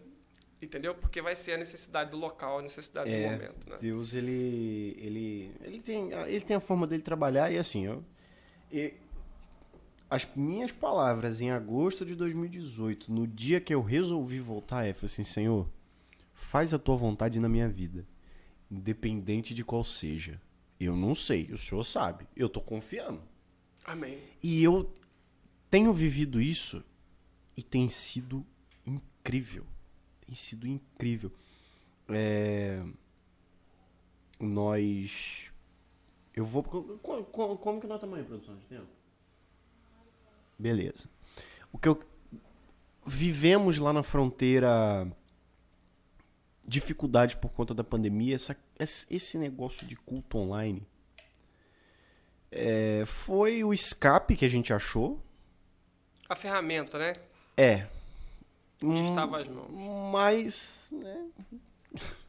[0.61, 0.95] Entendeu?
[0.95, 3.71] Porque vai ser a necessidade do local, a necessidade do É, momento.
[3.71, 3.77] Né?
[3.81, 8.05] Deus, ele, ele, ele, tem, ele tem a forma dele trabalhar e assim, eu,
[8.73, 8.93] e-
[10.11, 15.07] as minhas palavras em agosto de 2018, no dia que eu resolvi voltar, é, foi
[15.07, 15.69] assim, Senhor,
[16.35, 18.05] faz a tua vontade na minha vida,
[18.71, 20.41] independente de qual seja.
[20.81, 23.21] Eu não sei, o Senhor sabe, eu tô confiando.
[23.85, 24.19] Amém.
[24.43, 24.93] E eu
[25.71, 26.85] tenho vivido isso
[27.57, 28.45] e tem sido
[28.87, 29.65] incrível.
[30.29, 31.33] Tem sido incrível.
[32.11, 32.83] É,
[34.39, 35.51] Nós.
[36.37, 36.63] Eu vou.
[36.63, 38.87] co- co- co- Como que nós estamos aí, produção de tempo?
[40.59, 41.09] Beleza.
[41.73, 41.99] O que eu.
[43.07, 45.11] Vivemos lá na fronteira
[46.63, 50.87] dificuldade por conta da pandemia, essa, esse esse negócio de culto online
[52.53, 55.25] é, foi o escape que a gente achou.
[56.29, 57.15] A ferramenta, né?
[57.57, 57.89] É.
[58.79, 59.71] Que estava às mãos.
[60.13, 61.29] Mas, né?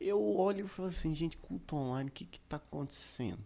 [0.00, 3.44] Eu olho e falo assim, gente, culto online, o que que tá acontecendo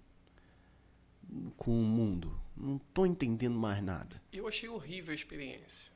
[1.57, 2.39] com o mundo?
[2.57, 4.23] Não tô entendendo mais nada.
[4.33, 5.93] Eu achei horrível a experiência.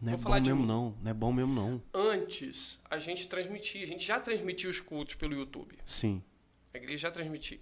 [0.00, 0.66] Não é Vou bom falar de mesmo um.
[0.66, 1.82] não, não é bom mesmo não.
[1.94, 5.78] Antes, a gente transmitia, a gente já transmitia os cultos pelo YouTube.
[5.86, 6.22] Sim.
[6.74, 7.58] A igreja já transmitia.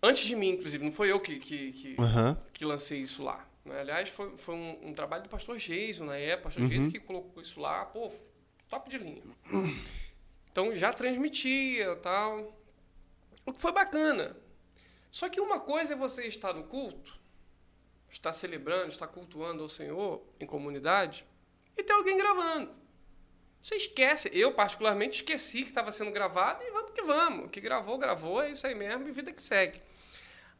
[0.00, 2.40] Antes de mim, inclusive, não foi eu que, que, que, Aham.
[2.52, 3.44] que lancei isso lá.
[3.66, 3.80] Né?
[3.80, 6.44] Aliás, foi, foi um, um trabalho do pastor Geiso na época.
[6.44, 6.68] pastor Uhum.
[6.68, 7.84] Geiso que colocou isso lá.
[7.84, 8.12] Pô,
[8.68, 9.22] top de linha.
[10.50, 12.58] Então já transmitia tal.
[13.44, 14.36] O que foi bacana.
[15.10, 17.18] Só que uma coisa é você estar no culto,
[18.08, 21.24] estar celebrando, estar cultuando ao Senhor em comunidade
[21.76, 22.74] e ter alguém gravando.
[23.62, 24.30] Você esquece.
[24.32, 27.46] Eu, particularmente, esqueci que estava sendo gravado e vamos que vamos.
[27.46, 29.82] O que gravou, gravou, é isso aí mesmo e vida que segue.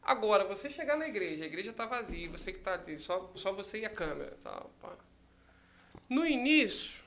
[0.07, 3.51] Agora, você chegar na igreja, a igreja está vazia, você que está ali, só, só
[3.51, 4.37] você e a câmera.
[4.41, 4.95] Tal, pá.
[6.09, 7.01] No início,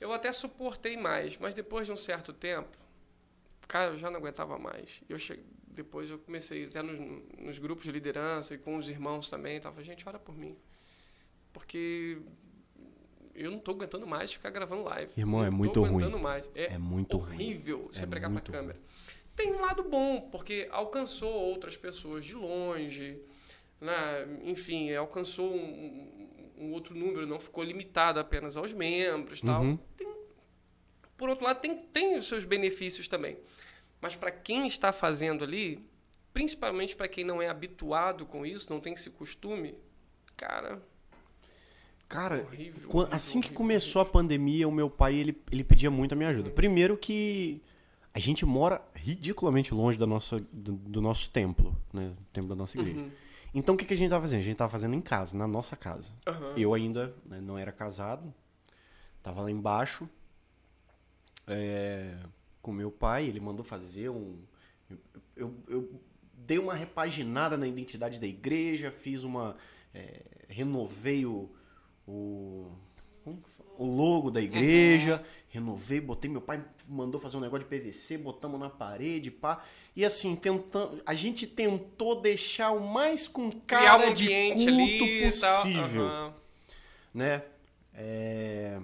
[0.00, 2.76] Eu até suportei mais, mas depois de um certo tempo,
[3.68, 5.00] cara, eu já não aguentava mais.
[5.08, 6.98] Eu cheguei, depois eu comecei até nos,
[7.38, 10.56] nos grupos de liderança e com os irmãos também, tava, gente, ora por mim.
[11.52, 12.18] Porque
[13.34, 15.12] eu não tô aguentando mais ficar gravando live.
[15.16, 15.90] Irmão, não é muito ruim.
[15.90, 16.50] aguentando mais.
[16.54, 17.34] É, É muito ruim.
[17.34, 18.78] horrível você É pregar pra câmera.
[19.36, 23.18] Tem um lado bom, porque alcançou outras pessoas de longe,
[23.80, 24.26] né?
[24.44, 26.28] enfim, alcançou um,
[26.58, 29.62] um outro número, não ficou limitado apenas aos membros tal.
[29.62, 29.76] Uhum.
[29.96, 30.14] Tem-
[31.16, 33.36] por outro lado, tem, tem os seus benefícios também.
[34.00, 35.84] Mas para quem está fazendo ali,
[36.32, 39.74] principalmente para quem não é habituado com isso, não tem esse costume,
[40.36, 40.80] cara,
[42.08, 42.88] Cara, horrível.
[42.88, 46.12] Quan- horrível, assim que horrível, começou a pandemia, o meu pai ele, ele pedia muito
[46.12, 46.50] a minha ajuda.
[46.50, 47.62] Primeiro que
[48.12, 52.08] a gente mora ridiculamente longe da nossa, do, do nosso templo, né?
[52.08, 53.00] Do templo da nossa igreja.
[53.00, 53.10] Uhum.
[53.52, 54.40] Então o que, que a gente tava fazendo?
[54.40, 56.12] A gente tava fazendo em casa, na nossa casa.
[56.26, 56.54] Aham.
[56.56, 58.32] Eu ainda né, não era casado,
[59.22, 60.08] tava lá embaixo
[61.46, 62.16] é,
[62.62, 64.38] com meu pai, ele mandou fazer um.
[65.36, 66.00] Eu, eu-
[66.32, 69.56] dei uma repaginada na identidade da igreja, fiz uma.
[69.94, 71.50] é, renovei o.
[72.08, 72.70] o
[73.22, 73.42] como?
[73.78, 78.58] O logo da igreja, renovei, botei, meu pai mandou fazer um negócio de PVC, botamos
[78.58, 79.64] na parede, pá.
[79.96, 85.24] E assim, tentando, a gente tentou deixar o mais com cara um de culto ali
[85.30, 86.34] possível Aham.
[87.12, 87.42] né?
[87.94, 88.80] É,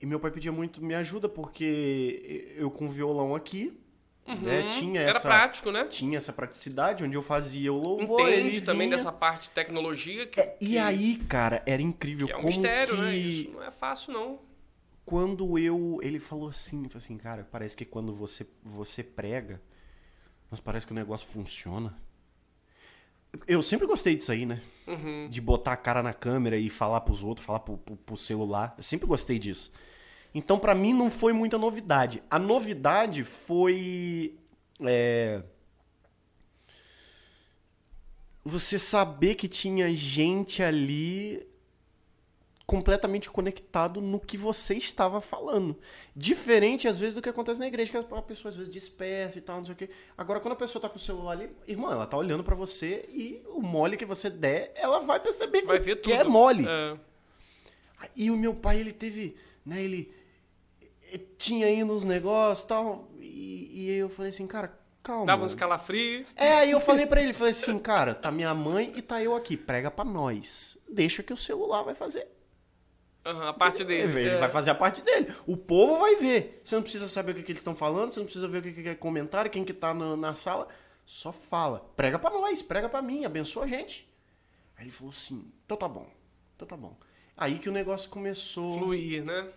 [0.00, 3.78] E meu pai pedia muito minha ajuda porque eu com o violão aqui,
[4.26, 4.62] né?
[4.62, 4.68] Uhum.
[4.68, 5.84] Tinha Era essa prático, né?
[5.86, 8.96] tinha essa praticidade onde eu fazia o louvor, Entende também vinha.
[8.96, 12.48] dessa parte de tecnologia que, É, E aí, cara, era incrível que é um como
[12.52, 13.16] mistério, que né?
[13.16, 14.38] Isso não é fácil, não.
[15.04, 19.60] quando eu ele falou assim, falou assim, cara, parece que quando você você prega,
[20.50, 21.96] mas parece que o negócio funciona.
[23.46, 24.60] Eu sempre gostei disso aí, né?
[24.88, 25.28] Uhum.
[25.30, 28.74] de botar a cara na câmera e falar pros outros, falar pro, pro, pro celular.
[28.76, 29.70] Eu sempre gostei disso.
[30.34, 32.22] Então, pra mim, não foi muita novidade.
[32.30, 34.36] A novidade foi.
[34.82, 35.42] é,
[38.44, 41.46] você saber que tinha gente ali
[42.66, 45.76] completamente conectado no que você estava falando.
[46.14, 49.40] Diferente, às vezes, do que acontece na igreja, que a pessoa às vezes dispersa e
[49.40, 49.90] tal, não sei o quê.
[50.16, 53.08] Agora, quando a pessoa tá com o celular ali, irmã, ela tá olhando pra você
[53.08, 56.14] e o mole que você der, ela vai perceber Vai que, ver que tudo.
[56.14, 56.64] é mole.
[56.68, 56.96] É.
[58.14, 59.36] E o meu pai, ele teve,
[59.66, 60.14] né, ele
[61.18, 65.26] tinha aí nos negócios e tal, e, e aí eu falei assim, cara, calma.
[65.26, 66.28] Dava uns calafrios.
[66.36, 69.34] É, aí eu falei pra ele, falei assim, cara, tá minha mãe e tá eu
[69.34, 70.78] aqui, prega pra nós.
[70.88, 72.26] Deixa que o celular vai fazer.
[73.24, 74.18] Aham, a parte dele.
[74.18, 74.38] Ele é.
[74.38, 75.34] vai fazer a parte dele.
[75.46, 76.60] O povo vai ver.
[76.64, 78.62] Você não precisa saber o que, que eles estão falando, você não precisa ver o
[78.62, 80.68] que, que é comentário, quem que tá na, na sala.
[81.04, 81.80] Só fala.
[81.96, 84.08] Prega pra nós, prega pra mim, abençoa a gente.
[84.76, 86.08] Aí ele falou assim, então tá bom,
[86.56, 86.96] então tá bom.
[87.36, 88.78] Aí que o negócio começou.
[88.78, 89.48] Fluir, né?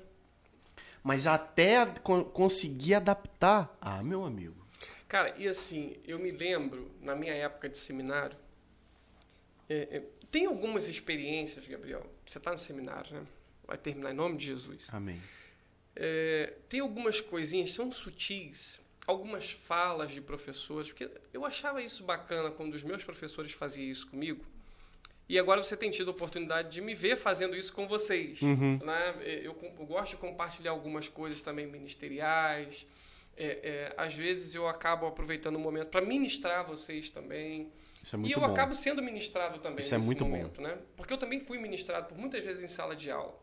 [1.04, 1.86] Mas até
[2.34, 3.76] conseguir adaptar.
[3.82, 4.64] Ah, meu amigo.
[5.08, 8.38] Cara, e assim, eu me lembro, na minha época de seminário,
[9.70, 12.10] é, é, tem algumas experiências, Gabriel.
[12.26, 13.28] Você está no seminário, né?
[13.68, 14.88] Vai terminar em nome de Jesus.
[14.92, 15.22] Amém.
[15.96, 22.50] É, tem algumas coisinhas, são sutis, algumas falas de professores, porque eu achava isso bacana
[22.50, 24.44] quando os meus professores faziam isso comigo.
[25.30, 28.42] E agora você tem tido a oportunidade de me ver fazendo isso com vocês.
[28.42, 29.16] Né?
[29.44, 32.86] Eu, eu gosto de compartilhar algumas coisas também ministeriais.
[33.36, 37.72] É, é, às vezes eu acabo aproveitando o momento para ministrar vocês também.
[38.04, 38.46] Isso é E muito eu bom.
[38.46, 40.30] acabo sendo ministrado também Isso é nesse muito bom.
[40.30, 40.78] momento, né?
[40.98, 43.42] Porque eu também fui ministrado por muitas vezes em sala de aula.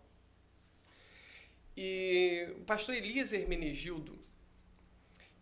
[1.77, 4.19] E o pastor Elias Hermenegildo,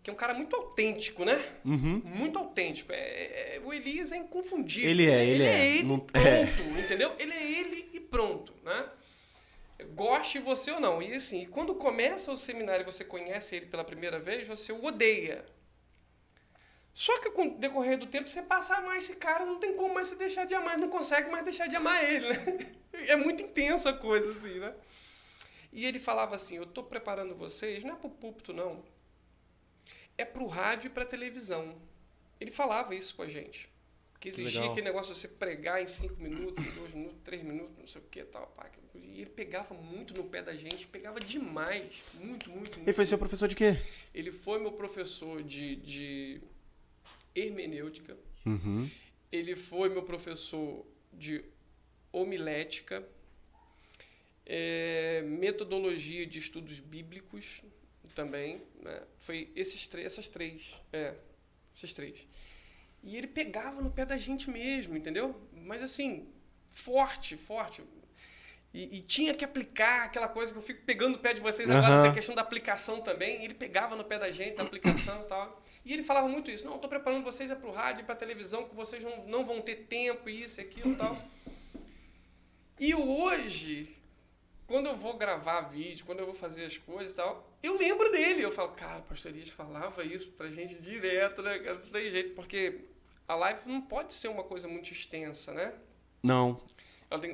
[0.09, 1.39] que é um cara muito autêntico, né?
[1.63, 2.01] Uhum.
[2.03, 2.91] Muito autêntico.
[2.93, 4.89] É, é- o Elias é inconfundível.
[4.91, 5.67] Ele é, ele é.
[5.67, 6.81] ele, Não- pronto, é.
[6.81, 7.15] entendeu?
[7.19, 8.89] Ele é ele e pronto, né?
[9.95, 11.03] Goste você ou não.
[11.03, 14.83] E assim, quando começa o seminário e você conhece ele pela primeira vez, você o
[14.83, 15.45] odeia.
[16.95, 19.75] Só que com o decorrer do tempo você passa a amar esse cara, não tem
[19.77, 22.59] como mais se deixar de amar, não consegue mais deixar de amar ele, né?
[23.07, 24.75] É muito intensa a coisa, assim, né?
[25.73, 28.83] E ele falava assim: Eu estou preparando vocês, não é para o púlpito, não.
[30.19, 31.81] É para o rádio e para a televisão.
[32.41, 33.71] Ele falava isso com a gente.
[34.21, 34.73] Que exigia legal.
[34.73, 38.03] aquele negócio de você pregar em cinco minutos, em dois minutos, três minutos, não sei
[38.03, 38.49] o que tal.
[38.49, 42.03] Pá, e ele pegava muito no pé da gente, pegava demais.
[42.15, 42.81] Muito, muito, muito.
[42.81, 43.77] Ele foi seu professor de quê?
[44.13, 46.41] Ele foi meu professor de, de
[47.35, 48.17] hermenêutica.
[48.45, 48.91] Uhum.
[49.31, 51.45] Ele foi meu professor de
[52.11, 53.07] homilética,
[54.45, 57.63] é, metodologia de estudos bíblicos
[58.19, 58.61] também.
[58.83, 59.01] Né?
[59.17, 60.75] Foi esses três, essas três.
[60.93, 61.15] É,
[61.73, 62.27] esses três.
[63.01, 65.41] E ele pegava no pé da gente mesmo, entendeu?
[65.53, 66.27] Mas assim,
[66.67, 67.81] forte, forte.
[68.75, 71.71] E, e tinha que aplicar aquela coisa que eu fico pegando no pé de vocês
[71.71, 73.45] agora, tem a questão da aplicação também.
[73.45, 75.63] Ele pegava no pé da gente, da aplicação e tal.
[75.85, 76.67] E ele falava muito isso.
[76.67, 79.47] Não, eu tô preparando vocês é pro rádio e pra televisão, que vocês não, não
[79.47, 81.17] vão ter tempo, isso e aquilo e tal.
[82.81, 83.97] E hoje,
[84.67, 88.11] quando eu vou gravar vídeo, quando eu vou fazer as coisas e tal, eu lembro
[88.11, 88.43] dele.
[88.43, 91.59] Eu falo, cara, o pastor Elias falava isso pra gente direto, né?
[91.59, 92.81] Não tem jeito, porque
[93.27, 95.73] a live não pode ser uma coisa muito extensa, né?
[96.23, 96.61] Não.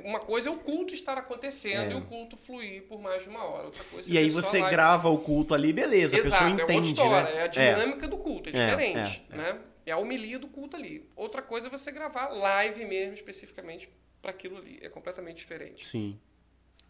[0.05, 1.91] Uma coisa é o culto estar acontecendo É.
[1.91, 3.65] e o culto fluir por mais de uma hora.
[3.65, 4.71] Outra coisa E é aí a você live.
[4.73, 7.23] grava o culto ali, beleza, a Exato, pessoa é outra entende, história.
[7.33, 7.37] né?
[7.39, 9.59] É a dinâmica do culto, é É, diferente, é, né?
[9.85, 11.09] É a homilia do culto ali.
[11.15, 13.89] Outra coisa é você gravar live mesmo, especificamente
[14.21, 14.79] para aquilo ali.
[14.81, 15.85] É completamente diferente.
[15.85, 16.17] Sim.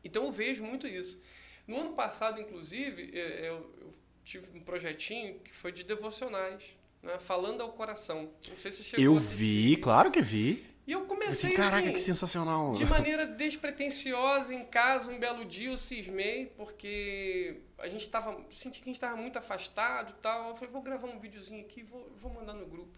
[0.03, 1.20] Então eu vejo muito isso.
[1.67, 3.93] No ano passado, inclusive, eh, eu, eu
[4.23, 6.63] tive um projetinho que foi de devocionais,
[7.01, 7.17] né?
[7.19, 8.31] falando ao coração.
[8.49, 10.65] Não sei se você chegou Eu vi, claro que vi.
[10.87, 12.73] E eu comecei Assim, caraca, assim, que sensacional.
[12.73, 18.79] de maneira despretensiosa, em casa, um belo dia eu cismei, porque a gente tava, senti
[18.79, 20.49] que a gente estava muito afastado e tal.
[20.49, 22.95] Eu falei, vou gravar um videozinho aqui, vou, vou mandar no grupo.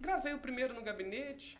[0.00, 1.56] Gravei o primeiro no gabinete,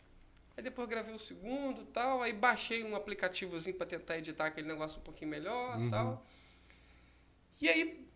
[0.57, 4.99] aí depois gravei o segundo tal, aí baixei um aplicativozinho para tentar editar aquele negócio
[4.99, 6.25] um pouquinio melhor e tal.
[7.61, 8.07] E aí,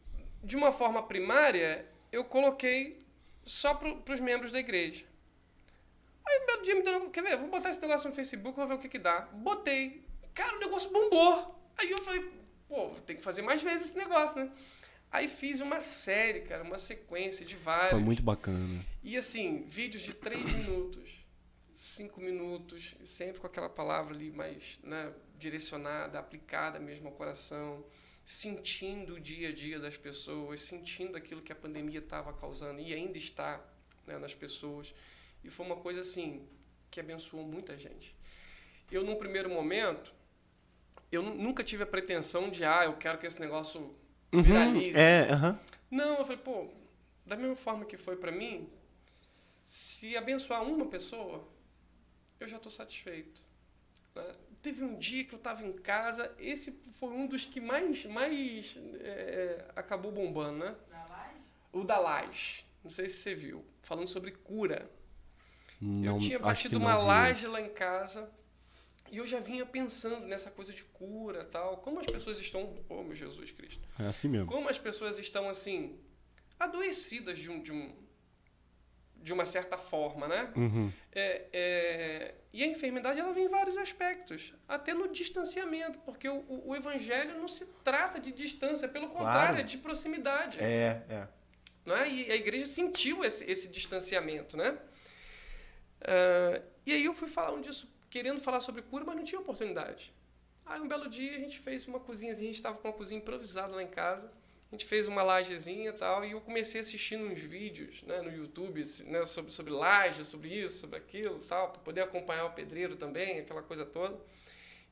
[0.43, 3.05] de uma forma primária, eu coloquei
[3.45, 5.05] só para os membros da igreja.
[6.25, 8.67] Aí um belo dia me deu, quer ver, vou botar esse negócio no Facebook, vou
[8.67, 9.21] ver o que que dá.
[9.21, 10.03] Botei.
[10.33, 11.59] Cara, o negócio bombou.
[11.77, 12.31] Aí eu falei,
[12.67, 14.51] pô, tem que fazer mais vezes esse negócio, né?
[15.11, 17.91] Aí fiz uma série, cara, uma sequência de vários.
[17.91, 18.83] Foi muito bacana.
[19.03, 21.23] E assim, vídeos de 3 minutos,
[21.75, 27.85] 5 minutos, sempre com aquela palavra ali mais né, direcionada, aplicada mesmo ao coração,
[28.23, 32.93] sentindo o dia a dia das pessoas, sentindo aquilo que a pandemia estava causando e
[32.93, 33.63] ainda está
[34.07, 34.93] né, nas pessoas.
[35.43, 36.47] E foi uma coisa assim
[36.89, 38.15] que abençoou muita gente.
[38.91, 40.13] Eu, num primeiro momento,
[41.11, 43.95] eu nu- nunca tive a pretensão de, ah, eu quero que esse negócio
[44.31, 44.97] viralize.
[44.97, 45.59] É, aham.
[45.91, 46.69] Não, eu falei, pô,
[47.25, 48.69] da mesma forma que foi pra mim,
[49.65, 51.47] se abençoar uma pessoa,
[52.39, 53.41] eu já estou satisfeito.
[54.15, 54.35] né?
[54.64, 58.77] Teve um dia que eu estava em casa, esse foi um dos que mais, mais
[59.02, 60.76] é, acabou bombando, né?
[60.90, 61.40] Live?
[61.73, 62.65] O da laje.
[62.81, 63.65] Não sei se você viu.
[63.81, 64.90] Falando sobre cura.
[65.81, 68.31] Não, eu tinha batido uma laje lá em casa
[69.11, 71.77] e eu já vinha pensando nessa coisa de cura tal.
[71.77, 72.73] Como as pessoas estão.
[72.88, 73.85] Oh, meu Jesus Cristo.
[73.99, 74.48] É assim mesmo.
[74.48, 75.99] Como as pessoas estão assim
[76.57, 77.94] adoecidas de um, de um
[79.23, 80.51] de uma certa forma, né?
[80.55, 80.91] Uhum.
[81.13, 86.39] É, é, e a enfermidade ela vem em vários aspectos, até no distanciamento, porque o,
[86.49, 90.59] o- o evangelho não se trata de distância, pelo contrário, é de proximidade.
[90.61, 91.27] É, é.
[91.85, 92.07] Não é?
[92.09, 94.77] E a igreja sentiu esse, esse distanciamento, né?
[96.01, 100.13] Ah, e aí eu fui falando disso, querendo falar sobre cura, mas não tinha oportunidade.
[100.65, 103.19] Aí um belo dia a gente fez uma cozinhazinha, a gente estava com uma cozinha
[103.19, 104.31] improvisada lá em casa.
[104.73, 108.31] A gente fez uma lajezinha e tal, e eu comecei assistindo uns vídeos né, no
[108.35, 112.95] YouTube né, sobre, sobre laje, sobre isso, sobre aquilo tal, para poder acompanhar o pedreiro
[112.95, 114.19] também, aquela coisa toda.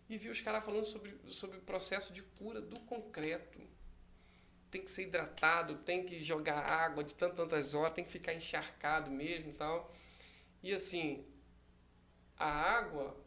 [0.08, 3.60] E vi os caras falando sobre, sobre o processo de cura do concreto
[4.70, 8.36] tem que ser hidratado, tem que jogar água de tantas, tantas horas, tem que ficar
[8.36, 9.92] encharcado mesmo e tal.
[10.62, 11.26] E assim,
[12.38, 13.18] a água,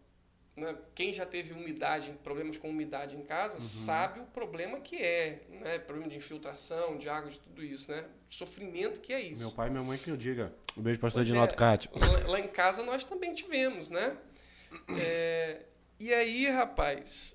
[0.56, 5.43] né, quem já teve umidade, problemas com umidade em casa, sabe o problema que é,
[5.48, 5.78] né?
[5.81, 8.05] Problema de infiltração, de água, de tudo isso, né?
[8.28, 9.43] Sofrimento que é isso.
[9.43, 10.55] Meu pai e minha mãe que eu diga.
[10.76, 11.56] Um beijo, pastor Pois Edinaldo é.
[11.56, 11.90] Cátio.
[11.94, 14.16] Lá, lá em casa nós também tivemos, né?
[14.97, 15.62] É,
[15.98, 17.35] e aí, rapaz,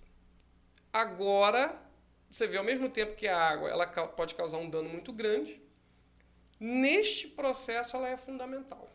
[0.94, 1.78] agora
[2.30, 5.62] você vê ao mesmo tempo que a água ela pode causar um dano muito grande,
[6.60, 8.88] neste processo ela é fundamental.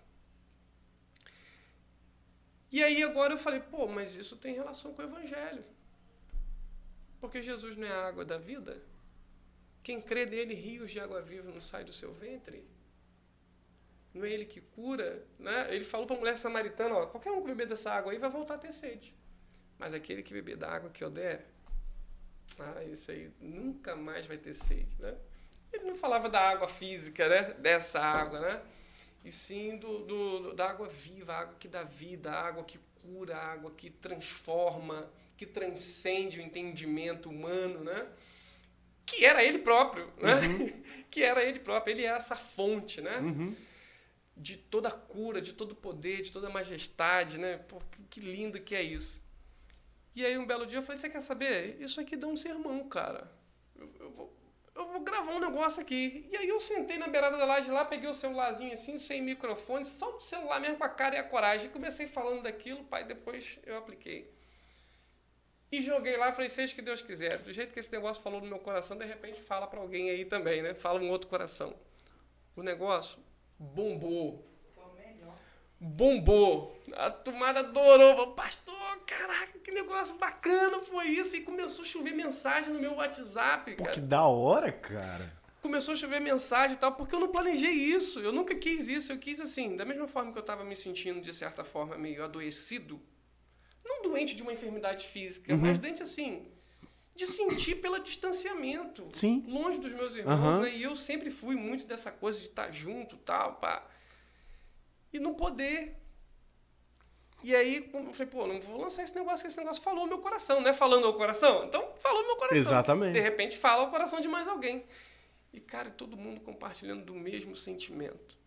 [2.75, 5.65] E aí agora eu falei, pô, mas isso tem relação com o evangelho.
[7.21, 8.83] Porque Jesus não é a água da vida?
[9.81, 12.67] Quem crê nele, rios de água viva não sai do seu ventre?
[14.13, 15.73] Não é ele que cura, né?
[15.73, 18.29] Ele falou para a mulher samaritana, ó, qualquer um que beber dessa água aí vai
[18.29, 19.15] voltar a ter sede.
[19.79, 21.47] Mas aquele que beber da água que eu der,
[22.59, 25.17] ah, esse aí nunca mais vai ter sede, né?
[25.73, 27.55] Ele não falava da água física, né?
[27.55, 28.63] Dessa água, né?
[29.25, 32.79] E sim do, do- da água viva, a água que dá vida, a água que
[33.03, 38.07] cura, a água que transforma, que transcende o entendimento humano, né?
[39.07, 40.35] Que era ele próprio, né?
[41.11, 43.19] que era ele próprio, ele é essa fonte, né?
[43.19, 43.55] Uhum.
[44.37, 47.57] de toda a cura, de todo o poder, de toda a majestade, né?
[47.57, 49.23] Pô, que- que lindo que é isso.
[50.15, 51.81] E aí um belo dia eu falei, você quer saber?
[51.81, 53.31] Isso aqui dá um sermão, cara.
[53.77, 54.37] Eu, eu vou,
[54.75, 56.27] eu vou gravar um negócio aqui.
[56.31, 59.85] E aí eu sentei na beirada da laje lá, peguei o celularzinho assim, sem microfone,
[59.85, 61.69] só o celular mesmo com a cara e a coragem.
[61.69, 64.33] E comecei falando daquilo, pai, depois eu apliquei.
[65.71, 67.39] E joguei lá, falei, seja que Deus quiser.
[67.39, 70.25] Do jeito que esse negócio falou no meu coração, de repente fala para alguém aí
[70.25, 70.75] também, né?
[70.75, 71.75] Fala um outro coração.
[72.55, 73.19] O negócio
[73.59, 74.45] bombou.
[75.81, 76.81] Bombou.
[76.93, 78.15] A tomada adorou.
[78.15, 78.75] Falou, Pastor,
[79.07, 81.37] caraca, que negócio bacana foi isso.
[81.37, 83.95] E começou a chover mensagem no meu WhatsApp, Pô, cara.
[83.95, 85.33] que da hora, cara.
[85.61, 88.21] Começou a chover mensagem e tal, porque eu não planejei isso.
[88.21, 89.11] Eu nunca quis isso.
[89.13, 92.23] Eu quis assim, da mesma forma que eu tava me sentindo, de certa forma, meio
[92.23, 93.01] adoecido.
[93.85, 96.47] Não doente de uma enfermidade física, mas doente assim.
[97.17, 99.07] De sentir pelo distanciamento.
[99.13, 99.45] Sim.
[99.47, 100.61] Longe dos meus irmãos, Aham.
[100.63, 100.75] né?
[100.75, 103.87] E eu sempre fui muito dessa coisa de estar junto tal, pá.
[105.13, 105.97] E não poder.
[107.45, 110.19] E aí, eu falei, pô, não vou lançar esse negócio, que esse negócio falou meu
[110.19, 110.73] coração, né?
[110.73, 111.65] Falando ao coração?
[111.67, 112.57] Então, falou meu coração.
[112.57, 113.13] Exatamente.
[113.13, 114.83] De repente, fala ao coração de mais alguém.
[115.53, 118.39] E, cara, todo mundo compartilhando do mesmo sentimento.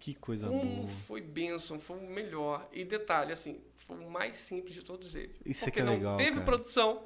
[0.00, 0.88] Que coisa Como boa.
[1.06, 2.66] foi bênção, foi o melhor.
[2.72, 5.36] E detalhe, assim, foi o mais simples de todos eles.
[5.44, 6.44] Isso é Porque que é não legal, teve cara.
[6.44, 7.04] produção,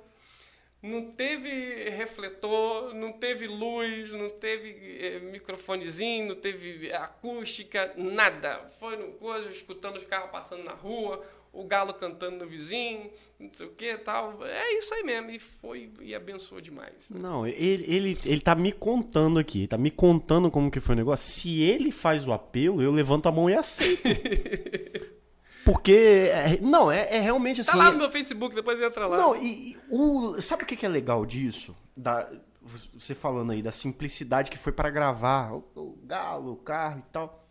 [0.82, 8.68] não teve refletor, não teve luz, não teve eh, microfonezinho, não teve acústica, nada.
[8.80, 13.48] Foi no coisa, escutando os carros passando na rua, o galo cantando no vizinho, não
[13.52, 14.44] sei o que tal.
[14.44, 15.30] É isso aí mesmo.
[15.30, 17.10] E foi e abençoou demais.
[17.10, 17.20] né?
[17.20, 20.98] Não, ele, ele, ele tá me contando aqui, tá me contando como que foi o
[20.98, 21.32] negócio.
[21.32, 24.02] Se ele faz o apelo, eu levanto a mão e aceito.
[25.64, 27.70] Porque, é- não, é, é realmente assim...
[27.70, 29.16] Tá lá é- no meu Facebook, depois entra lá.
[29.16, 31.76] Não, e, e o, sabe o que é legal disso?
[31.96, 32.28] Da,
[32.94, 37.12] você falando aí da simplicidade que foi para gravar o, o galo, o carro e
[37.12, 37.48] tal.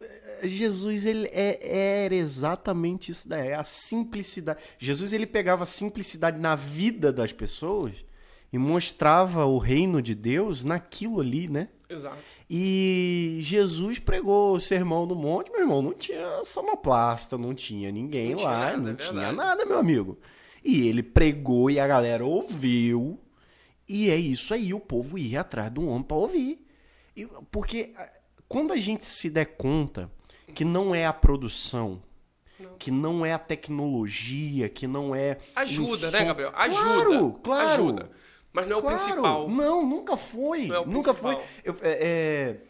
[0.00, 4.60] É, Jesus, ele é, era exatamente isso daí, é a simplicidade.
[4.78, 8.04] Jesus, ele pegava a simplicidade na vida das pessoas
[8.52, 11.68] e mostrava o reino de Deus naquilo ali, né?
[11.88, 12.18] Exato.
[12.54, 18.32] E Jesus pregou o sermão do monte, meu irmão, não tinha sonoplasta, não tinha ninguém
[18.32, 19.36] Não tinha lá, nada, não é tinha verdade.
[19.38, 20.18] nada, meu amigo.
[20.62, 23.18] E ele pregou e a galera ouviu.
[23.88, 26.62] E é isso aí, o povo ia atrás do homem para ouvir.
[27.16, 28.10] E- porque ah,
[28.46, 30.10] quando a gente se der conta
[30.54, 32.02] que não é a produção,
[32.78, 35.38] que não é a tecnologia, que não é.
[35.56, 36.52] Ajuda, né, som- Gabriel?
[36.54, 36.82] Ajuda.
[36.82, 37.70] Claro, claro.
[37.70, 38.10] Ajuda.
[38.52, 39.48] Mas não é o Claro, principal.
[39.48, 40.66] Não, nunca foi.
[40.66, 41.40] Não é o nunca principal.
[41.40, 41.44] foi.
[41.64, 42.60] Eu, é, é,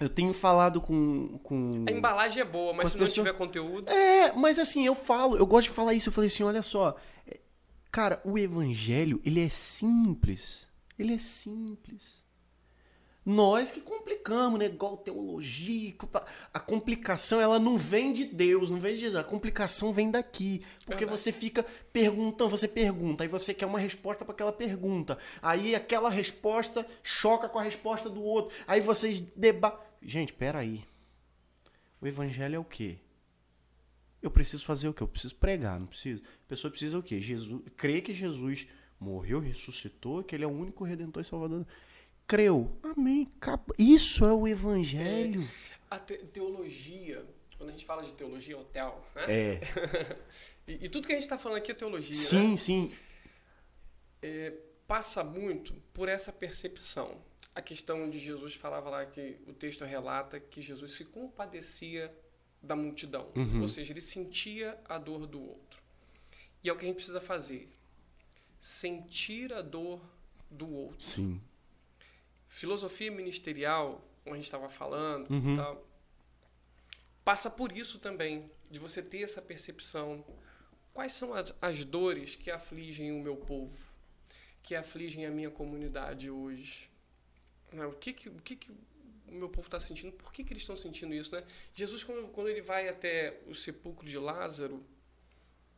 [0.00, 1.38] eu tenho falado com.
[1.42, 1.84] com...
[1.88, 3.88] A embalagem é boa, mas as se não pessoas- tiver conteúdo.
[3.90, 6.08] É, mas assim, eu falo, eu gosto de falar isso.
[6.10, 6.96] Eu falei assim: olha só.
[7.26, 7.38] é,
[7.90, 10.68] Cara, o evangelho, ele é simples.
[10.98, 12.25] Ele é simples.
[13.26, 14.66] Nós que complicamos, né?
[14.66, 15.92] Igual teologia.
[16.54, 19.18] A complicação, ela não vem de Deus, não vem de Jesus.
[19.18, 20.64] A complicação vem daqui.
[20.84, 21.20] Porque Verdade.
[21.20, 25.18] você fica perguntando, você pergunta, aí você quer uma resposta para aquela pergunta.
[25.42, 28.56] Aí aquela resposta choca com a resposta do outro.
[28.64, 29.84] Aí vocês debatem.
[30.00, 30.84] Gente, peraí.
[32.00, 33.00] O evangelho é o quê?
[34.22, 35.02] Eu preciso fazer o quê?
[35.02, 36.22] Eu preciso pregar, não preciso.
[36.22, 37.20] A pessoa precisa o quê?
[37.20, 38.68] Jesus, crer que Jesus
[39.00, 41.66] morreu, ressuscitou, que ele é o único redentor e salvador.
[42.26, 42.76] Creu.
[42.82, 43.28] Amém.
[43.78, 45.48] Isso é o evangelho.
[45.90, 47.24] A te- teologia,
[47.56, 49.24] quando a gente fala de teologia, hotel, né?
[49.28, 49.60] É.
[50.68, 52.16] E, e tudo que a gente está falando aqui é teologia, né?
[52.16, 52.92] Sim, sim.
[54.20, 54.52] É,
[54.84, 57.22] passa muito por essa percepção.
[57.54, 62.12] A questão de Jesus falava lá que o texto relata que Jesus se compadecia
[62.60, 63.60] da multidão, Uhum.
[63.62, 65.80] ou seja, ele sentia a dor do outro.
[66.64, 67.68] E é o que a gente precisa fazer:
[68.60, 70.00] sentir a dor
[70.50, 71.06] do outro.
[71.06, 71.40] Sim.
[72.56, 75.52] Filosofia ministerial, como a gente estava falando, Uhum.
[75.52, 75.86] e tal,
[77.22, 80.24] passa por isso também, de você ter essa percepção.
[80.94, 83.78] Quais são as, as dores que afligem o meu povo,
[84.62, 86.90] que afligem a minha comunidade hoje?
[87.72, 90.12] Né, O que, que, o, que, que o meu povo está sentindo?
[90.12, 91.34] Por que, que eles estão sentindo isso?
[91.36, 91.44] Né?
[91.74, 94.82] Jesus, quando, quando ele vai até o sepulcro de Lázaro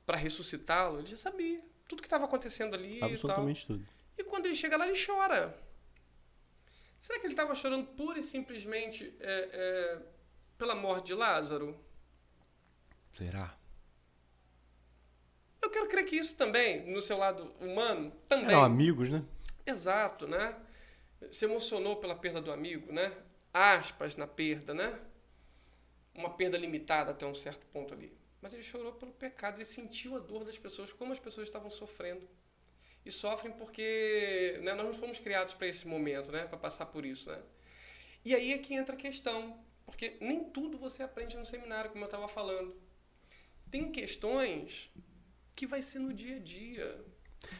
[0.07, 3.09] para ressuscitá-lo, ele já sabia tudo que estava acontecendo ali e tal.
[3.09, 3.85] Absolutamente tudo.
[4.17, 5.59] E quando ele chega lá, ele chora.
[6.99, 10.03] Será que ele estava chorando pura e simplesmente é, é,
[10.57, 11.79] pela morte de Lázaro?
[13.11, 13.57] Será?
[15.61, 18.49] Eu quero crer que isso também, no seu lado humano, também.
[18.49, 19.25] Eram amigos, né?
[19.67, 20.57] Exato, né?
[21.31, 23.13] Se emocionou pela perda do amigo, né?
[23.53, 24.99] Aspas na perda, né?
[26.15, 28.13] Uma perda limitada até um certo ponto ali.
[28.41, 31.71] Mas ele chorou pelo pecado, ele sentiu a dor das pessoas, como as pessoas estavam
[31.71, 32.29] sofrendo.
[33.05, 36.45] E sofrem porque né, nós não fomos criados para esse momento, né?
[36.47, 37.41] Para passar por isso, né?
[38.25, 42.05] E aí é que entra a questão, porque nem tudo você aprende no seminário, como
[42.05, 42.77] eu estava falando.
[43.71, 44.91] Tem questões
[45.55, 47.05] que vai ser no dia a dia.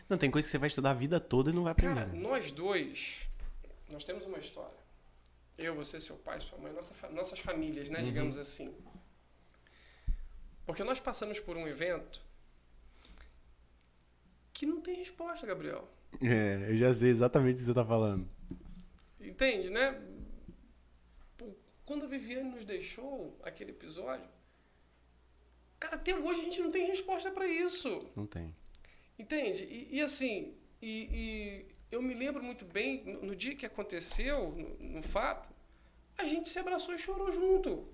[0.09, 1.95] Não, tem coisa que você vai estudar a vida toda e não vai aprender.
[1.95, 3.29] Cara, nós dois,
[3.91, 4.77] nós temos uma história.
[5.57, 8.01] Eu, você, seu pai, sua mãe, nossa, nossas famílias, né?
[8.03, 8.75] Digamos assim.
[10.65, 12.28] Porque nós passamos por um evento
[14.59, 15.89] que não tem resposta, Gabriel.
[16.21, 18.29] É, eu já sei exatamente o que você tá falando.
[19.21, 20.03] Entende, né?
[21.87, 24.29] Quando a Viviane nos deixou aquele episódio,
[25.79, 28.11] cara, até hoje a gente não tem resposta para isso.
[28.17, 28.53] Não tem.
[29.17, 29.63] Entende?
[29.63, 34.51] E, e assim, e, e eu me lembro muito bem, no, no dia que aconteceu,
[34.51, 35.49] no, no fato,
[36.19, 37.87] a gente se abraçou e chorou junto.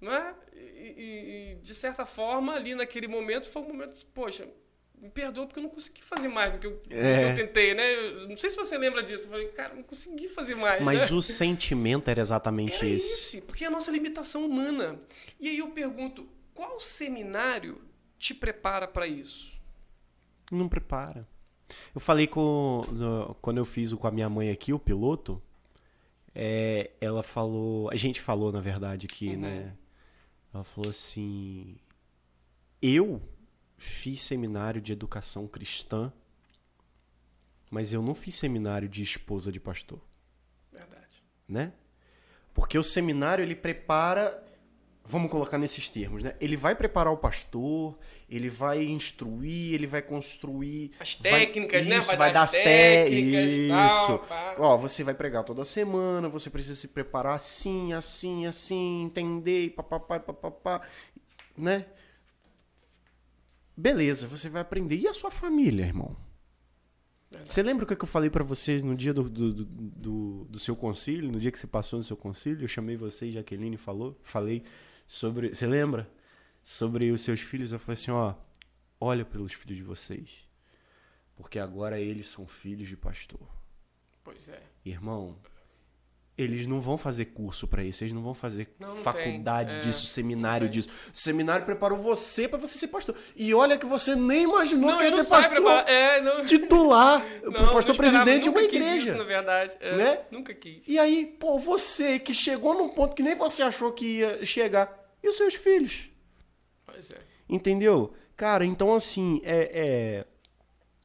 [0.00, 0.34] Não é?
[0.54, 4.46] E, e- de certa forma, ali naquele momento, foi um momento, poxa,
[4.98, 7.30] me perdoa porque eu não consegui fazer mais do que eu, do que É.
[7.30, 7.94] eu tentei, né?
[7.94, 9.24] Eu não sei se você lembra disso.
[9.26, 10.82] Eu falei, cara, não consegui fazer mais.
[10.82, 11.16] Mas né?
[11.16, 13.12] o sentimento era exatamente Era esse.
[13.12, 14.98] esse, porque é a nossa limitação humana.
[15.40, 17.80] E aí eu pergunto, qual seminário
[18.18, 19.52] te prepara para isso?
[20.50, 21.26] Não prepara.
[21.94, 22.82] Eu falei com.
[22.92, 25.42] no- quando eu fiz o com a minha mãe aqui, o piloto,
[26.34, 27.90] é, ela falou.
[27.90, 29.40] A gente falou, na verdade, aqui, Uhum.
[29.40, 29.74] né?
[30.56, 31.76] Ela falou assim.
[32.80, 33.20] Eu
[33.76, 36.10] fiz seminário de educação cristã,
[37.70, 40.00] mas eu não fiz seminário de esposa de pastor,
[40.72, 41.22] Verdade.
[41.46, 41.72] né?
[42.54, 44.42] Porque o seminário ele prepara,
[45.06, 46.34] vamos colocar nesses termos, né?
[46.40, 47.96] Ele vai preparar o pastor,
[48.28, 51.96] ele vai instruir, ele vai construir As vai- técnicas, né?
[51.98, 54.18] isso, Vai, vai dar as as técnicas tal, Isso.
[54.28, 54.54] pá.
[54.58, 60.18] Ó, você vai pregar toda semana, você precisa se preparar assim, assim, assim, entender, papapá,
[60.20, 60.82] papapá,
[61.56, 61.86] né?
[63.76, 64.96] Beleza, você vai aprender.
[64.96, 66.16] E a sua família, irmão?
[67.30, 67.50] Verdade.
[67.50, 70.58] Você lembra o que eu falei pra vocês no dia do, do, do, do- do
[70.58, 72.64] seu concílio, no dia que você passou no seu concílio?
[72.64, 74.62] Eu chamei você e Jaqueline falou, falei
[75.06, 75.54] sobre.
[75.54, 76.10] Você lembra?
[76.62, 77.72] Sobre os seus filhos.
[77.72, 78.34] Eu falei assim: ó,
[79.00, 80.48] olha pelos filhos de vocês.
[81.36, 83.46] Porque agora eles são filhos de pastor.
[84.24, 84.62] Pois é.
[84.84, 85.38] Irmão,
[86.38, 89.78] eles não vão fazer curso pra isso, eles não vão fazer Não, não faculdade tem.
[89.78, 90.80] É, disso, seminário não tem.
[90.82, 90.88] disso.
[91.12, 93.16] O seminário preparou você pra você ser pastor.
[93.34, 95.88] E olha que você nem imaginou Não, que ia ser pastor preparar.
[95.88, 96.44] É, não.
[96.44, 99.12] titular, Não, pastor presidente de uma igreja.
[99.12, 99.74] Isso, na verdade.
[99.80, 100.20] É, Né?
[100.30, 100.82] Nunca quis.
[100.86, 104.92] E aí, pô, você que chegou num ponto que nem você achou que ia chegar.
[105.22, 106.10] E os seus filhos?
[106.84, 107.18] Pois é.
[107.48, 108.12] Entendeu?
[108.36, 110.24] Cara, então assim, é, é-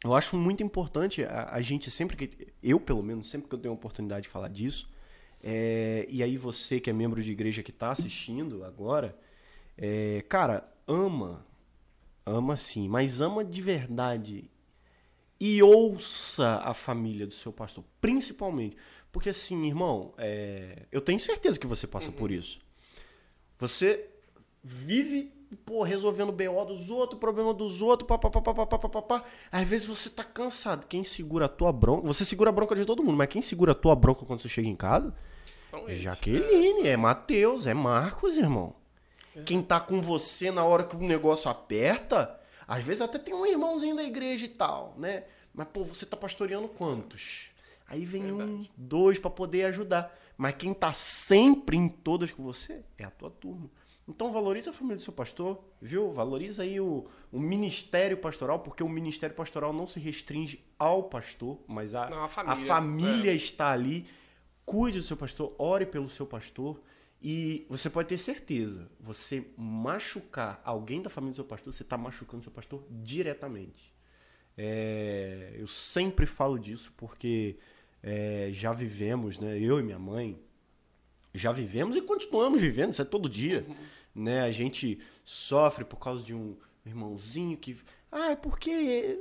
[0.04, 2.48] eu acho muito importante a, a gente sempre que.
[2.62, 4.90] Eu, pelo menos, sempre que eu tenho a oportunidade de falar disso.
[5.44, 9.18] É, e aí você que é membro de igreja que tá assistindo agora,
[9.78, 11.46] é, cara, ama.
[12.24, 14.50] Ama sim, mas ama de verdade.
[15.40, 18.78] E ouça a família do seu pastor, principalmente.
[19.12, 22.62] Porque assim, irmão, é, eu tenho certeza que você passa por isso.
[23.58, 24.08] Você
[24.64, 25.34] vive,
[25.66, 29.26] pô, resolvendo o BO dos outros, problema dos outros, papapá.
[29.52, 30.86] Às vezes você tá cansado.
[30.86, 32.06] Quem segura a tua bronca.
[32.08, 34.48] Você segura a bronca de todo mundo, mas quem segura a tua bronca quando você
[34.48, 35.12] chega em casa
[35.88, 35.96] É.
[35.96, 38.76] Jaqueline, é Matheus, é Marcos, irmão.
[39.46, 42.38] Quem tá com você na hora que o negócio aperta,
[42.68, 45.24] às vezes até tem um irmãozinho da igreja e tal, né?
[45.54, 47.52] Mas, pô, você tá pastoreando quantos?
[47.88, 50.18] Aí vem um, dois pra poder ajudar.
[50.38, 53.70] Mas quem tá sempre em todas com você é a tua turma.
[54.08, 56.12] Então valoriza a família do seu pastor, viu?
[56.12, 61.60] Valoriza aí o, o ministério pastoral, porque o ministério pastoral não se restringe ao pastor,
[61.68, 64.08] mas a, Não, a a família, família está ali.
[64.66, 66.82] Cuide do seu pastor, ore pelo seu pastor.
[67.22, 71.96] E você pode ter certeza, você machucar alguém da família do seu pastor, você está
[71.96, 73.94] machucando o seu pastor diretamente.
[74.58, 77.58] É, eu sempre falo disso porque
[78.02, 79.60] é, já vivemos, né?
[79.60, 80.40] Eu e minha mãe
[81.34, 83.66] já vivemos e continuamos vivendo, isso é todo dia.
[84.14, 84.42] Né?
[84.42, 87.78] A gente sofre por causa de um irmãozinho que.
[88.12, 89.20] Ah, é porque.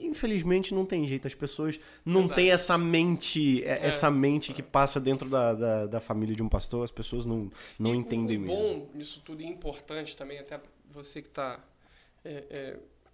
[0.00, 2.40] Infelizmente não tem jeito, as pessoas não Verdade.
[2.42, 6.48] têm essa mente, é- essa mente que passa dentro da, da, da família de um
[6.48, 8.56] pastor, as pessoas não, não E entendem o, o mesmo.
[8.56, 11.58] bom nisso tudo e importante também, até você que está.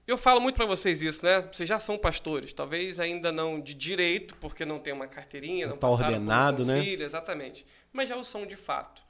[0.06, 1.42] eu falo muito para vocês isso, né?
[1.52, 5.72] Vocês já são pastores, talvez ainda não de direito, porque não tem uma carteirinha, não,
[5.74, 6.74] Não tá ordenado, né?
[6.76, 7.64] concílio, exatamente.
[7.92, 9.02] Mas já o são de fato.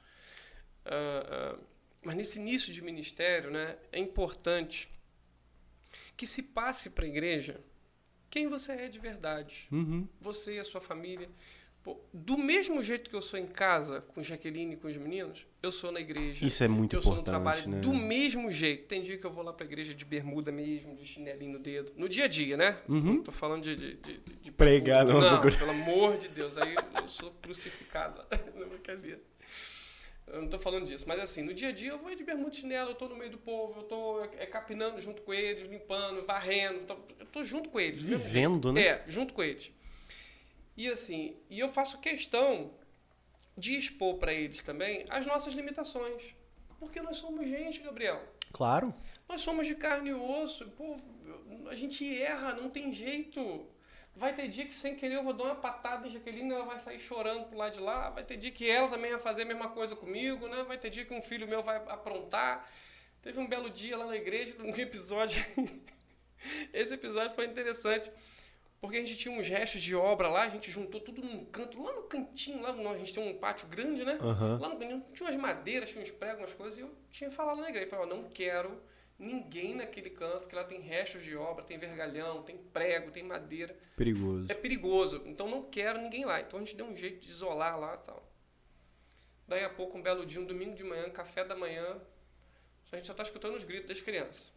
[0.85, 1.59] Ah, ah,
[2.03, 4.89] mas nesse início de ministério, né, é importante
[6.19, 7.61] que se passe para a igreja
[8.29, 10.07] quem você é de verdade Uhum.
[10.21, 11.31] você e a sua família.
[11.83, 15.47] Pô, do mesmo jeito que eu sou em casa, com Jaqueline e com os meninos,
[15.63, 16.45] eu sou na igreja.
[16.45, 17.81] Isso é muito eu sou no importante, trabalho né?
[17.81, 18.87] do mesmo jeito.
[18.89, 21.93] Tem dia que eu vou lá pra igreja de bermuda mesmo, de chinelinho no dedo.
[21.97, 22.77] No dia a dia, né?
[22.89, 23.01] Uhum.
[23.01, 26.59] Não tô falando de, de, de, de Pregar, não, Não, pelo amor de Deus.
[26.59, 28.23] Aí eu sou crucificado.
[28.59, 29.21] Não, brincadeira.
[30.33, 32.53] Eu não tô falando disso, mas assim, no dia a dia eu vou de bermuda
[32.53, 36.25] chinelo, eu tô no meio do povo, eu tô é, capinando junto com eles, limpando,
[36.25, 38.03] varrendo, tô- eu tô junto com eles.
[38.03, 38.83] mesmo Vivendo, né?
[38.83, 39.71] é, junto com eles.
[40.77, 42.71] E assim, e eu faço questão
[43.57, 46.35] de expor para eles também as nossas limitações.
[46.79, 48.23] Porque nós somos gente, Gabriel.
[48.53, 48.95] Claro.
[49.29, 50.65] Nós somos de carne e osso.
[50.77, 50.97] Pô,
[51.69, 53.67] a gente erra, não tem jeito.
[54.19, 56.77] Vai ter dia que sem querer eu vou dar uma patada em Jaqueline, ela vai
[56.81, 58.11] sair chorando pro lado de lá.
[58.11, 60.65] Vai ter dia que ela também vai fazer a mesma coisa comigo, né?
[60.65, 62.69] Vai ter dia que um filho meu vai aprontar.
[63.23, 65.41] Teve um belo dia lá na igreja, um episódio.
[66.75, 68.11] Esse episódio foi interessante.
[68.81, 71.81] Porque a gente tinha uns restos de obra lá, a gente juntou tudo num canto,
[71.81, 74.19] lá no cantinho, lá no, a gente tem um pátio grande, né?
[74.21, 74.59] Aham.
[74.61, 77.61] Lá no cantinho tinha umas madeiras, tinha uns pregos, umas coisas, e eu tinha falado
[77.61, 78.81] na igreja, eu falei, ó, não quero
[79.19, 83.77] ninguém naquele canto, porque lá tem restos de obra, tem vergalhão, tem prego, tem madeira.
[83.97, 84.51] Perigoso.
[84.51, 86.41] É perigoso, então não quero ninguém lá.
[86.41, 88.29] Então a gente deu um jeito de isolar lá e tal.
[89.49, 92.01] Daí a pouco, um belo dia, um domingo de manhã, café da manhã,
[92.93, 94.53] a gente só tá escutando os gritos das crianças.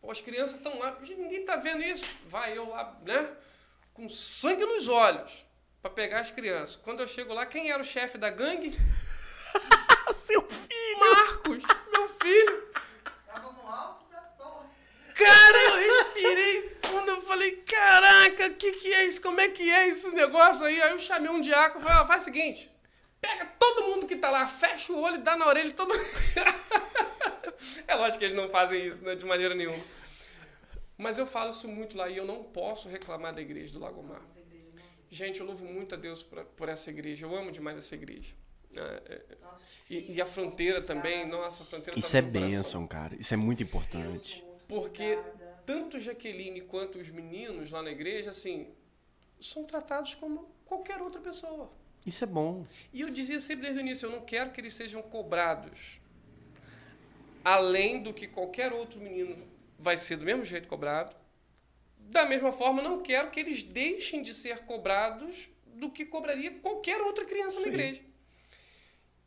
[0.00, 2.04] Pô, as crianças estão lá, ninguém tá vendo isso.
[2.26, 3.36] Vai eu lá, né?
[3.94, 5.46] Com sangue nos olhos,
[5.80, 6.76] para pegar as crianças.
[6.76, 8.76] Quando eu chego lá, quem era o chefe da gangue?
[10.26, 10.98] Seu filho!
[10.98, 12.68] Marcos, meu filho.
[13.26, 14.68] Tava no alto da torre.
[15.14, 19.20] Cara, eu respirei fundo, eu falei, caraca, o que que é isso?
[19.20, 20.80] Como é que é esse negócio aí?
[20.80, 22.70] Aí eu chamei um diácono e falei, ó, faz o seguinte,
[23.20, 25.94] pega todo mundo que tá lá, fecha o olho e dá na orelha de todo
[25.94, 26.06] mundo.
[27.86, 29.82] é lógico que eles não fazem isso, né, de maneira nenhuma.
[30.96, 34.20] Mas eu falo isso muito lá e eu não posso reclamar da igreja do Lagomar.
[35.10, 38.34] Gente, eu louvo muito a Deus por, por essa igreja, eu amo demais essa igreja.
[38.74, 42.86] É, é, Nossos e, e a fronteira também, nossa, a fronteira Isso tá é bênção,
[42.86, 43.14] cara.
[43.18, 44.42] Isso é muito importante.
[44.72, 45.62] Porque Obrigada.
[45.66, 48.68] tanto Jaqueline quanto os meninos lá na igreja, assim,
[49.38, 51.70] são tratados como qualquer outra pessoa.
[52.06, 52.66] Isso é bom.
[52.90, 56.00] E eu dizia sempre desde o início, eu não quero que eles sejam cobrados
[57.44, 59.36] além do que qualquer outro menino
[59.78, 61.14] vai ser do mesmo jeito cobrado.
[61.98, 67.00] Da mesma forma, não quero que eles deixem de ser cobrados do que cobraria qualquer
[67.00, 67.72] outra criança na Sim.
[67.72, 68.02] igreja.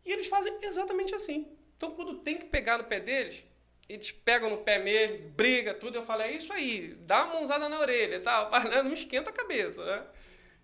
[0.05, 1.47] E eles fazem exatamente assim.
[1.77, 3.43] Então, quando tem que pegar no pé deles,
[3.87, 5.95] eles pegam no pé mesmo, briga, tudo.
[5.97, 9.33] Eu falo, é isso aí, dá uma mãozada na orelha e né, não esquenta a
[9.33, 10.05] cabeça, né?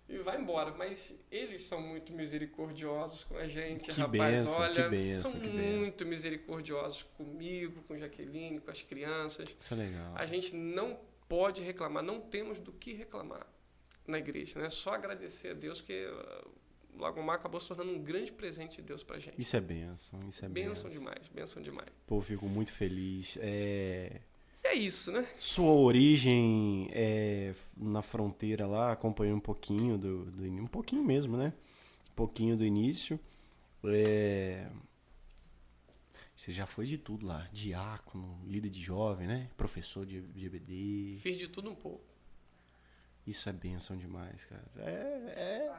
[0.08, 0.72] E vai embora.
[0.72, 4.40] Mas eles são muito misericordiosos com a gente, Que rapaz.
[4.44, 9.48] bênção, olha, que bênção, são que muito misericordiosos comigo, com Jaqueline, com as crianças.
[9.58, 10.12] Isso é legal.
[10.16, 13.46] A gente não pode reclamar, não temos do que reclamar
[14.06, 14.68] na igreja, né?
[14.68, 16.06] Só agradecer a Deus que
[16.98, 19.40] Lagomar acabou se tornando um grande presente de Deus pra gente.
[19.40, 20.18] Isso é bênção.
[20.28, 20.90] Isso é Benção bênção.
[20.90, 21.88] demais, benção demais.
[22.06, 23.36] Pô, fico muito feliz.
[23.40, 24.20] É...
[24.64, 25.26] É isso, né?
[25.36, 31.52] Sua origem é, na fronteira lá, acompanhei um pouquinho do, do um pouquinho mesmo, né?
[32.10, 33.18] Um pouquinho do início.
[33.84, 34.68] É,
[36.36, 39.50] Você já foi de tudo lá, diácono, líder de jovem, né?
[39.56, 41.16] Professor de, de EBD.
[41.20, 42.04] Fiz de tudo um pouco.
[43.26, 44.64] Isso é bênção demais, cara.
[44.76, 45.66] É.
[45.66, 45.72] é...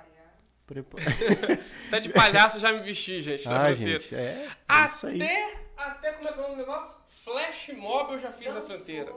[0.65, 0.97] Prepa-
[1.87, 3.99] Até de palhaço já me vesti, gente, na Ah, fronteira.
[3.99, 4.47] gente, é.
[4.69, 5.21] é isso aí.
[5.21, 6.95] Até, até como é que é o nome do negócio?
[7.23, 8.75] Flash mob eu já fiz na Dançou.
[8.75, 9.13] fronteira.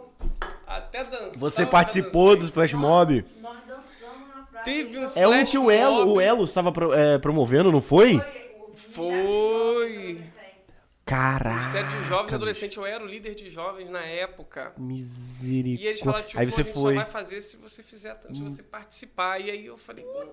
[0.67, 1.33] Até dançar.
[1.35, 3.25] Você participou dos flash mob?
[3.41, 4.65] Nós dançamos na praça.
[4.65, 8.17] Teve um É um que o Elo, o Elo estava pro- é, promovendo, não foi?
[8.17, 9.97] o Foi.
[10.11, 10.37] Adolescentes.
[11.05, 11.57] Caraca.
[11.57, 14.73] Ministério de Jovens e Adolescentes, eu era o líder de jovens na época.
[14.77, 15.85] Misericórdia.
[15.85, 16.95] E eles falaram, tipo, Aí você a gente foi.
[16.95, 19.41] só vai fazer se você fizer, se você participar.
[19.41, 20.27] E aí eu falei, "Pô,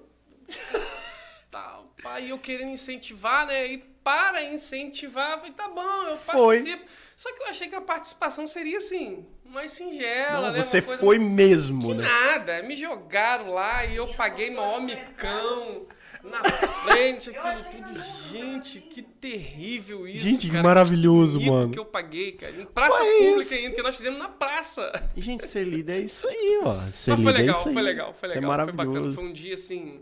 [1.52, 2.20] tal, pá.
[2.20, 3.68] E eu querendo incentivar, né?
[3.68, 6.57] E para incentivar, eu falei, tá bom, eu Foi.
[6.57, 6.86] participo.
[7.15, 10.61] Só que eu achei que a participação seria assim, mais singela, Não, né?
[10.61, 12.07] você foi mesmo, Que né?
[12.07, 15.86] nada, me jogaram lá e eu paguei maior micão
[16.24, 17.82] na frente, aquilo tudo.
[17.82, 20.22] maravilhoso, Gente, que terrível isso.
[20.28, 20.64] Gente, que cara.
[20.64, 21.72] maravilhoso, mico mano.
[21.72, 22.53] que eu paguei, cara.
[22.61, 23.53] Em praça Foi pública isso.
[23.53, 24.91] ainda, que nós fizemos na praça.
[25.15, 26.76] E, gente, ser líder é isso aí, ó.
[26.91, 27.74] Ser Mas líder foi legal, é isso aí.
[27.74, 28.44] foi legal, foi legal.
[28.44, 28.88] É foi bacana.
[28.88, 29.15] maravilhoso.
[29.15, 30.02] Foi um dia assim.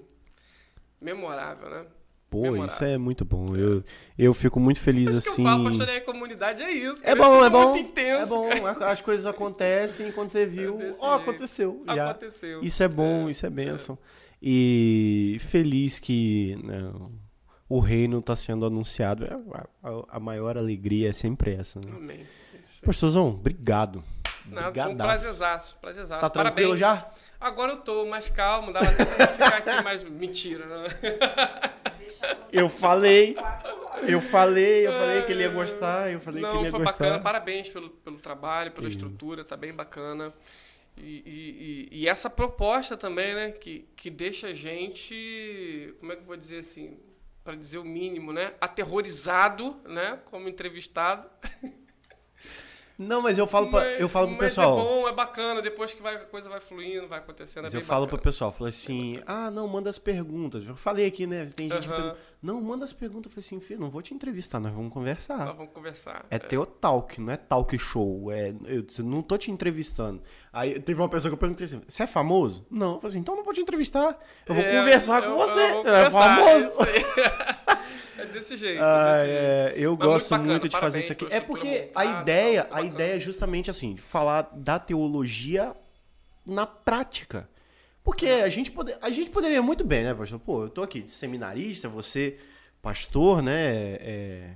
[1.02, 1.86] Memorável, né?
[2.30, 2.66] Pô, memorável.
[2.68, 3.46] isso é muito bom.
[3.56, 3.84] Eu,
[4.18, 5.22] eu fico muito feliz assim.
[5.36, 7.02] que eu falo, pastorear em comunidade é isso.
[7.04, 7.18] É cara.
[7.18, 7.64] bom, Tudo é bom.
[7.74, 8.24] muito intenso.
[8.46, 8.68] é bom.
[8.68, 10.76] a- As coisas acontecem quando você viu.
[10.78, 11.04] Ó, jeito.
[11.04, 11.84] aconteceu.
[11.88, 12.12] Já.
[12.12, 12.62] Aconteceu.
[12.64, 13.98] Isso é bom, isso é bênção.
[14.42, 16.92] E feliz que né,
[17.68, 19.26] o reino está sendo anunciado.
[19.26, 19.34] É,
[19.84, 21.92] A, a- a maior alegria é sempre essa, né?
[21.96, 22.20] Amém.
[22.86, 24.04] Pastorzão, obrigado.
[24.48, 26.22] Nada, um prazerzaço, prazerzaço.
[26.22, 26.80] Tá tranquilo Parabéns.
[26.80, 27.12] já?
[27.42, 30.04] Agora eu tô mais calmo, dava até pra ficar aqui mais.
[30.04, 30.88] Mentira, né?
[32.54, 33.36] Eu falei.
[34.08, 36.80] Eu falei, eu falei que ele ia gostar, eu falei que Não, ele ia foi
[36.80, 36.98] gostar.
[37.06, 37.20] bacana.
[37.20, 38.96] Parabéns pelo, pelo trabalho, pela Sim.
[38.96, 40.34] estrutura, tá bem bacana.
[40.98, 43.52] E, e, e- e essa proposta também, né?
[43.52, 46.98] Que, que deixa a gente, como é que eu vou dizer assim,
[47.44, 48.54] para dizer o mínimo, né?
[48.62, 50.20] Aterrorizado, né?
[50.26, 51.28] Como entrevistado.
[52.98, 54.80] Não, mas eu falo, pra, Mas- eu falo pro mas pessoal.
[54.80, 55.62] é bom, é bacana.
[55.62, 58.18] Depois que vai, a coisa vai fluindo, vai acontecendo, é Mas bem eu falo pro
[58.18, 58.32] bacana.
[58.32, 60.66] pessoal, falo assim, ah, não, manda as perguntas.
[60.68, 61.50] Eu falei aqui, né?
[61.56, 62.02] Tem gente que Aham.
[62.02, 63.26] pergunta, não, manda as perguntas.
[63.26, 65.38] Eu falei assim, filho, não vou te entrevistar, nós vamos conversar.
[65.46, 66.26] Nós vamos conversar.
[66.30, 68.32] É teu talk, não é talk show.
[68.32, 70.22] É, eu não tô te entrevistando.
[70.54, 72.66] Aí teve uma pessoa que eu perguntei assim: você é famoso?
[72.70, 72.94] Não.
[72.96, 74.16] Eu falei assim, então não vou te entrevistar.
[74.46, 75.60] Eu vou É, conversar eu- com você.
[75.60, 76.78] eu é famoso.
[78.22, 78.82] É desse jeito.
[78.84, 79.44] Ah, é desse jeito.
[79.44, 81.28] é, eu Mas gosto muito muito, de fazer isso aqui.
[81.30, 85.76] É porque a ideia, tá a ideia é justamente assim, de falar da teologia
[86.46, 87.50] na prática.
[88.04, 90.40] Porque a gente, pode, a gente poderia muito bem, né, pastor?
[90.40, 92.38] Pô, eu tô aqui de seminarista, você
[92.82, 93.98] pastor, né?
[94.02, 94.50] é,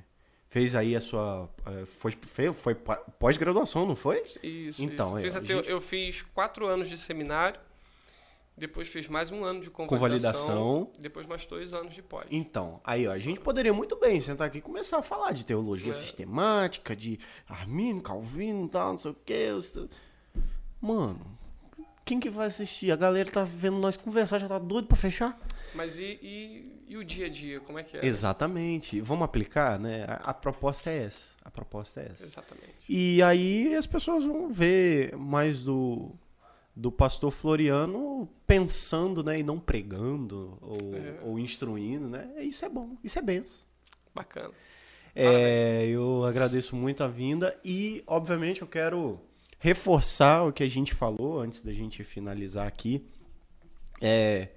[0.49, 1.47] fez aí a sua.
[1.67, 2.75] é, Foi, foi, foi
[3.19, 4.23] pós-graduação, não foi?
[4.41, 5.17] Isso, Então, isso.
[5.17, 7.59] é, Fiz até- gente- Eu fiz quatro anos de seminário,
[8.57, 10.89] depois fiz mais um ano de Convalidação.
[10.99, 12.25] depois mais dois anos de pós.
[12.31, 15.43] Então, aí ó, a gente poderia muito bem sentar aqui e começar a falar de
[15.43, 15.93] teologia É.
[15.95, 19.47] sistemática, de Arminio, Calvino e tal, não sei o quê.
[20.81, 21.19] Mano,
[22.05, 22.91] quem que vai assistir?
[22.91, 25.37] A galera tá vendo nós conversar, já tá doido pra fechar?
[25.73, 28.05] Mas e, e, e o dia a dia, como é que é?
[28.05, 29.01] Exatamente.
[29.01, 30.05] Vamos aplicar, né?
[30.07, 31.33] A, a proposta é essa.
[31.43, 32.23] A proposta é essa.
[32.23, 32.73] Exatamente.
[32.87, 36.11] E aí as pessoas vão ver mais do,
[36.75, 39.39] do pastor Floriano pensando, né?
[39.39, 41.19] E não pregando ou, É.
[41.23, 42.29] ou instruindo, né?
[42.41, 43.65] Isso é bom, isso é benção.
[44.13, 44.51] Bacana.
[45.15, 49.19] É, eu agradeço muito a vinda e, obviamente, eu quero
[49.59, 53.05] reforçar o que a gente falou antes da gente finalizar aqui.
[54.01, 54.49] É,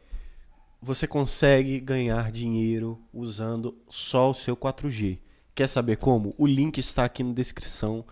[0.82, 5.18] você consegue ganhar dinheiro usando só o seu 4G.
[5.54, 6.34] Quer saber como?
[6.36, 8.04] O link está aqui na descrição.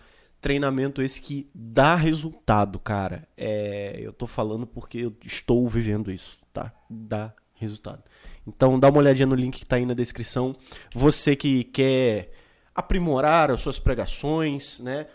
[0.47, 3.27] Treinamento esse que dá resultado, cara.
[3.37, 6.73] É, eu tô falando porque eu estou vivendo isso, tá?
[6.89, 8.05] Dá resultado.
[8.47, 10.55] Então dá uma olhadinha no link que tá aí na descrição.
[10.95, 12.31] Você que quer
[12.73, 15.09] aprimorar as suas pregações, né?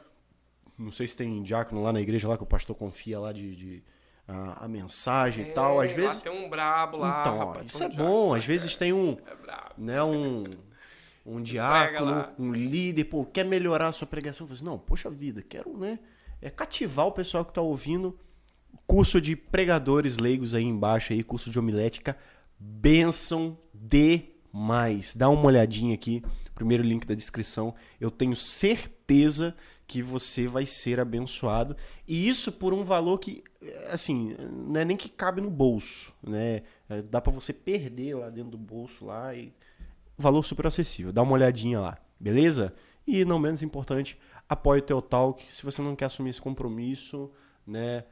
[0.77, 3.55] Não sei se tem diácono lá na igreja lá que o pastor confia lá de,
[3.55, 3.83] de-
[4.27, 5.79] a, a mensagem e tal.
[5.79, 6.21] Às É, vezes.
[6.21, 8.33] Tem um brabo lá, Então, rapaz, isso é bom.
[8.33, 9.75] Às vezes tem um, É brabo.
[9.77, 10.43] né, um,
[11.25, 14.47] um diácono, um líder, pô, quer melhorar a sua pregação.
[14.47, 15.99] Fala assim, não, poxa vida, quero, né?
[16.41, 18.17] É cativar o pessoal que tá ouvindo.
[18.87, 22.17] Curso de pregadores leigos aí embaixo aí, curso de homilética.
[22.57, 25.13] Benção demais.
[25.13, 26.23] Dá uma olhadinha aqui,
[26.55, 27.75] primeiro link da descrição.
[27.99, 31.75] Eu tenho certeza que você vai ser abençoado.
[32.07, 33.43] E isso por um valor que,
[33.91, 36.63] assim, não é nem que cabe no bolso, né?
[36.89, 39.53] É, Dá pra você perder lá dentro do bolso lá e
[40.21, 41.11] valor super acessível.
[41.11, 42.73] Dá uma olhadinha lá, beleza?
[43.05, 44.17] E não menos importante,
[44.47, 45.43] apoie o teu talk.
[45.53, 47.31] Se você não quer assumir esse compromisso,
[47.67, 48.05] né?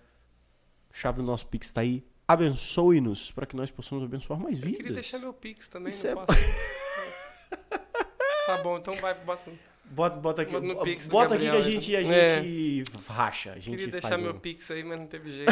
[0.92, 2.04] Chave do nosso Pix tá aí.
[2.28, 4.78] Abençoe-nos para que nós possamos abençoar mais Eu vidas.
[4.78, 6.40] queria deixar meu Pix também, Isso não é- posso.
[8.46, 9.52] tá bom, então vai, bota.
[9.92, 12.44] Bota, bota aqui, Bota no Pix bota aqui que a Gabriel, gente, a então.
[12.44, 15.52] gente racha, a gente Queria deixar meu Pix aí, mas não teve jeito.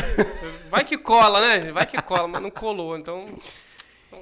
[0.69, 1.71] Vai que cola, né?
[1.71, 3.25] Vai que cola, mas não colou, então.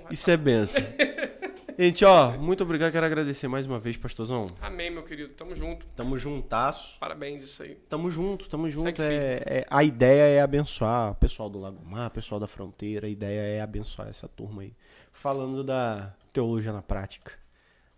[0.10, 0.82] Isso é benção.
[1.78, 4.48] gente, ó, muito obrigado, quero agradecer mais uma vez, pastorzão.
[4.62, 5.34] Amém, meu querido.
[5.34, 5.86] Tamo junto.
[5.96, 6.98] Tamo juntasso.
[7.00, 7.76] Parabéns, isso aí.
[7.90, 9.02] Tamo junto, tamo junto.
[9.02, 13.08] É, é- a ideia é abençoar o pessoal do Lago Mar, o pessoal da fronteira.
[13.08, 14.74] A ideia é abençoar essa turma aí.
[15.12, 17.32] Falando da teologia na prática,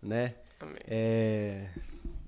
[0.02, 0.34] né?
[0.60, 0.76] Amém.
[0.86, 1.66] É...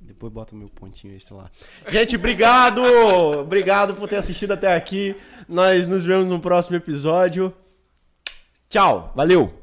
[0.01, 1.51] Depois bota meu pontinho extra lá.
[1.89, 2.82] Gente, obrigado!
[3.39, 5.14] obrigado por ter assistido até aqui.
[5.48, 7.55] Nós nos vemos no próximo episódio.
[8.68, 9.59] Tchau, valeu!